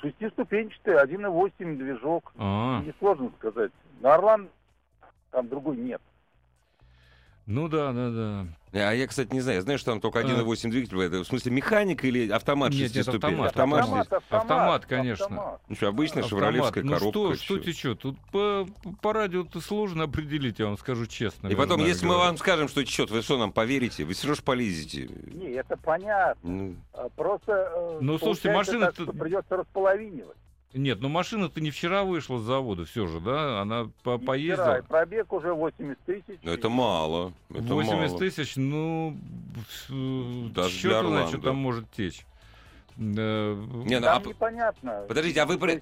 Шестиступенчатый, 0.00 0.94
1.8 0.94 1.76
движок. 1.76 2.32
А-а-а. 2.36 2.82
Несложно 2.84 3.32
сказать. 3.38 3.72
На 4.00 4.14
Орландо 4.14 4.50
там 5.30 5.48
другой 5.48 5.76
нет. 5.76 6.00
Ну 7.46 7.68
да, 7.68 7.92
да, 7.92 8.10
да. 8.10 8.46
А 8.72 8.92
я, 8.92 9.06
кстати, 9.06 9.32
не 9.32 9.40
знаю. 9.40 9.58
Я 9.58 9.62
знаю, 9.62 9.78
что 9.78 9.92
там 9.92 10.00
только 10.00 10.20
1.8 10.20 10.68
а... 10.68 10.70
двигатель. 10.70 11.00
Это, 11.00 11.24
в 11.24 11.26
смысле, 11.26 11.52
механика 11.52 12.06
или 12.06 12.30
автомат 12.30 12.72
нет, 12.72 12.94
нет, 12.94 13.08
автомат. 13.08 13.48
Автомат, 13.48 13.80
автомат, 13.80 14.12
автомат, 14.12 14.42
автомат 14.42 14.86
конечно. 14.86 15.24
Автомат. 15.24 15.60
Ну 15.68 15.76
что, 15.76 15.88
обычная 15.88 16.22
шевролевская 16.22 16.84
ну, 16.84 16.92
коробка. 16.92 17.18
Ну 17.18 17.34
что, 17.34 17.44
что 17.44 17.58
течет? 17.58 18.00
Тут 18.00 18.18
по, 18.32 18.68
по 19.00 19.12
радио-то 19.12 19.60
сложно 19.60 20.04
определить, 20.04 20.58
я 20.58 20.66
вам 20.66 20.78
скажу 20.78 21.06
честно. 21.06 21.48
И 21.48 21.54
потом, 21.54 21.80
если 21.80 22.04
говоря. 22.04 22.20
мы 22.20 22.26
вам 22.26 22.38
скажем, 22.38 22.68
что 22.68 22.84
течет, 22.84 23.10
вы 23.10 23.22
что, 23.22 23.38
нам 23.38 23.52
поверите? 23.52 24.04
Вы 24.04 24.14
все 24.14 24.28
равно 24.28 24.42
полезете. 24.44 25.08
Не, 25.26 25.50
это 25.52 25.76
понятно. 25.76 26.50
Ну... 26.50 26.76
Просто 27.16 27.52
э, 27.52 27.98
ну, 28.00 28.18
слушайте, 28.18 28.52
машина... 28.52 28.92
Так, 28.92 29.18
придется 29.18 29.56
располовинивать. 29.56 30.36
Нет, 30.74 31.00
ну 31.00 31.08
машина-то 31.08 31.60
не 31.60 31.70
вчера 31.70 32.04
вышла 32.04 32.38
с 32.38 32.42
завода, 32.42 32.84
все 32.84 33.06
же, 33.06 33.20
да? 33.20 33.60
Она 33.60 33.90
по 34.02 34.18
поездила. 34.18 34.74
Вчера, 34.74 34.82
пробег 34.82 35.32
уже 35.32 35.54
80 35.54 35.98
тысяч. 36.04 36.38
Ну 36.42 36.52
это 36.52 36.68
мало. 36.68 37.32
Это 37.50 37.74
80 37.74 38.18
тысяч, 38.18 38.56
ну, 38.56 39.16
Даже 39.88 40.70
счет, 40.70 41.06
значит, 41.06 41.30
что 41.30 41.40
там 41.40 41.56
может 41.56 41.90
течь. 41.92 42.26
Не, 42.96 43.54
ну, 43.54 44.00
там 44.00 44.22
а... 44.24 44.28
непонятно. 44.28 45.04
Подождите, 45.08 45.40
а 45.40 45.46
вы... 45.46 45.80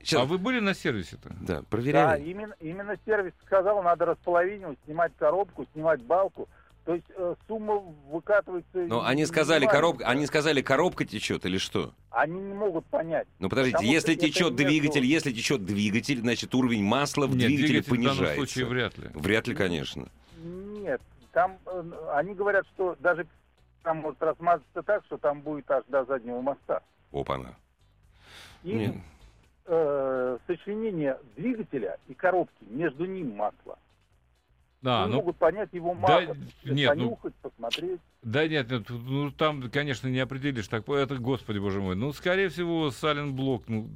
Сейчас. 0.00 0.22
А 0.22 0.24
вы 0.24 0.38
были 0.38 0.60
на 0.60 0.74
сервисе-то? 0.74 1.34
Да, 1.40 1.62
проверяли. 1.68 2.22
Да, 2.22 2.24
именно, 2.24 2.54
именно 2.60 2.96
сервис 3.04 3.32
сказал, 3.44 3.82
надо 3.82 4.06
располовинивать, 4.06 4.78
снимать 4.84 5.12
коробку, 5.18 5.66
снимать 5.72 6.00
балку. 6.02 6.48
То 6.88 6.94
есть 6.94 7.06
э, 7.16 7.34
сумма 7.46 7.74
выкатывается... 8.10 8.78
Но 8.78 9.04
они 9.04 9.26
сказали, 9.26 9.66
коробка, 9.66 10.06
они 10.06 10.24
сказали, 10.24 10.62
коробка 10.62 11.04
течет 11.04 11.44
или 11.44 11.58
что? 11.58 11.92
Они 12.08 12.40
не 12.40 12.54
могут 12.54 12.86
понять. 12.86 13.28
Ну 13.40 13.50
подождите, 13.50 13.84
если 13.84 14.14
течет 14.14 14.56
двигатель, 14.56 15.02
между... 15.02 15.12
если 15.12 15.32
течет 15.32 15.66
двигатель, 15.66 16.20
значит 16.20 16.54
уровень 16.54 16.82
масла 16.82 17.26
в 17.26 17.36
Нет, 17.36 17.48
двигателе 17.48 17.82
двигатель 17.82 17.90
понижается. 17.90 18.22
в 18.22 18.24
данном 18.24 18.36
случае 18.36 18.64
вряд 18.64 18.96
ли. 18.96 19.08
Вряд 19.12 19.46
ли, 19.48 19.54
конечно. 19.54 20.08
Нет, 20.42 21.02
там 21.32 21.58
э, 21.66 21.92
они 22.14 22.32
говорят, 22.32 22.64
что 22.68 22.96
даже 23.00 23.26
там 23.82 23.98
может 23.98 24.22
размазаться 24.22 24.82
так, 24.82 25.04
что 25.04 25.18
там 25.18 25.42
будет 25.42 25.70
аж 25.70 25.84
до 25.88 26.06
заднего 26.06 26.40
моста. 26.40 26.80
Опа-на. 27.12 27.54
И 28.62 28.94
э, 29.66 30.38
сочленение 30.46 31.18
двигателя 31.36 31.98
и 32.08 32.14
коробки, 32.14 32.64
между 32.70 33.04
ним 33.04 33.36
масло. 33.36 33.78
Да, 34.80 35.04
Они 35.04 35.12
ну, 35.12 35.18
могут 35.18 35.36
понять 35.38 35.72
его 35.72 35.92
мало, 35.92 36.36
да, 36.64 36.72
нет, 36.72 36.88
понюхать, 36.90 37.34
ну, 37.42 37.50
посмотреть. 37.50 38.00
Да 38.22 38.46
нет, 38.46 38.70
нет, 38.70 38.88
ну 38.88 39.32
там, 39.32 39.68
конечно, 39.70 40.06
не 40.06 40.20
определишь. 40.20 40.68
Так, 40.68 40.88
это, 40.88 41.16
господи, 41.16 41.58
боже 41.58 41.80
мой. 41.80 41.96
Ну, 41.96 42.12
скорее 42.12 42.48
всего, 42.48 42.90
Сален 42.92 43.34
Блок, 43.34 43.64
ну, 43.66 43.88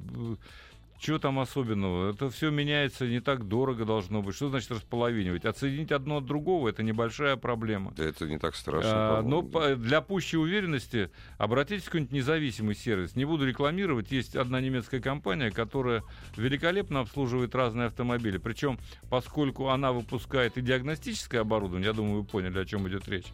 что 1.03 1.19
там 1.19 1.39
особенного? 1.39 2.11
Это 2.11 2.29
все 2.29 2.49
меняется, 2.49 3.05
не 3.05 3.19
так 3.19 3.45
дорого 3.45 3.83
должно 3.83 4.21
быть. 4.21 4.35
Что 4.35 4.49
значит 4.49 4.71
располовинивать? 4.71 5.43
Отсоединить 5.43 5.91
одно 5.91 6.17
от 6.17 6.25
другого 6.25 6.69
это 6.69 6.81
небольшая 6.81 7.35
проблема. 7.35 7.93
Да 7.97 8.05
это 8.05 8.25
не 8.25 8.39
так 8.39 8.55
страшно. 8.55 9.19
А, 9.19 9.21
но 9.21 9.43
по, 9.43 9.75
для 9.75 9.99
пущей 9.99 10.39
уверенности 10.39 11.11
обратитесь 11.37 11.83
в 11.83 11.85
какой-нибудь 11.87 12.13
независимый 12.13 12.75
сервис. 12.75 13.17
Не 13.17 13.25
буду 13.25 13.45
рекламировать. 13.45 14.11
Есть 14.13 14.37
одна 14.37 14.61
немецкая 14.61 15.01
компания, 15.01 15.51
которая 15.51 16.03
великолепно 16.37 17.01
обслуживает 17.01 17.53
разные 17.53 17.87
автомобили. 17.87 18.37
Причем, 18.37 18.79
поскольку 19.09 19.67
она 19.67 19.91
выпускает 19.91 20.57
и 20.57 20.61
диагностическое 20.61 21.41
оборудование, 21.41 21.87
я 21.87 21.93
думаю, 21.93 22.21
вы 22.21 22.23
поняли, 22.23 22.59
о 22.59 22.65
чем 22.65 22.87
идет 22.87 23.09
речь, 23.09 23.27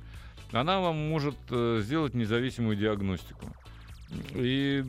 она 0.51 0.80
вам 0.80 0.95
может 0.95 1.36
э, 1.51 1.82
сделать 1.84 2.15
независимую 2.15 2.76
диагностику. 2.76 3.45
И 4.34 4.84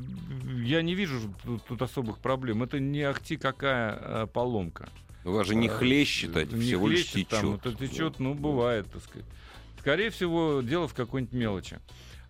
я 0.63 0.83
не 0.83 0.95
вижу 0.95 1.35
тут, 1.67 1.83
особых 1.83 2.19
проблем. 2.19 2.63
Это 2.63 2.79
не 2.79 3.03
ахти 3.03 3.37
какая 3.37 3.93
а, 3.93 4.27
поломка. 4.27 4.89
У 5.25 5.33
вас 5.33 5.47
же 5.47 5.55
не 5.55 5.69
хлещет, 5.69 6.37
а 6.37 6.45
не 6.45 6.63
всего 6.63 6.89
лишь 6.89 7.11
течет. 7.11 7.29
Там, 7.29 7.55
это 7.55 7.75
течет, 7.75 8.19
ну, 8.19 8.35
бывает, 8.35 8.91
так 8.91 9.03
сказать. 9.03 9.27
Скорее 9.79 10.11
всего, 10.11 10.63
дело 10.63 10.89
в 10.89 10.95
какой-нибудь 10.95 11.35
мелочи. 11.35 11.79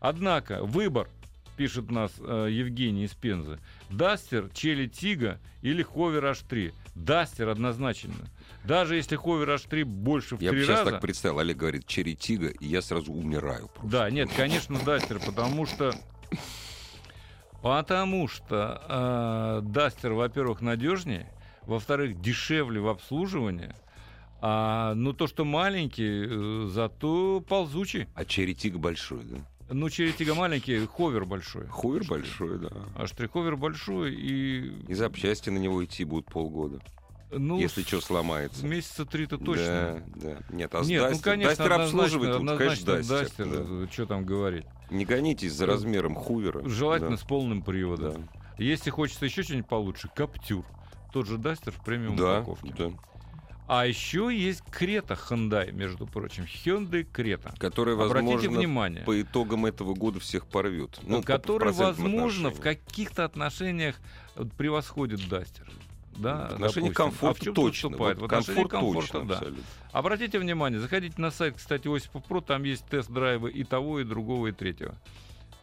Однако, 0.00 0.64
выбор, 0.64 1.08
пишет 1.56 1.90
нам 1.90 2.12
э, 2.18 2.48
Евгений 2.50 3.04
из 3.04 3.12
Пензы, 3.12 3.58
Дастер, 3.90 4.48
Чери 4.54 4.86
Тигго 4.86 5.38
или 5.62 5.82
Ховер 5.82 6.24
H3. 6.24 6.72
Дастер 6.94 7.48
однозначно. 7.48 8.14
Даже 8.64 8.96
если 8.96 9.16
Ховер 9.16 9.50
H3 9.50 9.84
больше 9.84 10.36
в 10.36 10.40
я 10.40 10.50
три 10.50 10.60
раза... 10.60 10.72
Я 10.72 10.78
сейчас 10.78 10.90
так 10.90 11.00
представил, 11.00 11.38
Олег 11.38 11.56
говорит, 11.56 11.86
Чери 11.86 12.16
Тигго, 12.16 12.48
и 12.48 12.66
я 12.66 12.82
сразу 12.82 13.12
умираю. 13.12 13.68
Просто. 13.68 13.90
Да, 13.90 14.10
нет, 14.10 14.30
конечно, 14.34 14.78
Дастер, 14.84 15.20
потому 15.20 15.66
что 15.66 15.92
Потому 17.62 18.26
что 18.26 18.82
э, 18.88 19.60
Дастер, 19.66 20.14
во-первых, 20.14 20.62
надежнее, 20.62 21.30
во-вторых, 21.66 22.20
дешевле 22.20 22.80
в 22.80 22.88
обслуживании. 22.88 23.74
А, 24.40 24.94
ну, 24.94 25.12
то, 25.12 25.26
что 25.26 25.44
маленький, 25.44 26.26
э, 26.26 26.66
зато 26.68 27.40
ползучий. 27.46 28.08
А 28.14 28.24
Chery 28.24 28.51
Tiggo 28.51 28.78
большой, 28.78 29.24
да? 29.24 29.36
Ну, 29.68 29.90
Chery 29.90 30.12
Tiggo 30.12 30.34
маленький, 30.34 30.84
ховер 30.86 31.26
большой. 31.26 31.66
Ховер 31.66 32.04
большой, 32.08 32.58
да. 32.58 32.70
А 32.96 33.06
H3 33.06 33.19
ховер 33.19 33.56
большой 33.56 34.14
и... 34.14 34.72
И 34.88 34.94
запчасти 34.94 35.50
на 35.50 35.58
него 35.58 35.84
идти 35.84 36.04
будут 36.04 36.26
полгода. 36.26 36.80
Ну, 37.32 37.58
если 37.58 37.82
что 37.82 38.00
сломается. 38.00 38.66
Месяца 38.66 39.04
три-то 39.04 39.38
точно. 39.38 40.02
Да, 40.16 40.30
да. 40.30 40.38
Нет, 40.50 40.74
а 40.74 40.84
Нет, 40.84 41.02
Дастер, 41.02 41.16
ну, 41.16 41.22
конечно, 41.22 41.56
Дастер 41.56 41.72
обслуживает, 41.72 42.36
тут, 42.36 42.58
конечно, 42.58 42.96
Дастер. 42.96 43.20
Дастер 43.20 43.46
да. 43.46 43.92
Что 43.92 44.06
там 44.06 44.24
говорить. 44.24 44.64
Не 44.90 45.04
гонитесь 45.04 45.52
за 45.52 45.66
размером 45.66 46.14
хувера. 46.14 46.68
Желательно 46.68 47.12
да. 47.12 47.16
с 47.16 47.22
полным 47.22 47.62
приводом. 47.62 48.14
Да. 48.14 48.40
Если 48.58 48.90
хочется 48.90 49.24
еще 49.24 49.42
что-нибудь 49.42 49.68
получше, 49.68 50.10
Каптюр. 50.14 50.64
Тот 51.12 51.26
же 51.26 51.38
Дастер 51.38 51.72
в 51.72 51.84
премиум 51.84 52.16
да, 52.16 52.40
упаковке. 52.40 52.74
Да. 52.76 52.90
А 53.72 53.86
еще 53.86 54.36
есть 54.36 54.62
Крета 54.62 55.14
Hyundai, 55.14 55.70
между 55.70 56.04
прочим. 56.04 56.42
Hyundai 56.42 57.04
Крета. 57.04 57.54
Который, 57.58 57.94
возможно, 57.94 58.32
Обратите 58.32 58.48
внимание, 58.48 59.04
по 59.04 59.20
итогам 59.22 59.64
этого 59.64 59.94
года 59.94 60.18
всех 60.18 60.46
порвет. 60.46 60.98
Ну, 61.04 61.22
который, 61.22 61.72
возможно, 61.72 62.50
в 62.50 62.60
каких-то 62.60 63.24
отношениях 63.24 63.94
превосходит 64.56 65.28
Дастер 65.28 65.70
да, 66.20 66.48
в 66.48 66.52
отношении 66.54 66.90
комфорта 66.90 67.50
а 67.50 67.54
точно. 67.54 67.96
Вот 67.96 68.18
в 68.18 68.24
отношении 68.24 68.64
комфорта, 68.64 69.12
точно, 69.12 69.28
да. 69.28 69.34
Абсолютно. 69.36 69.64
Обратите 69.92 70.38
внимание, 70.38 70.80
заходите 70.80 71.20
на 71.20 71.30
сайт, 71.30 71.56
кстати, 71.56 71.88
Осипов 71.88 72.24
Про, 72.24 72.40
там 72.40 72.62
есть 72.64 72.84
тест-драйвы 72.86 73.50
и 73.50 73.64
того, 73.64 74.00
и 74.00 74.04
другого, 74.04 74.48
и 74.48 74.52
третьего. 74.52 74.94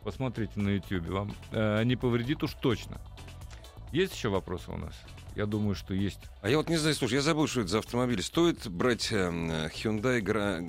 Посмотрите 0.03 0.59
на 0.59 0.69
YouTube, 0.69 1.07
вам 1.07 1.33
э, 1.51 1.83
не 1.83 1.95
повредит 1.95 2.43
уж 2.43 2.53
точно. 2.53 3.01
Есть 3.91 4.15
еще 4.15 4.29
вопросы 4.29 4.71
у 4.71 4.77
нас? 4.77 4.93
Я 5.35 5.45
думаю, 5.45 5.75
что 5.75 5.93
есть. 5.93 6.19
А 6.41 6.49
я 6.49 6.57
вот 6.57 6.69
не 6.69 6.77
знаю, 6.77 6.95
слушай, 6.95 7.15
я 7.15 7.21
забыл, 7.21 7.47
что 7.47 7.61
это 7.61 7.69
за 7.69 7.79
автомобиль. 7.79 8.23
Стоит 8.23 8.67
брать 8.67 9.11
э, 9.11 9.29
Hyundai 9.75 10.19
Gra... 10.19 10.59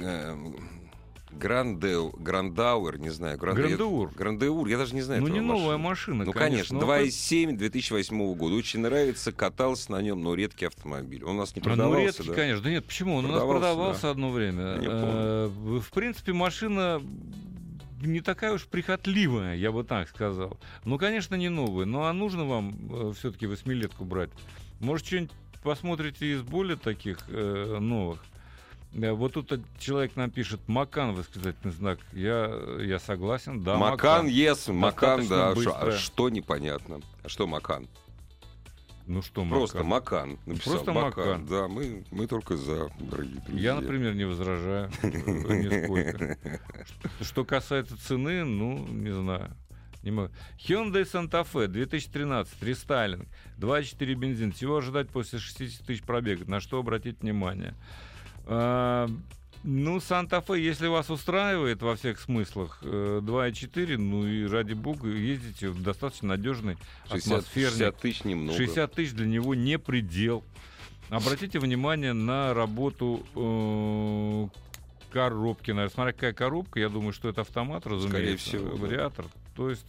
Грандеу, 1.38 2.10
Грандауэр, 2.18 2.98
не 2.98 3.10
знаю. 3.10 3.38
Гранд... 3.38 3.58
Грандеур. 3.58 4.10
Грандеур, 4.14 4.66
я 4.68 4.76
даже 4.78 4.94
не 4.94 5.02
знаю. 5.02 5.22
Ну, 5.22 5.28
не 5.28 5.40
новая 5.40 5.76
машина. 5.78 6.18
машина, 6.18 6.24
Ну, 6.24 6.32
конечно, 6.32 6.76
2,7 6.78 7.56
2008 7.56 8.34
года. 8.34 8.54
Очень 8.54 8.80
нравится, 8.80 9.32
катался 9.32 9.92
на 9.92 10.02
нем, 10.02 10.20
но 10.22 10.34
редкий 10.34 10.66
автомобиль. 10.66 11.24
Он 11.24 11.36
у 11.36 11.38
нас 11.40 11.54
не 11.54 11.62
продавался, 11.62 11.98
Ну, 12.00 12.06
редкий, 12.06 12.28
да? 12.28 12.34
конечно. 12.34 12.62
Да 12.64 12.70
нет, 12.70 12.84
почему? 12.84 13.16
Он 13.16 13.24
у 13.24 13.28
нас 13.28 13.38
Продавался, 13.38 13.60
продавался 13.74 14.02
да. 14.02 14.10
одно 14.10 14.30
время. 14.30 14.62
Не 14.78 14.86
помню. 14.86 15.10
Э, 15.14 15.48
В 15.80 15.90
принципе, 15.92 16.32
машина 16.32 17.00
не 18.00 18.20
такая 18.20 18.52
уж 18.54 18.66
прихотливая, 18.66 19.56
я 19.56 19.72
бы 19.72 19.84
так 19.84 20.08
сказал. 20.08 20.58
Ну, 20.84 20.98
конечно, 20.98 21.34
не 21.34 21.48
новая. 21.48 21.84
Ну, 21.86 22.02
а 22.02 22.12
нужно 22.12 22.44
вам 22.44 23.12
все-таки 23.14 23.46
восьмилетку 23.46 24.04
брать? 24.04 24.30
Может, 24.80 25.06
что-нибудь 25.06 25.32
посмотрите 25.62 26.32
из 26.34 26.42
более 26.42 26.76
таких 26.76 27.18
э, 27.28 27.78
новых? 27.80 28.24
Э, 28.94 29.12
Вот 29.12 29.34
тут 29.34 29.60
человек 29.78 30.16
нам 30.16 30.30
пишет 30.30 30.60
Макан, 30.66 31.14
восклицательный 31.14 31.72
знак. 31.72 31.98
Я, 32.12 32.50
я 32.80 32.98
согласен, 32.98 33.62
да. 33.62 33.76
Макан, 33.76 34.26
yes, 34.26 34.72
Макан, 34.72 35.26
да. 35.28 35.54
быстро. 35.54 35.72
Шо- 35.72 35.88
а 35.88 35.92
что 35.92 36.28
непонятно? 36.30 37.00
А 37.22 37.28
что 37.28 37.46
Макан? 37.46 37.88
Ну 39.06 39.22
что, 39.22 39.42
Просто 39.46 39.84
Макан? 39.84 40.30
Макан. 40.32 40.38
Написал. 40.44 40.72
Просто 40.74 40.92
Макан. 40.92 41.46
Да, 41.46 41.66
мы, 41.66 42.04
мы 42.10 42.26
только 42.26 42.58
за, 42.58 42.90
дорогие 43.00 43.40
друзья. 43.46 43.72
Я, 43.74 43.80
например, 43.80 44.14
не 44.14 44.24
возражаю 44.24 44.90
э, 45.02 45.08
нисколько. 45.08 46.36
Что- 46.84 47.24
Что 47.24 47.44
касается 47.46 47.96
цены, 47.96 48.44
ну, 48.44 48.86
не 48.86 49.10
знаю. 49.10 49.56
Не 50.02 50.10
могу. 50.10 50.30
Hyundai 50.58 51.02
Santa 51.04 51.42
Fe 51.50 51.66
2013, 51.68 52.62
рестайлинг, 52.62 53.26
2.4 53.58 54.14
бензин. 54.14 54.52
Всего 54.52 54.76
ожидать 54.76 55.08
после 55.08 55.38
60 55.38 55.86
тысяч 55.86 56.02
пробега. 56.02 56.44
На 56.48 56.60
что 56.60 56.78
обратить 56.78 57.20
внимание? 57.22 57.74
А, 58.48 59.08
ну, 59.62 59.98
Fe, 59.98 60.58
если 60.58 60.86
вас 60.86 61.10
устраивает 61.10 61.82
во 61.82 61.94
всех 61.96 62.18
смыслах, 62.18 62.78
э, 62.82 63.20
2.4, 63.22 63.98
ну 63.98 64.26
и 64.26 64.46
ради 64.46 64.72
бога, 64.72 65.08
ездите 65.08 65.68
в 65.68 65.82
достаточно 65.82 66.28
надежный 66.28 66.76
60, 67.10 67.32
атмосферник. 67.32 67.70
60 67.70 67.98
тысяч 67.98 68.24
немного. 68.24 68.56
60 68.56 68.92
тысяч 68.92 69.12
для 69.12 69.26
него 69.26 69.54
не 69.54 69.78
предел. 69.78 70.42
Обратите 71.10 71.58
внимание 71.58 72.12
на 72.12 72.54
работу 72.54 73.26
э, 73.34 74.48
коробки. 75.12 75.70
Наверное. 75.70 75.92
Смотря 75.92 76.12
какая 76.12 76.32
коробка, 76.32 76.80
я 76.80 76.88
думаю, 76.88 77.12
что 77.12 77.28
это 77.28 77.42
автомат, 77.42 77.86
разумеется. 77.86 78.48
всего, 78.48 78.70
да. 78.70 78.76
Вариатор. 78.76 79.26
То 79.54 79.70
есть, 79.70 79.86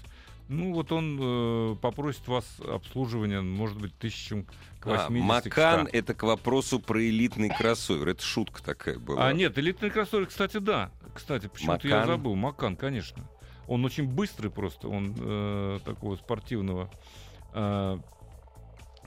ну 0.50 0.74
вот 0.74 0.92
он 0.92 1.18
э, 1.22 1.76
попросит 1.82 2.28
вас 2.28 2.46
обслуживание, 2.60 3.42
может 3.42 3.80
быть, 3.80 3.96
тысячам 3.98 4.46
к 4.80 4.86
80 4.88 5.10
А, 5.10 5.12
Макан 5.12 5.86
к 5.86 5.90
100. 5.90 5.98
это 5.98 6.14
к 6.16 6.24
вопросу 6.24 6.80
про 6.80 7.02
элитный 7.02 7.50
кроссовер. 7.50 8.10
Это 8.10 8.24
шутка 8.24 8.64
такая 8.64 8.98
была. 8.98 9.28
А 9.28 9.34
нет, 9.34 9.58
элитный 9.60 9.90
кроссовер, 9.92 10.26
кстати, 10.26 10.58
да. 10.58 10.92
Кстати, 11.14 11.48
почему-то 11.48 11.88
я 11.88 11.98
Макан? 12.02 12.08
забыл. 12.18 12.36
Макан, 12.36 12.76
конечно. 12.76 13.24
Он 13.68 13.86
очень 13.86 14.08
быстрый 14.08 14.50
просто. 14.50 14.88
Он 14.88 15.16
э, 15.20 15.80
такого 15.86 16.16
спортивного 16.16 16.90
э, 17.54 18.00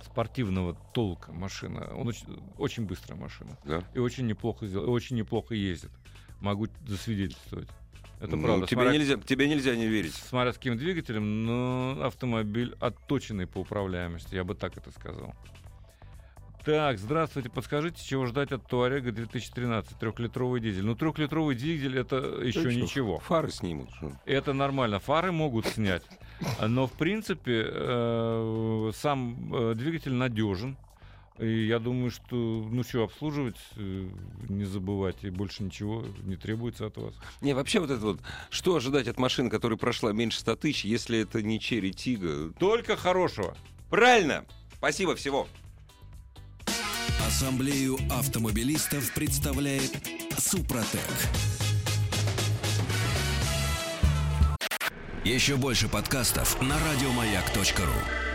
спортивного 0.04 0.74
толка 0.94 1.32
машина. 1.32 1.90
Он 1.96 2.08
очень, 2.08 2.26
очень 2.58 2.86
быстрая 2.86 3.18
машина. 3.18 3.58
Да? 3.64 3.82
И 3.94 3.98
очень 3.98 4.26
неплохо 4.26 4.66
сделал, 4.66 4.90
очень 4.90 5.16
неплохо 5.16 5.54
ездит. 5.54 5.90
Могу 6.40 6.68
засвидетельствовать. 6.86 7.68
Это 8.22 8.36
Ну, 8.36 8.42
правда. 8.44 8.66
тебе, 8.68 8.82
Смотря- 8.82 8.92
нельзя, 8.98 9.16
тебе 9.16 9.48
нельзя 9.48 9.74
не 9.74 9.86
верить. 9.88 10.14
Смотря 10.14 10.52
с 10.52 10.56
каким 10.56 10.78
двигателем, 10.78 11.44
но 11.44 12.04
автомобиль 12.04 12.76
отточенный 12.80 13.48
по 13.48 13.58
управляемости, 13.58 14.36
я 14.36 14.44
бы 14.44 14.54
так 14.54 14.76
это 14.76 14.92
сказал. 14.92 15.34
Так, 16.64 16.98
здравствуйте, 16.98 17.50
подскажите, 17.50 18.00
чего 18.06 18.26
ждать 18.26 18.52
от 18.52 18.64
Туарега 18.68 19.10
2013, 19.10 19.98
трехлитровый 19.98 20.60
дизель? 20.60 20.84
Ну, 20.84 20.94
трехлитровый 20.94 21.56
дизель 21.56 21.98
это 21.98 22.18
еще 22.40 22.62
Да 22.62 22.72
ничего. 22.72 23.18
Фары 23.18 23.50
снимут. 23.50 23.88
Это 24.24 24.52
нормально. 24.52 25.00
Фары 25.00 25.32
могут 25.32 25.66
снять. 25.66 26.04
Но, 26.64 26.86
в 26.86 26.92
принципе, 26.92 27.64
э, 27.68 28.90
сам 28.94 29.52
э, 29.52 29.74
двигатель 29.74 30.12
надежен. 30.12 30.76
И 31.38 31.66
я 31.66 31.78
думаю, 31.78 32.10
что, 32.10 32.36
ну 32.36 32.82
что, 32.82 33.04
обслуживать, 33.04 33.56
э, 33.76 34.08
не 34.48 34.64
забывать, 34.64 35.16
и 35.22 35.30
больше 35.30 35.62
ничего 35.62 36.04
не 36.24 36.36
требуется 36.36 36.86
от 36.86 36.96
вас. 36.98 37.14
Не, 37.40 37.54
вообще 37.54 37.80
вот 37.80 37.90
это 37.90 38.04
вот, 38.04 38.20
что 38.50 38.76
ожидать 38.76 39.08
от 39.08 39.18
машины, 39.18 39.48
которая 39.48 39.78
прошла 39.78 40.12
меньше 40.12 40.40
100 40.40 40.56
тысяч, 40.56 40.84
если 40.84 41.20
это 41.20 41.42
не 41.42 41.58
Черри 41.58 41.92
Тига? 41.92 42.52
Только 42.58 42.96
хорошего. 42.96 43.56
Правильно! 43.88 44.44
Спасибо, 44.76 45.14
всего. 45.16 45.48
Ассамблею 47.26 47.96
автомобилистов 48.10 49.12
представляет 49.14 49.92
Супротек. 50.36 51.00
Еще 55.24 55.56
больше 55.56 55.88
подкастов 55.88 56.60
на 56.60 56.76
радиомаяк.ру. 56.78 58.31